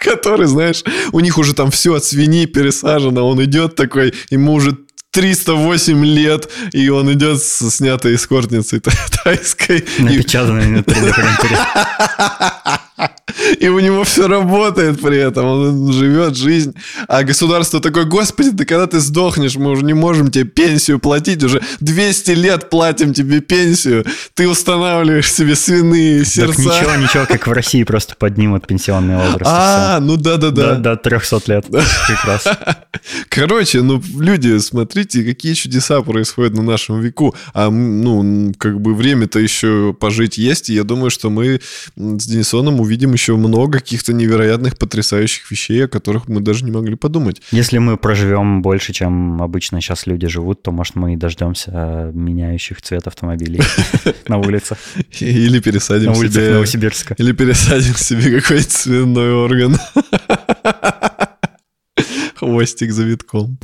который, 0.07 0.47
знаешь, 0.47 0.85
у 1.13 1.21
них 1.21 1.37
уже 1.37 1.53
там 1.53 1.71
все 1.73 1.95
от 1.95 2.05
свиньи 2.05 2.47
пересажено, 2.47 3.29
он 3.29 3.43
идет 3.43 3.75
такой, 3.75 4.15
ему 4.31 4.53
уже 4.53 4.79
308 5.17 6.05
лет, 6.05 6.47
и 6.73 6.91
он 6.91 7.11
идет 7.11 7.43
с 7.43 7.71
снятой 7.71 8.17
эскортницей 8.17 8.83
тайской. 9.25 9.83
Напечатанной 9.99 10.67
на 10.67 10.79
3D 10.81 11.15
принтере. 11.15 11.57
И 13.61 13.69
у 13.69 13.79
него 13.79 14.05
все 14.05 14.29
работает 14.29 15.01
при 15.01 15.19
этом, 15.19 15.47
он 15.47 15.93
живет 15.93 16.37
жизнь. 16.37 16.75
А 17.09 17.23
государство 17.23 17.81
такое, 17.81 18.05
господи, 18.05 18.51
да 18.51 18.65
когда 18.65 18.87
ты 18.87 19.01
сдохнешь, 19.01 19.57
мы 19.57 19.71
уже 19.71 19.85
не 19.85 19.95
можем 19.95 20.31
тебе 20.31 20.45
пенсию 20.45 20.99
платить, 20.99 21.43
уже 21.43 21.61
200 21.81 22.31
лет 22.33 22.71
платим 22.71 23.13
тебе 23.13 23.41
пенсию, 23.41 24.05
ты 24.35 24.49
устанавливаешь 24.49 25.33
себе 25.33 25.55
свиные 25.55 26.25
сердца. 26.25 26.57
Так 26.57 26.59
ничего, 26.59 26.97
ничего, 26.97 27.27
как 27.27 27.47
в 27.47 27.53
России 27.53 27.85
просто 27.85 28.15
поднимут 28.17 28.67
пенсионный 28.67 29.17
возраст. 29.17 29.45
А, 29.45 30.01
ну 30.01 30.17
да-да-да. 30.17 30.77
До 30.77 30.97
300 30.97 31.41
лет, 31.47 31.67
прекрасно. 31.67 32.79
Короче, 33.29 33.83
ну, 33.83 34.03
люди, 34.19 34.59
смотрите, 34.59 35.23
какие 35.23 35.55
чудеса 35.55 36.01
происходят 36.03 36.55
на 36.55 36.63
нашем 36.63 37.01
веку. 37.01 37.35
А, 37.53 37.71
ну, 37.71 38.53
как 38.59 38.81
бы 38.81 38.95
время-то 38.95 39.39
еще 39.39 39.95
пожить 39.99 40.39
есть, 40.39 40.71
и 40.71 40.75
я 40.75 40.85
думаю, 40.85 41.11
что 41.11 41.31
мы 41.31 41.61
с 41.97 42.27
Денисоном 42.27 42.81
увидим 42.87 43.13
еще 43.13 43.37
много 43.37 43.79
каких-то 43.79 44.13
невероятных, 44.13 44.79
потрясающих 44.79 45.51
вещей, 45.51 45.85
о 45.85 45.89
которых 45.89 46.29
мы 46.29 46.41
даже 46.41 46.65
не 46.65 46.71
могли 46.71 46.97
подумать. 46.97 47.43
Если 47.51 47.79
мы 47.79 47.97
проживем 47.97 48.63
больше, 48.63 48.93
чем 48.93 49.43
обычно 49.43 49.81
сейчас 49.81 50.07
люди 50.07 50.29
живут, 50.29 50.63
то, 50.63 50.73
может, 50.73 50.95
мы 50.95 51.15
и 51.15 51.17
дождемся 51.17 52.11
меняющих 52.15 52.81
цвет 52.81 53.07
автомобилей 53.07 53.61
на 54.29 54.39
улицах. 54.39 54.79
Или 55.21 55.61
пересадим 55.61 56.13
на 56.13 56.19
улицах 56.19 56.53
Новосибирска. 56.53 57.15
Или 57.19 57.33
пересадим 57.33 57.95
себе 57.95 58.41
какой-то 58.41 58.71
свиной 58.71 59.33
орган. 59.33 59.79
Хвостик 62.37 62.93
завитком. 62.93 63.59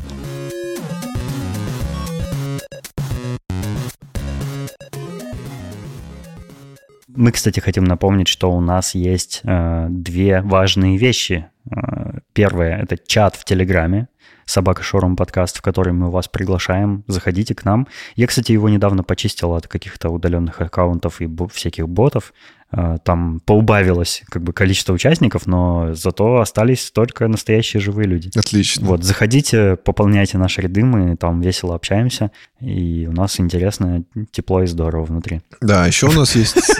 Мы, 7.14 7.30
кстати, 7.32 7.60
хотим 7.60 7.84
напомнить, 7.84 8.28
что 8.28 8.50
у 8.50 8.60
нас 8.60 8.94
есть 8.94 9.40
э, 9.44 9.86
две 9.90 10.40
важные 10.40 10.96
вещи. 10.96 11.46
Э, 11.70 12.20
первое— 12.32 12.78
это 12.82 12.96
чат 12.96 13.36
в 13.36 13.44
Телеграме, 13.44 14.08
собака 14.46 14.82
Шорум 14.82 15.16
подкаст, 15.16 15.58
в 15.58 15.62
который 15.62 15.92
мы 15.92 16.10
вас 16.10 16.28
приглашаем. 16.28 17.04
Заходите 17.08 17.54
к 17.54 17.64
нам. 17.64 17.86
Я, 18.16 18.26
кстати, 18.26 18.52
его 18.52 18.70
недавно 18.70 19.02
почистил 19.02 19.52
от 19.52 19.68
каких-то 19.68 20.08
удаленных 20.08 20.60
аккаунтов 20.62 21.20
и 21.20 21.28
всяких 21.52 21.86
ботов. 21.86 22.32
А, 22.74 22.96
там 22.98 23.40
поубавилось 23.40 24.22
как 24.30 24.42
бы 24.42 24.54
количество 24.54 24.94
участников, 24.94 25.46
но 25.46 25.92
зато 25.92 26.40
остались 26.40 26.90
только 26.90 27.28
настоящие 27.28 27.82
живые 27.82 28.08
люди. 28.08 28.30
Отлично. 28.34 28.86
Вот, 28.86 29.04
заходите, 29.04 29.76
пополняйте 29.76 30.38
наши 30.38 30.62
ряды, 30.62 30.82
мы 30.82 31.16
там 31.16 31.42
весело 31.42 31.74
общаемся, 31.74 32.30
и 32.60 33.06
у 33.06 33.12
нас 33.12 33.38
интересно, 33.38 34.04
тепло 34.30 34.62
и 34.62 34.66
здорово 34.66 35.04
внутри. 35.04 35.42
Да, 35.60 35.86
еще 35.86 36.08
у 36.08 36.12
нас 36.12 36.34
есть... 36.34 36.56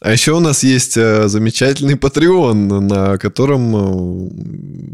А 0.00 0.12
еще 0.12 0.32
у 0.32 0.40
нас 0.40 0.62
есть 0.62 0.98
э, 0.98 1.28
замечательный 1.28 1.94
Patreon, 1.94 2.80
на 2.80 3.16
котором 3.16 3.74
э, 3.74 4.30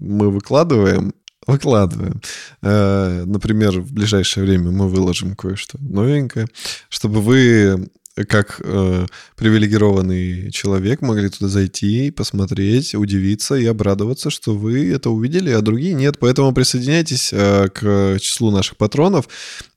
мы 0.02 0.30
выкладываем 0.30 1.14
выкладываем. 1.46 2.20
Э, 2.62 3.24
например, 3.26 3.80
в 3.80 3.92
ближайшее 3.92 4.44
время 4.44 4.70
мы 4.70 4.88
выложим 4.88 5.34
кое-что 5.34 5.78
новенькое, 5.80 6.46
чтобы 6.88 7.20
вы 7.20 7.90
как 8.28 8.60
э, 8.62 9.06
привилегированный 9.36 10.50
человек 10.50 11.00
могли 11.00 11.28
туда 11.28 11.48
зайти, 11.48 12.10
посмотреть, 12.10 12.94
удивиться 12.94 13.54
и 13.54 13.66
обрадоваться, 13.66 14.30
что 14.30 14.54
вы 14.54 14.90
это 14.92 15.10
увидели, 15.10 15.50
а 15.50 15.60
другие 15.60 15.94
нет. 15.94 16.18
Поэтому 16.18 16.52
присоединяйтесь 16.52 17.30
э, 17.32 17.68
к 17.68 18.18
числу 18.20 18.50
наших 18.50 18.76
патронов. 18.76 19.28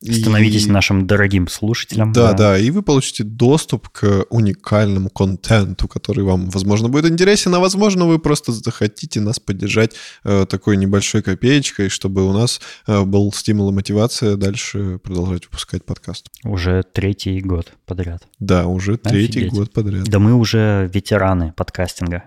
Становитесь 0.02 0.68
и... 0.68 0.72
нашим 0.72 1.08
дорогим 1.08 1.48
слушателем. 1.48 2.12
Да, 2.12 2.32
да, 2.32 2.38
да, 2.38 2.60
и 2.60 2.70
вы 2.72 2.82
получите 2.82 3.24
доступ 3.24 3.90
к 3.90 4.26
уникальному 4.30 5.10
контенту, 5.10 5.88
который 5.88 6.24
вам, 6.24 6.50
возможно, 6.50 6.90
будет 6.90 7.10
интересен, 7.12 7.56
а 7.56 7.60
возможно, 7.60 8.06
вы 8.06 8.20
просто 8.20 8.52
захотите 8.52 9.22
нас 9.22 9.40
поддержать 9.40 9.94
э, 10.24 10.46
такой 10.50 10.78
небольшой 10.78 11.22
копеечкой, 11.22 11.90
чтобы 11.90 12.28
у 12.28 12.34
нас 12.34 12.62
э, 12.88 13.04
был 13.04 13.32
стимул 13.34 13.70
и 13.70 13.74
мотивация 13.74 14.36
дальше 14.36 15.00
продолжать 15.04 15.46
выпускать 15.46 15.86
подкаст. 15.86 16.28
Уже 16.44 16.84
третий 16.84 17.40
год 17.42 17.74
подряд. 17.86 18.24
Да, 18.40 18.68
уже 18.68 18.98
третий 18.98 19.40
Офигеть. 19.40 19.52
год 19.54 19.72
подряд. 19.72 20.06
Да 20.06 20.20
мы 20.20 20.34
уже 20.34 20.90
ветераны 20.94 21.54
подкастинга. 21.54 22.24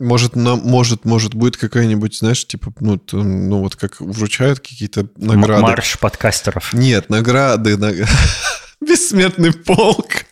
Может, 0.00 0.34
нам, 0.34 0.60
может, 0.64 1.04
может, 1.04 1.34
будет 1.34 1.56
какая-нибудь, 1.56 2.18
знаешь, 2.18 2.44
типа, 2.44 2.72
ну, 2.80 3.00
ну 3.12 3.60
вот 3.60 3.76
как 3.76 4.00
вручают 4.00 4.58
какие-то 4.58 5.06
награды. 5.16 5.62
Марш 5.62 5.98
подкастеров. 6.00 6.72
Нет, 6.72 7.10
награды, 7.10 7.76
наг... 7.76 7.94
бессмертный 8.80 9.52
полк. 9.52 10.26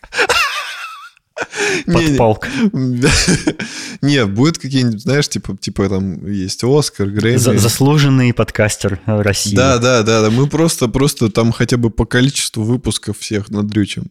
Подполк. 1.86 2.46
Не, 4.02 4.26
будет 4.26 4.58
какие-нибудь, 4.58 5.00
знаешь, 5.00 5.28
типа, 5.28 5.56
типа 5.56 5.88
там 5.88 6.26
есть 6.26 6.62
Оскар, 6.64 7.08
Грэмми. 7.08 7.36
Заслуженный 7.36 8.32
подкастер 8.32 9.00
России. 9.06 9.54
Да, 9.54 9.78
да, 9.78 10.02
да, 10.02 10.22
да. 10.22 10.30
Мы 10.30 10.46
просто, 10.46 10.88
просто 10.88 11.30
там 11.30 11.52
хотя 11.52 11.76
бы 11.76 11.90
по 11.90 12.04
количеству 12.04 12.62
выпусков 12.62 13.18
всех 13.18 13.50
надрючим. 13.50 14.10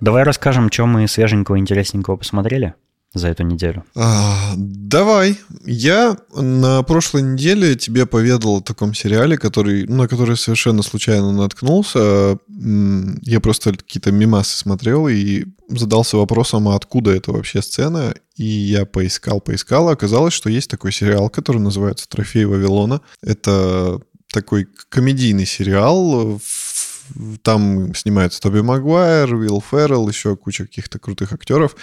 Давай 0.00 0.22
расскажем, 0.22 0.70
что 0.72 0.86
мы 0.86 1.06
свеженького, 1.06 1.58
интересненького 1.58 2.16
посмотрели 2.16 2.74
за 3.12 3.28
эту 3.28 3.42
неделю? 3.42 3.84
А, 3.96 4.52
давай. 4.56 5.38
Я 5.64 6.16
на 6.34 6.82
прошлой 6.84 7.22
неделе 7.22 7.74
тебе 7.74 8.06
поведал 8.06 8.58
о 8.58 8.62
таком 8.62 8.94
сериале, 8.94 9.36
который, 9.36 9.86
на 9.86 10.06
который 10.06 10.36
совершенно 10.36 10.82
случайно 10.82 11.32
наткнулся. 11.32 12.38
Я 12.48 13.40
просто 13.40 13.72
какие-то 13.72 14.12
мимасы 14.12 14.56
смотрел 14.56 15.08
и 15.08 15.44
задался 15.68 16.18
вопросом, 16.18 16.68
а 16.68 16.76
откуда 16.76 17.10
это 17.10 17.32
вообще 17.32 17.62
сцена. 17.62 18.14
И 18.36 18.44
я 18.44 18.86
поискал, 18.86 19.40
поискал. 19.40 19.88
А 19.88 19.92
оказалось, 19.92 20.34
что 20.34 20.48
есть 20.48 20.70
такой 20.70 20.92
сериал, 20.92 21.30
который 21.30 21.60
называется 21.60 22.08
«Трофей 22.08 22.44
Вавилона». 22.44 23.00
Это 23.22 24.00
такой 24.32 24.68
комедийный 24.88 25.46
сериал. 25.46 26.40
Там 27.42 27.92
снимается 27.96 28.40
Тоби 28.40 28.60
Магуайр, 28.60 29.34
Уилл 29.34 29.62
Феррелл, 29.68 30.08
еще 30.08 30.36
куча 30.36 30.64
каких-то 30.64 31.00
крутых 31.00 31.32
актеров. 31.32 31.74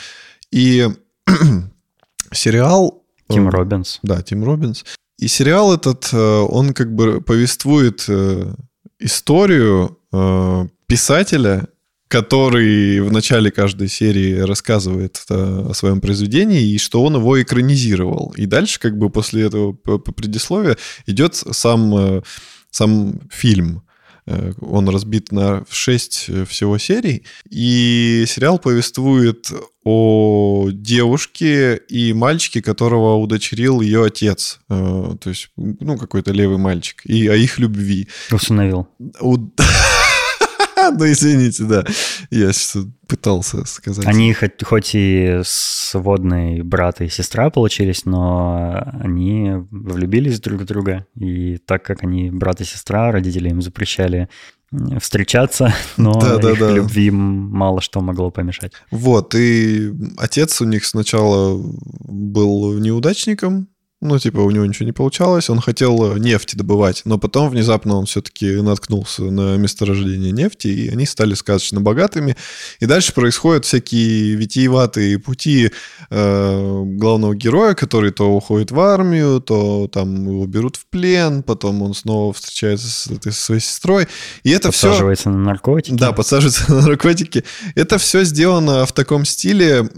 И 0.52 0.88
сериал... 2.32 3.04
Э, 3.30 3.34
Тим 3.34 3.50
Робинс. 3.50 4.00
Да, 4.04 4.22
Тим 4.22 4.44
Робинс. 4.44 4.86
И 5.18 5.28
сериал 5.28 5.74
этот, 5.74 6.10
э, 6.14 6.18
он 6.18 6.74
как 6.74 6.94
бы 6.94 7.22
повествует 7.22 8.06
э, 8.08 8.54
историю 9.00 9.98
писателя, 10.88 11.68
который 12.08 13.02
в 13.02 13.12
начале 13.12 13.52
каждой 13.52 13.90
серии 13.90 14.40
рассказывает 14.40 15.22
о 15.30 15.74
своем 15.74 16.00
произведении 16.00 16.64
и 16.64 16.78
что 16.78 17.04
он 17.04 17.16
его 17.16 17.40
экранизировал. 17.40 18.34
И 18.38 18.46
дальше 18.46 18.80
как 18.80 18.98
бы 18.98 19.10
после 19.10 19.44
этого 19.44 19.74
предисловия 19.74 20.78
идет 21.06 21.36
сам, 21.36 22.24
сам 22.72 23.20
фильм. 23.30 23.84
Он 24.62 24.90
разбит 24.90 25.32
на 25.32 25.64
6 25.70 26.46
всего 26.48 26.78
серий. 26.78 27.24
И 27.50 28.26
сериал 28.28 28.60
повествует 28.60 29.52
о 29.90 30.68
девушке 30.72 31.78
и 31.78 32.12
мальчике, 32.12 32.62
которого 32.62 33.16
удочерил 33.16 33.80
ее 33.80 34.04
отец. 34.04 34.60
Э, 34.70 35.16
то 35.18 35.30
есть, 35.30 35.50
ну, 35.56 35.98
какой-то 35.98 36.34
левый 36.34 36.58
мальчик. 36.58 37.02
И 37.06 37.26
о 37.28 37.36
их 37.36 37.58
любви. 37.58 38.10
Усыновил. 38.30 38.90
Ну, 40.98 41.06
извините, 41.06 41.64
да. 41.64 41.84
Я 42.30 42.52
сейчас 42.54 42.84
пытался 43.08 43.66
сказать. 43.66 44.06
Они 44.06 44.34
хоть, 44.34 44.64
хоть 44.64 44.92
и 44.94 45.42
сводные 45.44 46.64
брат 46.64 47.02
и 47.02 47.10
сестра 47.10 47.50
получились, 47.50 48.06
но 48.06 48.84
они 49.02 49.52
влюбились 49.72 50.40
друг 50.40 50.62
в 50.62 50.66
друга. 50.66 51.06
И 51.16 51.58
так 51.58 51.84
как 51.84 52.04
они 52.04 52.32
брат 52.32 52.62
и 52.62 52.66
сестра, 52.66 53.12
родители 53.12 53.50
им 53.50 53.62
запрещали 53.62 54.30
встречаться, 55.00 55.74
но 55.98 56.20
да, 56.20 56.38
да, 56.38 56.52
их 56.52 56.60
да. 56.60 56.72
любви 56.72 57.10
мало 57.12 57.82
что 57.82 58.02
могло 58.02 58.32
помешать. 58.32 58.74
Вот, 58.92 59.34
и 59.36 59.94
отец 60.18 60.62
у 60.62 60.66
них 60.66 60.86
сначала 60.86 61.58
был 61.58 62.78
неудачником, 62.78 63.70
ну, 64.00 64.20
типа, 64.20 64.42
у 64.42 64.52
него 64.52 64.64
ничего 64.64 64.86
не 64.86 64.92
получалось. 64.92 65.50
Он 65.50 65.60
хотел 65.60 66.18
нефть 66.18 66.56
добывать, 66.56 67.02
но 67.06 67.18
потом 67.18 67.50
внезапно 67.50 67.96
он 67.96 68.06
все-таки 68.06 68.62
наткнулся 68.62 69.24
на 69.24 69.58
месторождение 69.58 70.32
нефти, 70.32 70.68
и 70.68 70.90
они 70.90 71.08
стали 71.08 71.34
сказочно 71.34 71.82
богатыми. 71.82 72.38
И 72.80 72.86
дальше 72.86 73.12
происходят 73.12 73.66
всякие 73.66 74.36
витиеватые 74.36 75.18
пути 75.18 75.72
э, 76.12 76.84
главного 76.86 77.34
героя, 77.34 77.74
который 77.74 78.12
то 78.12 78.30
уходит 78.30 78.70
в 78.70 78.80
армию, 78.80 79.42
то 79.42 79.90
там 79.92 80.28
его 80.28 80.46
берут 80.46 80.76
в 80.76 80.86
плен, 80.86 81.42
потом 81.42 81.82
он 81.82 81.96
снова 81.96 82.34
встречается 82.34 82.88
с 82.88 83.08
этой 83.08 83.32
своей 83.32 83.62
сестрой. 83.62 84.08
И 84.44 84.52
это 84.52 84.72
все... 84.72 84.90
Подсаживается 84.90 85.32
на 85.32 85.40
наркотики. 85.40 85.96
Да, 85.96 86.12
подсаживается 86.12 86.72
на 86.72 86.82
наркотики. 86.82 87.44
Это 87.74 87.98
все 87.98 88.24
сделано 88.24 88.86
в 88.86 88.92
таком 88.92 89.26
стиле... 89.26 89.90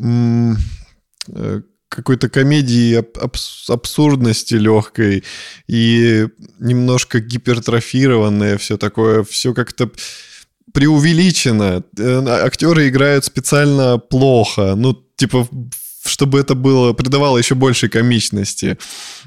Какой-то 1.89 2.29
комедии 2.29 2.95
абс 2.95 3.69
абсурдности 3.69 4.53
легкой 4.53 5.23
и 5.67 6.27
немножко 6.59 7.19
гипертрофированное 7.19 8.57
все 8.57 8.77
такое, 8.77 9.23
все 9.23 9.53
как-то 9.53 9.89
преувеличено. 10.71 11.83
Э, 11.97 12.23
актеры 12.45 12.89
играют 12.89 13.25
специально 13.25 13.97
плохо. 13.97 14.75
Ну, 14.75 14.93
типа, 15.15 15.47
чтобы 16.09 16.39
это 16.39 16.55
было, 16.55 16.93
придавало 16.93 17.37
еще 17.37 17.55
большей 17.55 17.89
комичности. 17.89 18.77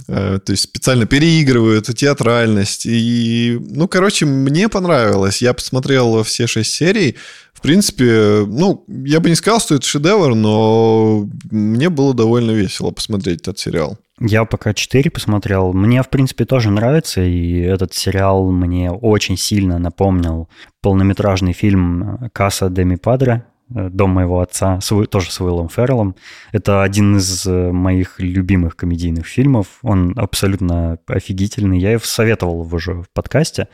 Э, 0.08 0.38
то 0.44 0.52
есть 0.52 0.64
специально 0.64 1.06
переигрывают 1.06 1.86
театральность. 1.96 2.86
И, 2.86 3.58
ну, 3.60 3.88
короче, 3.88 4.26
мне 4.26 4.68
понравилось. 4.68 5.42
Я 5.42 5.54
посмотрел 5.54 6.22
все 6.22 6.46
шесть 6.46 6.74
серий. 6.74 7.16
В 7.54 7.60
принципе, 7.60 8.44
ну, 8.46 8.84
я 8.88 9.20
бы 9.20 9.28
не 9.28 9.36
сказал, 9.36 9.60
что 9.60 9.76
это 9.76 9.86
шедевр, 9.86 10.34
но 10.34 11.28
мне 11.50 11.88
было 11.90 12.12
довольно 12.12 12.50
весело 12.50 12.90
посмотреть 12.90 13.42
этот 13.42 13.58
сериал. 13.58 13.98
Я 14.20 14.44
пока 14.44 14.74
4 14.74 15.10
посмотрел. 15.10 15.72
Мне, 15.72 16.02
в 16.02 16.08
принципе, 16.08 16.44
тоже 16.44 16.70
нравится, 16.70 17.22
и 17.22 17.60
этот 17.60 17.94
сериал 17.94 18.50
мне 18.50 18.90
очень 18.90 19.36
сильно 19.36 19.78
напомнил 19.78 20.48
полнометражный 20.80 21.52
фильм 21.52 22.30
«Касса 22.32 22.68
Деми 22.68 22.96
Падре», 22.96 23.44
Э, 23.44 23.51
«Дом 23.74 24.10
моего 24.10 24.40
отца», 24.40 24.80
с, 24.80 25.06
тоже 25.06 25.30
с 25.30 25.40
Уиллом 25.40 25.68
Ферреллом. 25.68 26.14
Это 26.52 26.82
один 26.82 27.16
из 27.16 27.46
э, 27.46 27.72
моих 27.72 28.20
любимых 28.20 28.76
комедийных 28.76 29.26
фильмов. 29.26 29.66
Он 29.82 30.12
абсолютно 30.16 30.98
офигительный. 31.06 31.78
Я 31.78 31.92
его 31.92 32.02
советовал 32.04 32.60
уже 32.72 32.94
в 32.94 33.06
подкасте. 33.12 33.68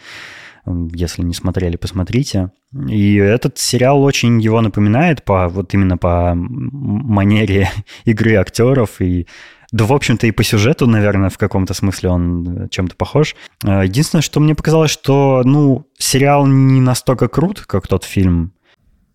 Если 0.66 1.22
не 1.22 1.34
смотрели, 1.34 1.76
посмотрите. 1.76 2.50
И 2.88 3.14
этот 3.16 3.58
сериал 3.58 4.02
очень 4.02 4.40
его 4.40 4.60
напоминает 4.60 5.24
по 5.24 5.48
вот 5.48 5.72
именно 5.74 5.96
по 5.96 6.34
манере 6.34 7.70
игры 8.04 8.34
актеров 8.34 9.00
и 9.00 9.26
да, 9.70 9.84
в 9.84 9.92
общем-то, 9.92 10.26
и 10.26 10.30
по 10.30 10.42
сюжету, 10.42 10.86
наверное, 10.86 11.28
в 11.28 11.36
каком-то 11.36 11.74
смысле 11.74 12.08
он 12.08 12.64
э, 12.64 12.68
чем-то 12.70 12.96
похож. 12.96 13.36
Единственное, 13.62 14.22
что 14.22 14.40
мне 14.40 14.54
показалось, 14.54 14.90
что, 14.90 15.42
ну, 15.44 15.86
сериал 15.98 16.46
не 16.46 16.80
настолько 16.80 17.28
крут, 17.28 17.60
как 17.66 17.86
тот 17.86 18.04
фильм, 18.04 18.52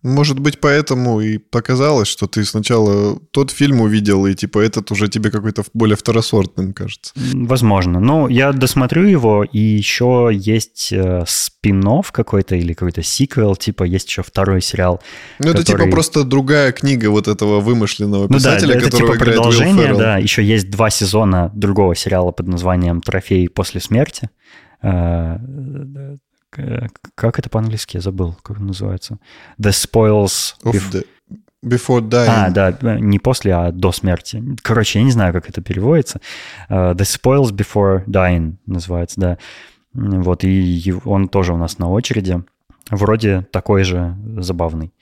может 0.04 0.38
быть, 0.38 0.60
поэтому 0.60 1.20
и 1.20 1.38
показалось, 1.38 2.08
что 2.08 2.26
ты 2.26 2.44
сначала 2.44 3.18
тот 3.30 3.50
фильм 3.50 3.80
увидел, 3.80 4.26
и 4.26 4.34
типа 4.34 4.58
этот 4.58 4.90
уже 4.92 5.08
тебе 5.08 5.30
какой-то 5.30 5.64
более 5.72 5.96
второсортным 5.96 6.74
кажется. 6.74 7.12
Возможно. 7.16 8.00
Но 8.00 8.28
я 8.28 8.52
досмотрю 8.52 9.06
его, 9.06 9.44
и 9.44 9.58
еще 9.58 10.30
есть 10.32 10.92
э, 10.92 11.24
спин 11.26 11.84
какой-то 12.12 12.54
или 12.54 12.72
какой-то 12.72 13.02
сиквел, 13.02 13.56
типа 13.56 13.84
есть 13.84 14.08
еще 14.08 14.22
второй 14.22 14.60
сериал. 14.60 15.02
Ну, 15.38 15.48
который... 15.48 15.62
это 15.62 15.72
типа 15.72 15.90
просто 15.90 16.24
другая 16.24 16.72
книга 16.72 17.10
вот 17.10 17.26
этого 17.26 17.60
вымышленного 17.60 18.28
писателя, 18.28 18.66
ну, 18.66 18.72
да, 18.72 18.78
это, 18.78 18.84
которого 18.90 19.12
типа 19.12 19.22
играет 19.22 19.36
продолжение, 19.36 19.94
да. 19.94 20.18
Еще 20.18 20.44
есть 20.44 20.70
два 20.70 20.90
сезона 20.90 21.50
другого 21.54 21.94
сериала 21.94 22.30
под 22.30 22.48
названием 22.48 23.00
«Трофей 23.00 23.48
после 23.48 23.80
смерти». 23.80 24.30
Э, 26.58 26.74
Э, 26.74 26.88
как 27.14 27.38
это 27.38 27.50
по-английски? 27.50 27.96
Я 27.96 28.00
забыл, 28.00 28.36
как 28.42 28.56
это 28.56 28.64
называется. 28.64 29.18
The 29.60 29.70
spoils... 29.70 30.54
Of 30.64 30.90
the... 30.92 31.06
Before 31.64 32.00
dying. 32.00 32.28
А, 32.28 32.50
да, 32.50 32.98
не 32.98 33.18
после, 33.18 33.54
а 33.54 33.72
до 33.72 33.90
смерти. 33.90 34.42
Короче, 34.62 34.98
я 34.98 35.04
не 35.04 35.10
знаю, 35.10 35.32
как 35.32 35.48
это 35.48 35.62
переводится. 35.62 36.20
Uh, 36.68 36.94
the 36.94 37.04
Spoils 37.04 37.52
Before 37.52 38.04
Dying 38.04 38.56
называется, 38.66 39.18
да. 39.18 39.38
Вот, 39.94 40.44
и 40.44 40.94
он 41.06 41.28
тоже 41.28 41.54
у 41.54 41.56
нас 41.56 41.78
на 41.78 41.88
очереди. 41.88 42.44
Вроде 42.90 43.46
такой 43.50 43.84
же 43.84 44.14
забавный. 44.36 44.92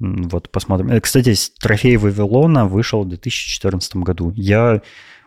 Вот, 0.00 0.50
посмотрим. 0.50 0.90
Э, 0.90 1.00
кстати, 1.00 1.32
«Трофей 1.60 1.96
Вавилона» 1.96 2.66
вышел 2.66 3.04
в 3.04 3.08
2014 3.08 3.94
году. 3.96 4.32
Я 4.34 4.82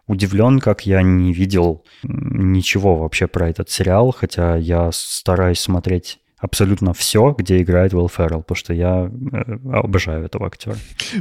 удивлен, 0.08 0.60
как 0.60 0.86
я 0.86 1.01
не 1.01 1.34
видел 1.34 1.86
ничего 2.04 2.97
вообще 2.97 3.28
про 3.28 3.49
этот 3.49 3.70
сериал, 3.70 4.12
хотя 4.12 4.56
я 4.58 4.89
стараюсь 4.91 5.60
смотреть 5.60 6.20
абсолютно 6.43 6.93
все, 6.93 7.34
где 7.38 7.62
играет 7.62 7.93
Уилл 7.93 8.10
Феррелл, 8.10 8.41
потому 8.41 8.58
что 8.58 8.74
я 8.74 9.10
э, 9.10 9.54
обожаю 9.72 10.26
этого 10.26 10.47
актера. 10.47 10.76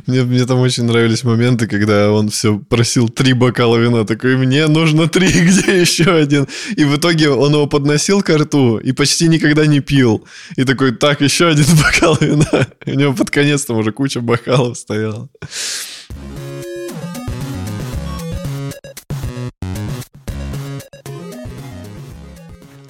Мне, 0.08 0.24
мне 0.24 0.44
там 0.46 0.58
очень 0.58 0.82
нравились 0.82 1.22
моменты, 1.22 1.68
когда 1.68 2.10
он 2.10 2.28
все 2.28 2.58
просил 2.58 3.08
три 3.08 3.32
бокала 3.32 3.76
вина, 3.76 4.04
такой, 4.04 4.36
мне 4.36 4.66
нужно 4.66 5.08
три, 5.08 5.28
где 5.46 5.80
еще 5.80 6.12
один? 6.12 6.48
И 6.76 6.84
в 6.84 6.96
итоге 6.96 7.30
он 7.30 7.52
его 7.52 7.68
подносил 7.68 8.20
к 8.20 8.36
рту 8.36 8.78
и 8.78 8.90
почти 8.90 9.28
никогда 9.28 9.64
не 9.64 9.78
пил. 9.78 10.24
И 10.56 10.64
такой, 10.64 10.90
так, 10.90 11.20
еще 11.20 11.46
один 11.46 11.66
бокал 11.82 12.18
вина. 12.20 12.66
И 12.84 12.90
у 12.90 12.94
него 12.94 13.12
под 13.12 13.30
конец 13.30 13.64
там 13.64 13.76
уже 13.76 13.92
куча 13.92 14.20
бокалов 14.20 14.76
стояла. 14.76 15.28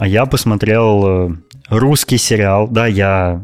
А 0.03 0.07
я 0.09 0.27
посмотрел 0.27 1.05
э, 1.07 1.31
русский 1.69 2.19
сериал. 2.19 2.67
Да, 2.67 2.89
я, 2.89 3.41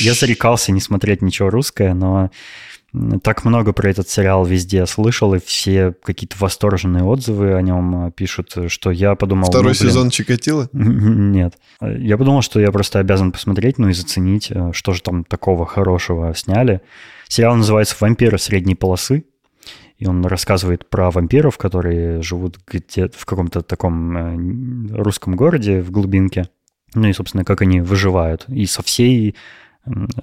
я 0.00 0.14
зарекался 0.14 0.72
не 0.72 0.80
смотреть 0.80 1.22
ничего 1.22 1.50
русское, 1.50 1.94
но 1.94 2.32
так 3.22 3.44
много 3.44 3.72
про 3.72 3.90
этот 3.90 4.08
сериал 4.08 4.44
везде 4.44 4.86
слышал, 4.86 5.34
и 5.34 5.38
все 5.38 5.94
какие-то 6.02 6.34
восторженные 6.40 7.04
отзывы 7.04 7.54
о 7.54 7.62
нем 7.62 8.08
э, 8.08 8.10
пишут, 8.10 8.56
что 8.66 8.90
я 8.90 9.14
подумал... 9.14 9.46
Второй 9.46 9.74
ну, 9.74 9.78
блин, 9.78 9.88
сезон 9.88 10.10
Чикатило? 10.10 10.68
Нет. 10.72 11.58
Я 11.80 12.18
подумал, 12.18 12.42
что 12.42 12.58
я 12.58 12.72
просто 12.72 12.98
обязан 12.98 13.30
посмотреть, 13.30 13.78
ну 13.78 13.88
и 13.88 13.92
заценить, 13.92 14.48
э, 14.50 14.72
что 14.72 14.94
же 14.94 15.00
там 15.00 15.22
такого 15.22 15.64
хорошего 15.64 16.34
сняли. 16.34 16.80
Сериал 17.28 17.54
называется 17.54 17.94
«Вампиры 18.00 18.38
средней 18.38 18.74
полосы» 18.74 19.26
и 19.98 20.06
он 20.06 20.24
рассказывает 20.26 20.88
про 20.88 21.10
вампиров, 21.10 21.56
которые 21.58 22.22
живут 22.22 22.58
где-то 22.66 23.16
в 23.16 23.26
каком-то 23.26 23.62
таком 23.62 24.16
э, 24.16 24.96
русском 24.96 25.36
городе 25.36 25.80
в 25.80 25.90
глубинке. 25.90 26.48
Ну 26.94 27.08
и, 27.08 27.12
собственно, 27.12 27.44
как 27.44 27.62
они 27.62 27.80
выживают. 27.80 28.44
И 28.48 28.66
со 28.66 28.82
всей 28.82 29.36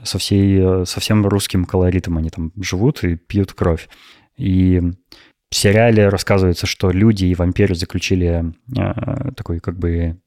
со, 0.03 0.17
всей, 0.17 0.59
э, 0.59 0.86
со 0.86 0.99
всем 0.99 1.26
русским 1.26 1.65
колоритом 1.65 2.17
они 2.17 2.30
там 2.30 2.51
живут 2.59 3.03
и 3.03 3.15
пьют 3.15 3.53
кровь. 3.53 3.89
И 4.38 4.82
в 5.49 5.55
сериале 5.55 6.09
рассказывается, 6.09 6.65
что 6.65 6.91
люди 6.91 7.26
и 7.26 7.36
вампиры 7.36 7.76
заключили 7.76 8.53
э, 8.76 9.32
такой 9.36 9.59
как 9.59 9.78
бы 9.78 10.17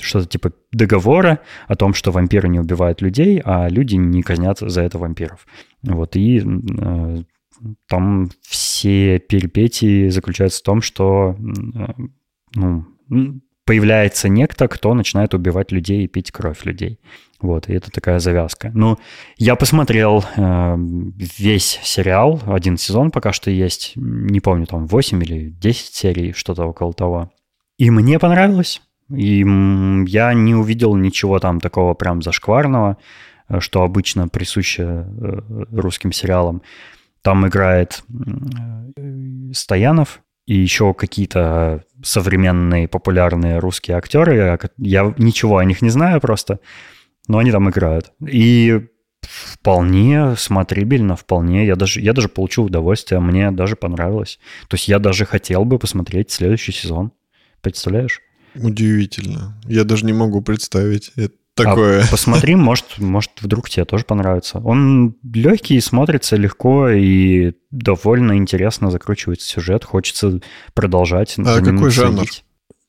что-то 0.00 0.26
типа 0.26 0.52
договора 0.70 1.40
о 1.66 1.74
том, 1.74 1.94
что 1.94 2.12
вампиры 2.12 2.48
не 2.48 2.60
убивают 2.60 3.00
людей, 3.02 3.40
а 3.44 3.68
люди 3.68 3.96
не 3.96 4.22
казнят 4.22 4.58
за 4.60 4.82
это 4.82 4.98
вампиров. 4.98 5.46
Вот, 5.82 6.14
и 6.14 6.40
э, 6.40 7.22
там 7.88 8.30
все 8.42 9.18
перипетии 9.18 10.08
заключаются 10.08 10.60
в 10.60 10.64
том, 10.64 10.82
что 10.82 11.36
э, 11.38 11.92
ну, 12.54 12.84
появляется 13.64 14.28
некто, 14.28 14.68
кто 14.68 14.94
начинает 14.94 15.34
убивать 15.34 15.72
людей 15.72 16.04
и 16.04 16.08
пить 16.08 16.30
кровь 16.30 16.64
людей. 16.64 17.00
Вот, 17.40 17.68
и 17.68 17.74
это 17.74 17.90
такая 17.90 18.20
завязка. 18.20 18.70
Ну, 18.74 18.98
я 19.36 19.56
посмотрел 19.56 20.24
э, 20.36 20.76
весь 20.78 21.80
сериал, 21.82 22.40
один 22.46 22.76
сезон 22.76 23.10
пока 23.10 23.32
что 23.32 23.50
есть, 23.50 23.92
не 23.96 24.40
помню, 24.40 24.66
там 24.66 24.86
8 24.86 25.22
или 25.22 25.50
10 25.50 25.94
серий, 25.94 26.32
что-то 26.32 26.64
около 26.64 26.92
того. 26.92 27.30
И 27.78 27.90
мне 27.90 28.18
понравилось. 28.18 28.80
И 29.10 29.40
я 30.06 30.32
не 30.32 30.54
увидел 30.54 30.94
ничего 30.96 31.38
там 31.38 31.60
такого 31.60 31.94
прям 31.94 32.22
зашкварного, 32.22 32.96
э, 33.48 33.60
что 33.60 33.82
обычно 33.82 34.28
присуще 34.28 34.82
э, 34.82 35.40
русским 35.72 36.12
сериалам. 36.12 36.62
Там 37.24 37.48
играет 37.48 38.04
Стоянов 39.52 40.20
и 40.46 40.56
еще 40.56 40.92
какие-то 40.92 41.82
современные 42.02 42.86
популярные 42.86 43.58
русские 43.58 43.96
актеры. 43.96 44.58
Я 44.76 45.14
ничего 45.16 45.56
о 45.56 45.64
них 45.64 45.80
не 45.80 45.88
знаю 45.88 46.20
просто, 46.20 46.60
но 47.26 47.38
они 47.38 47.50
там 47.50 47.70
играют. 47.70 48.12
И 48.20 48.88
вполне 49.22 50.36
смотрибельно, 50.36 51.16
вполне. 51.16 51.66
Я 51.66 51.76
даже, 51.76 52.02
я 52.02 52.12
даже 52.12 52.28
получил 52.28 52.64
удовольствие, 52.64 53.20
мне 53.20 53.50
даже 53.50 53.74
понравилось. 53.74 54.38
То 54.68 54.74
есть 54.74 54.88
я 54.88 54.98
даже 54.98 55.24
хотел 55.24 55.64
бы 55.64 55.78
посмотреть 55.78 56.30
следующий 56.30 56.72
сезон. 56.72 57.10
Представляешь? 57.62 58.20
Удивительно. 58.54 59.58
Я 59.64 59.84
даже 59.84 60.04
не 60.04 60.12
могу 60.12 60.42
представить. 60.42 61.10
Это 61.16 61.34
такое. 61.54 62.02
А 62.02 62.06
посмотри, 62.10 62.54
может, 62.54 62.98
может, 62.98 63.30
вдруг 63.40 63.68
тебе 63.68 63.84
тоже 63.84 64.04
понравится. 64.04 64.58
Он 64.58 65.16
легкий, 65.22 65.80
смотрится 65.80 66.36
легко 66.36 66.88
и 66.88 67.52
довольно 67.70 68.36
интересно 68.36 68.90
закручивается 68.90 69.46
сюжет. 69.46 69.84
Хочется 69.84 70.40
продолжать. 70.74 71.34
А 71.38 71.60
какой 71.60 71.90
жанр? 71.90 72.24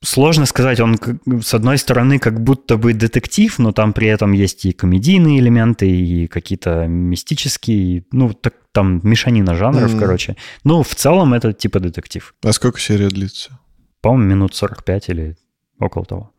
Сложно 0.04 0.46
сказать, 0.46 0.80
он 0.80 1.00
с 1.42 1.54
одной 1.54 1.80
стороны 1.80 2.20
как 2.20 2.44
будто 2.44 2.78
бы 2.78 2.94
детектив, 2.94 3.58
но 3.58 3.72
там 3.72 3.92
при 3.92 4.08
этом 4.08 4.34
есть 4.34 4.66
и 4.66 4.72
комедийные 4.72 5.40
элементы, 5.40 5.90
и 5.90 6.28
какие-то 6.28 6.86
мистические, 6.86 8.04
ну, 8.12 8.32
так, 8.34 8.54
там 8.72 9.00
мешанина 9.04 9.56
жанров, 9.56 9.96
mm. 9.96 10.00
короче. 10.00 10.36
Ну, 10.64 10.84
в 10.84 10.94
целом 10.94 11.34
это 11.34 11.54
типа 11.54 11.80
детектив. 11.80 12.36
А 12.44 12.52
сколько 12.52 12.80
серия 12.80 13.08
длится? 13.08 13.58
По-моему, 14.02 14.30
минут 14.30 14.54
45 14.54 15.10
или 15.10 15.38
около 15.80 16.06
того 16.06 16.35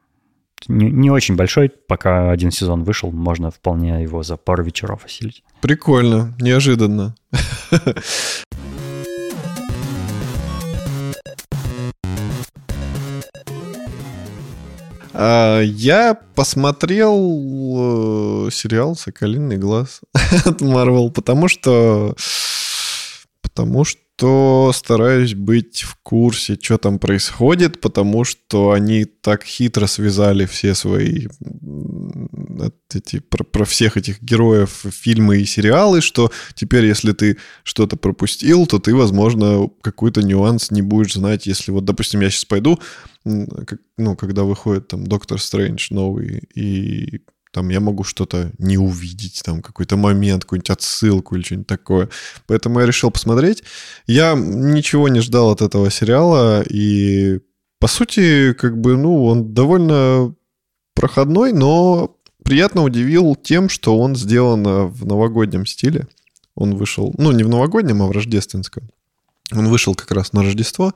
не, 0.69 0.91
не 0.91 1.11
очень 1.11 1.37
большой, 1.37 1.69
пока 1.69 2.31
один 2.31 2.51
сезон 2.51 2.85
вышел, 2.85 3.13
можно 3.13 3.51
вполне 3.51 4.03
его 4.03 4.23
за 4.23 4.37
пару 4.37 4.65
вечеров 4.65 5.05
осилить. 5.05 5.43
Прикольно, 5.61 6.35
неожиданно. 6.41 7.15
А, 15.19 15.63
я 15.63 16.15
посмотрел 16.35 17.17
э, 17.17 18.51
сериал 18.51 18.95
«Соколиный 18.95 19.57
глаз» 19.57 20.03
от 20.45 20.61
Marvel, 20.61 21.11
потому 21.11 21.49
что 21.49 22.15
Потому 23.57 23.85
что 23.85 24.01
то 24.17 24.71
стараюсь 24.75 25.35
быть 25.35 25.83
в 25.83 25.97
курсе, 26.03 26.59
что 26.61 26.79
там 26.79 26.99
происходит, 26.99 27.81
потому 27.81 28.25
что 28.25 28.73
они 28.73 29.05
так 29.05 29.45
хитро 29.45 29.87
связали 29.87 30.47
все 30.47 30.75
свои 30.75 31.27
эти, 32.95 33.19
про, 33.19 33.45
про 33.45 33.65
всех 33.65 33.97
этих 33.97 34.23
героев 34.23 34.85
фильмы 34.91 35.39
и 35.39 35.47
сериалы, 35.47 36.01
что 36.01 36.31
теперь, 36.55 36.87
если 36.87 37.13
ты 37.13 37.37
что-то 37.63 37.97
пропустил, 37.97 38.67
то 38.67 38.79
ты, 38.79 38.95
возможно, 38.95 39.69
какой-то 39.83 40.23
нюанс 40.23 40.71
не 40.71 40.83
будешь 40.83 41.15
знать. 41.15 41.47
Если 41.47 41.71
вот, 41.71 41.85
допустим, 41.85 42.21
я 42.21 42.31
сейчас 42.31 42.45
пойду, 42.47 42.79
ну, 43.25 44.17
когда 44.17 44.45
выходит 44.45 44.89
там 44.89 45.07
Доктор 45.07 45.41
Стрэндж 45.41 45.89
новый, 45.91 46.43
и 46.55 47.21
там 47.57 47.71
я 47.71 47.81
могу 47.81 48.05
что-то 48.05 48.53
не 48.59 48.77
увидеть, 48.77 49.41
там 49.43 49.63
какой-то 49.63 49.97
момент, 49.97 50.45
какую-нибудь 50.45 50.69
отсылку 50.69 51.35
или 51.37 51.43
что-нибудь 51.43 51.67
такое. 51.67 52.11
Поэтому 52.47 52.81
я 52.81 52.87
решил 52.87 53.11
посмотреть. 53.11 53.63
Я 54.07 54.35
ничего 54.35 55.09
не 55.09 55.21
ждал 55.21 55.51
от 55.53 55.63
этого 55.63 55.91
сериала, 55.91 56.61
и 56.61 57.41
по 57.81 57.87
сути, 57.89 58.53
как 58.53 58.79
бы, 58.79 58.99
ну, 58.99 59.25
он 59.25 59.55
довольно 59.55 60.35
проходной, 60.95 61.55
но 61.55 62.19
приятно 62.45 62.85
удивил 62.85 63.35
тем, 63.35 63.71
что 63.71 63.99
он 63.99 64.17
сделан 64.17 64.89
в 64.89 65.07
новогоднем 65.07 65.65
стиле. 65.65 66.09
Он 66.55 66.77
вышел, 66.77 67.15
ну, 67.17 67.33
не 67.33 67.43
в 67.43 67.49
новогоднем, 67.49 68.03
а 68.03 68.07
в 68.07 68.11
рождественском. 68.11 68.91
Он 69.53 69.69
вышел 69.69 69.95
как 69.95 70.11
раз 70.11 70.33
на 70.33 70.43
Рождество, 70.43 70.93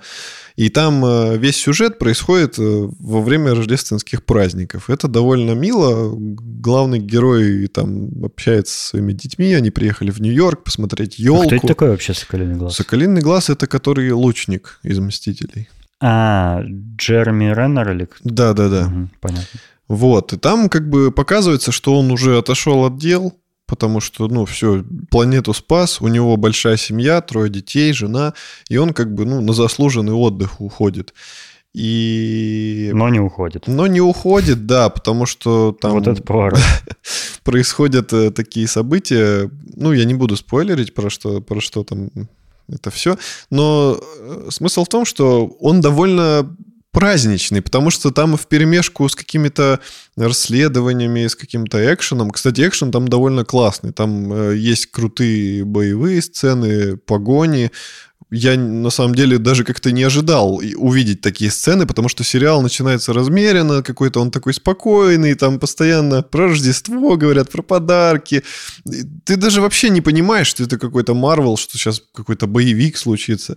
и 0.56 0.70
там 0.70 1.04
э, 1.04 1.38
весь 1.38 1.56
сюжет 1.56 1.98
происходит 2.00 2.58
э, 2.58 2.88
во 2.98 3.20
время 3.22 3.54
рождественских 3.54 4.24
праздников. 4.24 4.90
Это 4.90 5.06
довольно 5.06 5.52
мило. 5.52 6.12
Главный 6.16 6.98
герой 6.98 7.68
там 7.68 8.08
общается 8.24 8.74
со 8.74 8.88
своими 8.88 9.12
детьми, 9.12 9.54
они 9.54 9.70
приехали 9.70 10.10
в 10.10 10.20
Нью-Йорк 10.20 10.64
посмотреть 10.64 11.20
елку. 11.20 11.42
А 11.42 11.46
кто 11.46 11.56
это 11.56 11.66
такой 11.68 11.90
вообще 11.90 12.12
Соколиный 12.12 12.56
глаз? 12.56 12.74
Соколиный 12.74 13.20
глаз— 13.20 13.48
это 13.50 13.68
который 13.68 14.10
лучник 14.10 14.80
из 14.82 14.98
«Мстителей». 14.98 15.68
А, 16.02 16.62
Джереми 16.66 17.54
Реннер 17.54 17.92
или... 17.92 18.08
Да-да-да. 18.24 18.86
Угу, 18.86 19.08
понятно. 19.20 19.60
Вот, 19.86 20.32
и 20.32 20.36
там 20.38 20.68
как 20.68 20.88
бы 20.88 21.12
показывается, 21.12 21.72
что 21.72 21.98
он 21.98 22.10
уже 22.10 22.38
отошел 22.38 22.84
от 22.84 22.96
дел, 22.96 23.34
потому 23.70 24.00
что, 24.00 24.26
ну, 24.26 24.44
все, 24.44 24.84
планету 25.10 25.54
спас, 25.54 26.00
у 26.00 26.08
него 26.08 26.36
большая 26.36 26.76
семья, 26.76 27.20
трое 27.20 27.48
детей, 27.48 27.92
жена, 27.92 28.34
и 28.68 28.76
он 28.76 28.92
как 28.92 29.14
бы, 29.14 29.24
ну, 29.24 29.40
на 29.40 29.52
заслуженный 29.52 30.12
отдых 30.12 30.60
уходит. 30.60 31.14
И... 31.72 32.90
Но 32.92 33.08
не 33.08 33.20
уходит. 33.20 33.68
Но 33.68 33.86
не 33.86 34.00
уходит, 34.00 34.66
да, 34.66 34.88
потому 34.88 35.24
что 35.24 35.70
там... 35.80 35.92
Вот 35.92 36.08
это 36.08 36.20
поворот. 36.20 36.58
происходят 37.44 38.12
э, 38.12 38.32
такие 38.32 38.66
события. 38.66 39.48
Ну, 39.76 39.92
я 39.92 40.04
не 40.04 40.14
буду 40.14 40.36
спойлерить, 40.36 40.94
про 40.94 41.10
что, 41.10 41.40
про 41.40 41.60
что 41.60 41.84
там 41.84 42.10
это 42.68 42.90
все. 42.90 43.16
Но 43.50 44.00
э, 44.00 44.48
смысл 44.50 44.84
в 44.84 44.88
том, 44.88 45.04
что 45.04 45.46
он 45.60 45.80
довольно 45.80 46.56
праздничный, 46.92 47.62
потому 47.62 47.90
что 47.90 48.10
там 48.10 48.36
в 48.36 48.46
перемешку 48.46 49.08
с 49.08 49.14
какими-то 49.14 49.80
расследованиями, 50.16 51.26
с 51.26 51.36
каким-то 51.36 51.92
экшеном. 51.94 52.30
Кстати, 52.30 52.66
экшен 52.66 52.90
там 52.90 53.08
довольно 53.08 53.44
классный. 53.44 53.92
Там 53.92 54.32
э, 54.32 54.56
есть 54.56 54.86
крутые 54.86 55.64
боевые 55.64 56.20
сцены, 56.20 56.96
погони. 56.96 57.70
Я 58.32 58.56
на 58.56 58.90
самом 58.90 59.16
деле 59.16 59.38
даже 59.38 59.64
как-то 59.64 59.90
не 59.90 60.04
ожидал 60.04 60.60
увидеть 60.76 61.20
такие 61.20 61.50
сцены, 61.50 61.84
потому 61.84 62.08
что 62.08 62.22
сериал 62.22 62.62
начинается 62.62 63.12
размеренно, 63.12 63.82
какой-то 63.82 64.20
он 64.20 64.30
такой 64.30 64.54
спокойный, 64.54 65.34
там 65.34 65.58
постоянно 65.58 66.22
про 66.22 66.46
Рождество 66.48 67.16
говорят, 67.16 67.50
про 67.50 67.62
подарки. 67.62 68.44
Ты 69.24 69.36
даже 69.36 69.60
вообще 69.60 69.90
не 69.90 70.00
понимаешь, 70.00 70.46
что 70.46 70.62
это 70.62 70.78
какой-то 70.78 71.12
Марвел, 71.14 71.56
что 71.56 71.76
сейчас 71.76 72.00
какой-то 72.14 72.46
боевик 72.46 72.98
случится. 72.98 73.56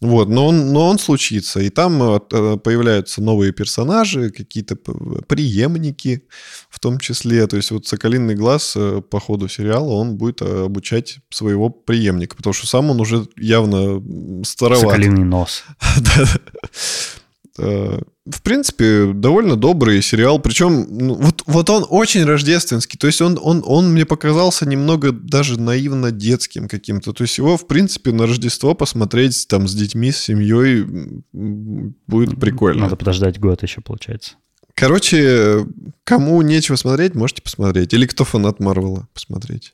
Вот, 0.00 0.28
но 0.28 0.48
он, 0.48 0.72
но 0.72 0.88
он 0.88 0.98
случится. 0.98 1.60
И 1.60 1.70
там 1.70 2.02
э, 2.02 2.20
э, 2.32 2.56
появляются 2.56 3.22
новые 3.22 3.52
персонажи, 3.52 4.30
какие-то 4.30 4.76
преемники 4.76 6.24
в 6.70 6.80
том 6.80 6.98
числе. 6.98 7.46
То 7.46 7.56
есть 7.56 7.70
вот 7.70 7.86
«Соколиный 7.86 8.34
глаз» 8.34 8.74
э, 8.76 9.02
по 9.02 9.20
ходу 9.20 9.48
сериала, 9.48 9.90
он 9.90 10.16
будет 10.16 10.42
обучать 10.42 11.18
своего 11.30 11.70
преемника, 11.70 12.36
потому 12.36 12.52
что 12.52 12.66
сам 12.66 12.90
он 12.90 13.00
уже 13.00 13.26
явно 13.36 14.02
староват. 14.44 14.84
«Соколиный 14.84 15.24
нос». 15.24 15.64
в 17.56 18.42
принципе, 18.42 19.12
довольно 19.12 19.56
добрый 19.56 20.02
сериал. 20.02 20.38
Причем, 20.40 20.86
ну, 20.90 21.14
вот, 21.14 21.42
вот 21.46 21.70
он 21.70 21.86
очень 21.88 22.24
рождественский. 22.24 22.98
То 22.98 23.06
есть 23.06 23.20
он, 23.20 23.38
он, 23.40 23.62
он 23.64 23.92
мне 23.92 24.04
показался 24.04 24.66
немного 24.66 25.12
даже 25.12 25.60
наивно 25.60 26.10
детским 26.10 26.68
каким-то. 26.68 27.12
То 27.12 27.22
есть 27.22 27.38
его, 27.38 27.56
в 27.56 27.66
принципе, 27.66 28.12
на 28.12 28.26
Рождество 28.26 28.74
посмотреть 28.74 29.46
там 29.48 29.68
с 29.68 29.74
детьми, 29.74 30.10
с 30.10 30.18
семьей 30.18 30.86
будет 31.32 32.40
прикольно. 32.40 32.82
Надо 32.82 32.96
подождать 32.96 33.38
год 33.38 33.62
еще, 33.62 33.80
получается. 33.82 34.32
Короче, 34.74 35.66
кому 36.02 36.42
нечего 36.42 36.76
смотреть, 36.76 37.14
можете 37.14 37.42
посмотреть. 37.42 37.92
Или 37.92 38.06
кто 38.06 38.24
фанат 38.24 38.58
Марвела, 38.58 39.06
посмотреть. 39.14 39.72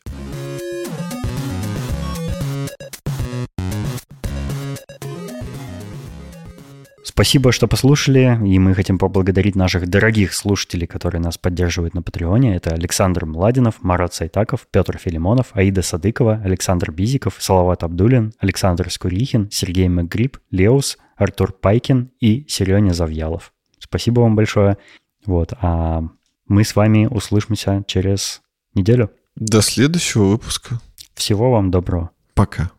Спасибо, 7.03 7.51
что 7.51 7.67
послушали, 7.67 8.39
и 8.45 8.59
мы 8.59 8.75
хотим 8.75 8.99
поблагодарить 8.99 9.57
наших 9.57 9.89
дорогих 9.89 10.35
слушателей, 10.35 10.87
которые 10.87 11.21
нас 11.21 11.39
поддерживают 11.39 11.95
на 11.95 12.03
Патреоне. 12.03 12.57
Это 12.57 12.75
Александр 12.75 13.25
Младинов, 13.25 13.83
Марат 13.83 14.13
Сайтаков, 14.13 14.67
Петр 14.71 14.99
Филимонов, 14.99 15.49
Аида 15.53 15.83
Садыкова, 15.83 16.43
Александр 16.45 16.91
Бизиков, 16.91 17.37
Салават 17.39 17.83
Абдулин, 17.85 18.35
Александр 18.39 18.91
Скурихин, 18.91 19.49
Сергей 19.51 19.89
Макгриб, 19.89 20.37
Леус, 20.51 20.99
Артур 21.17 21.53
Пайкин 21.53 22.11
и 22.21 22.45
Сереня 22.49 22.93
Завьялов. 22.93 23.53
Спасибо 23.79 24.21
вам 24.21 24.37
большое. 24.37 24.77
Вот, 25.25 25.55
а 25.61 26.03
мы 26.47 26.65
с 26.65 26.77
вами 26.77 27.07
услышимся 27.07 27.83
через 27.87 28.43
неделю. 28.75 29.11
До 29.37 29.63
следующего 29.63 30.25
выпуска. 30.25 30.81
Всего 31.15 31.51
вам 31.51 31.71
доброго. 31.71 32.11
Пока. 32.35 32.71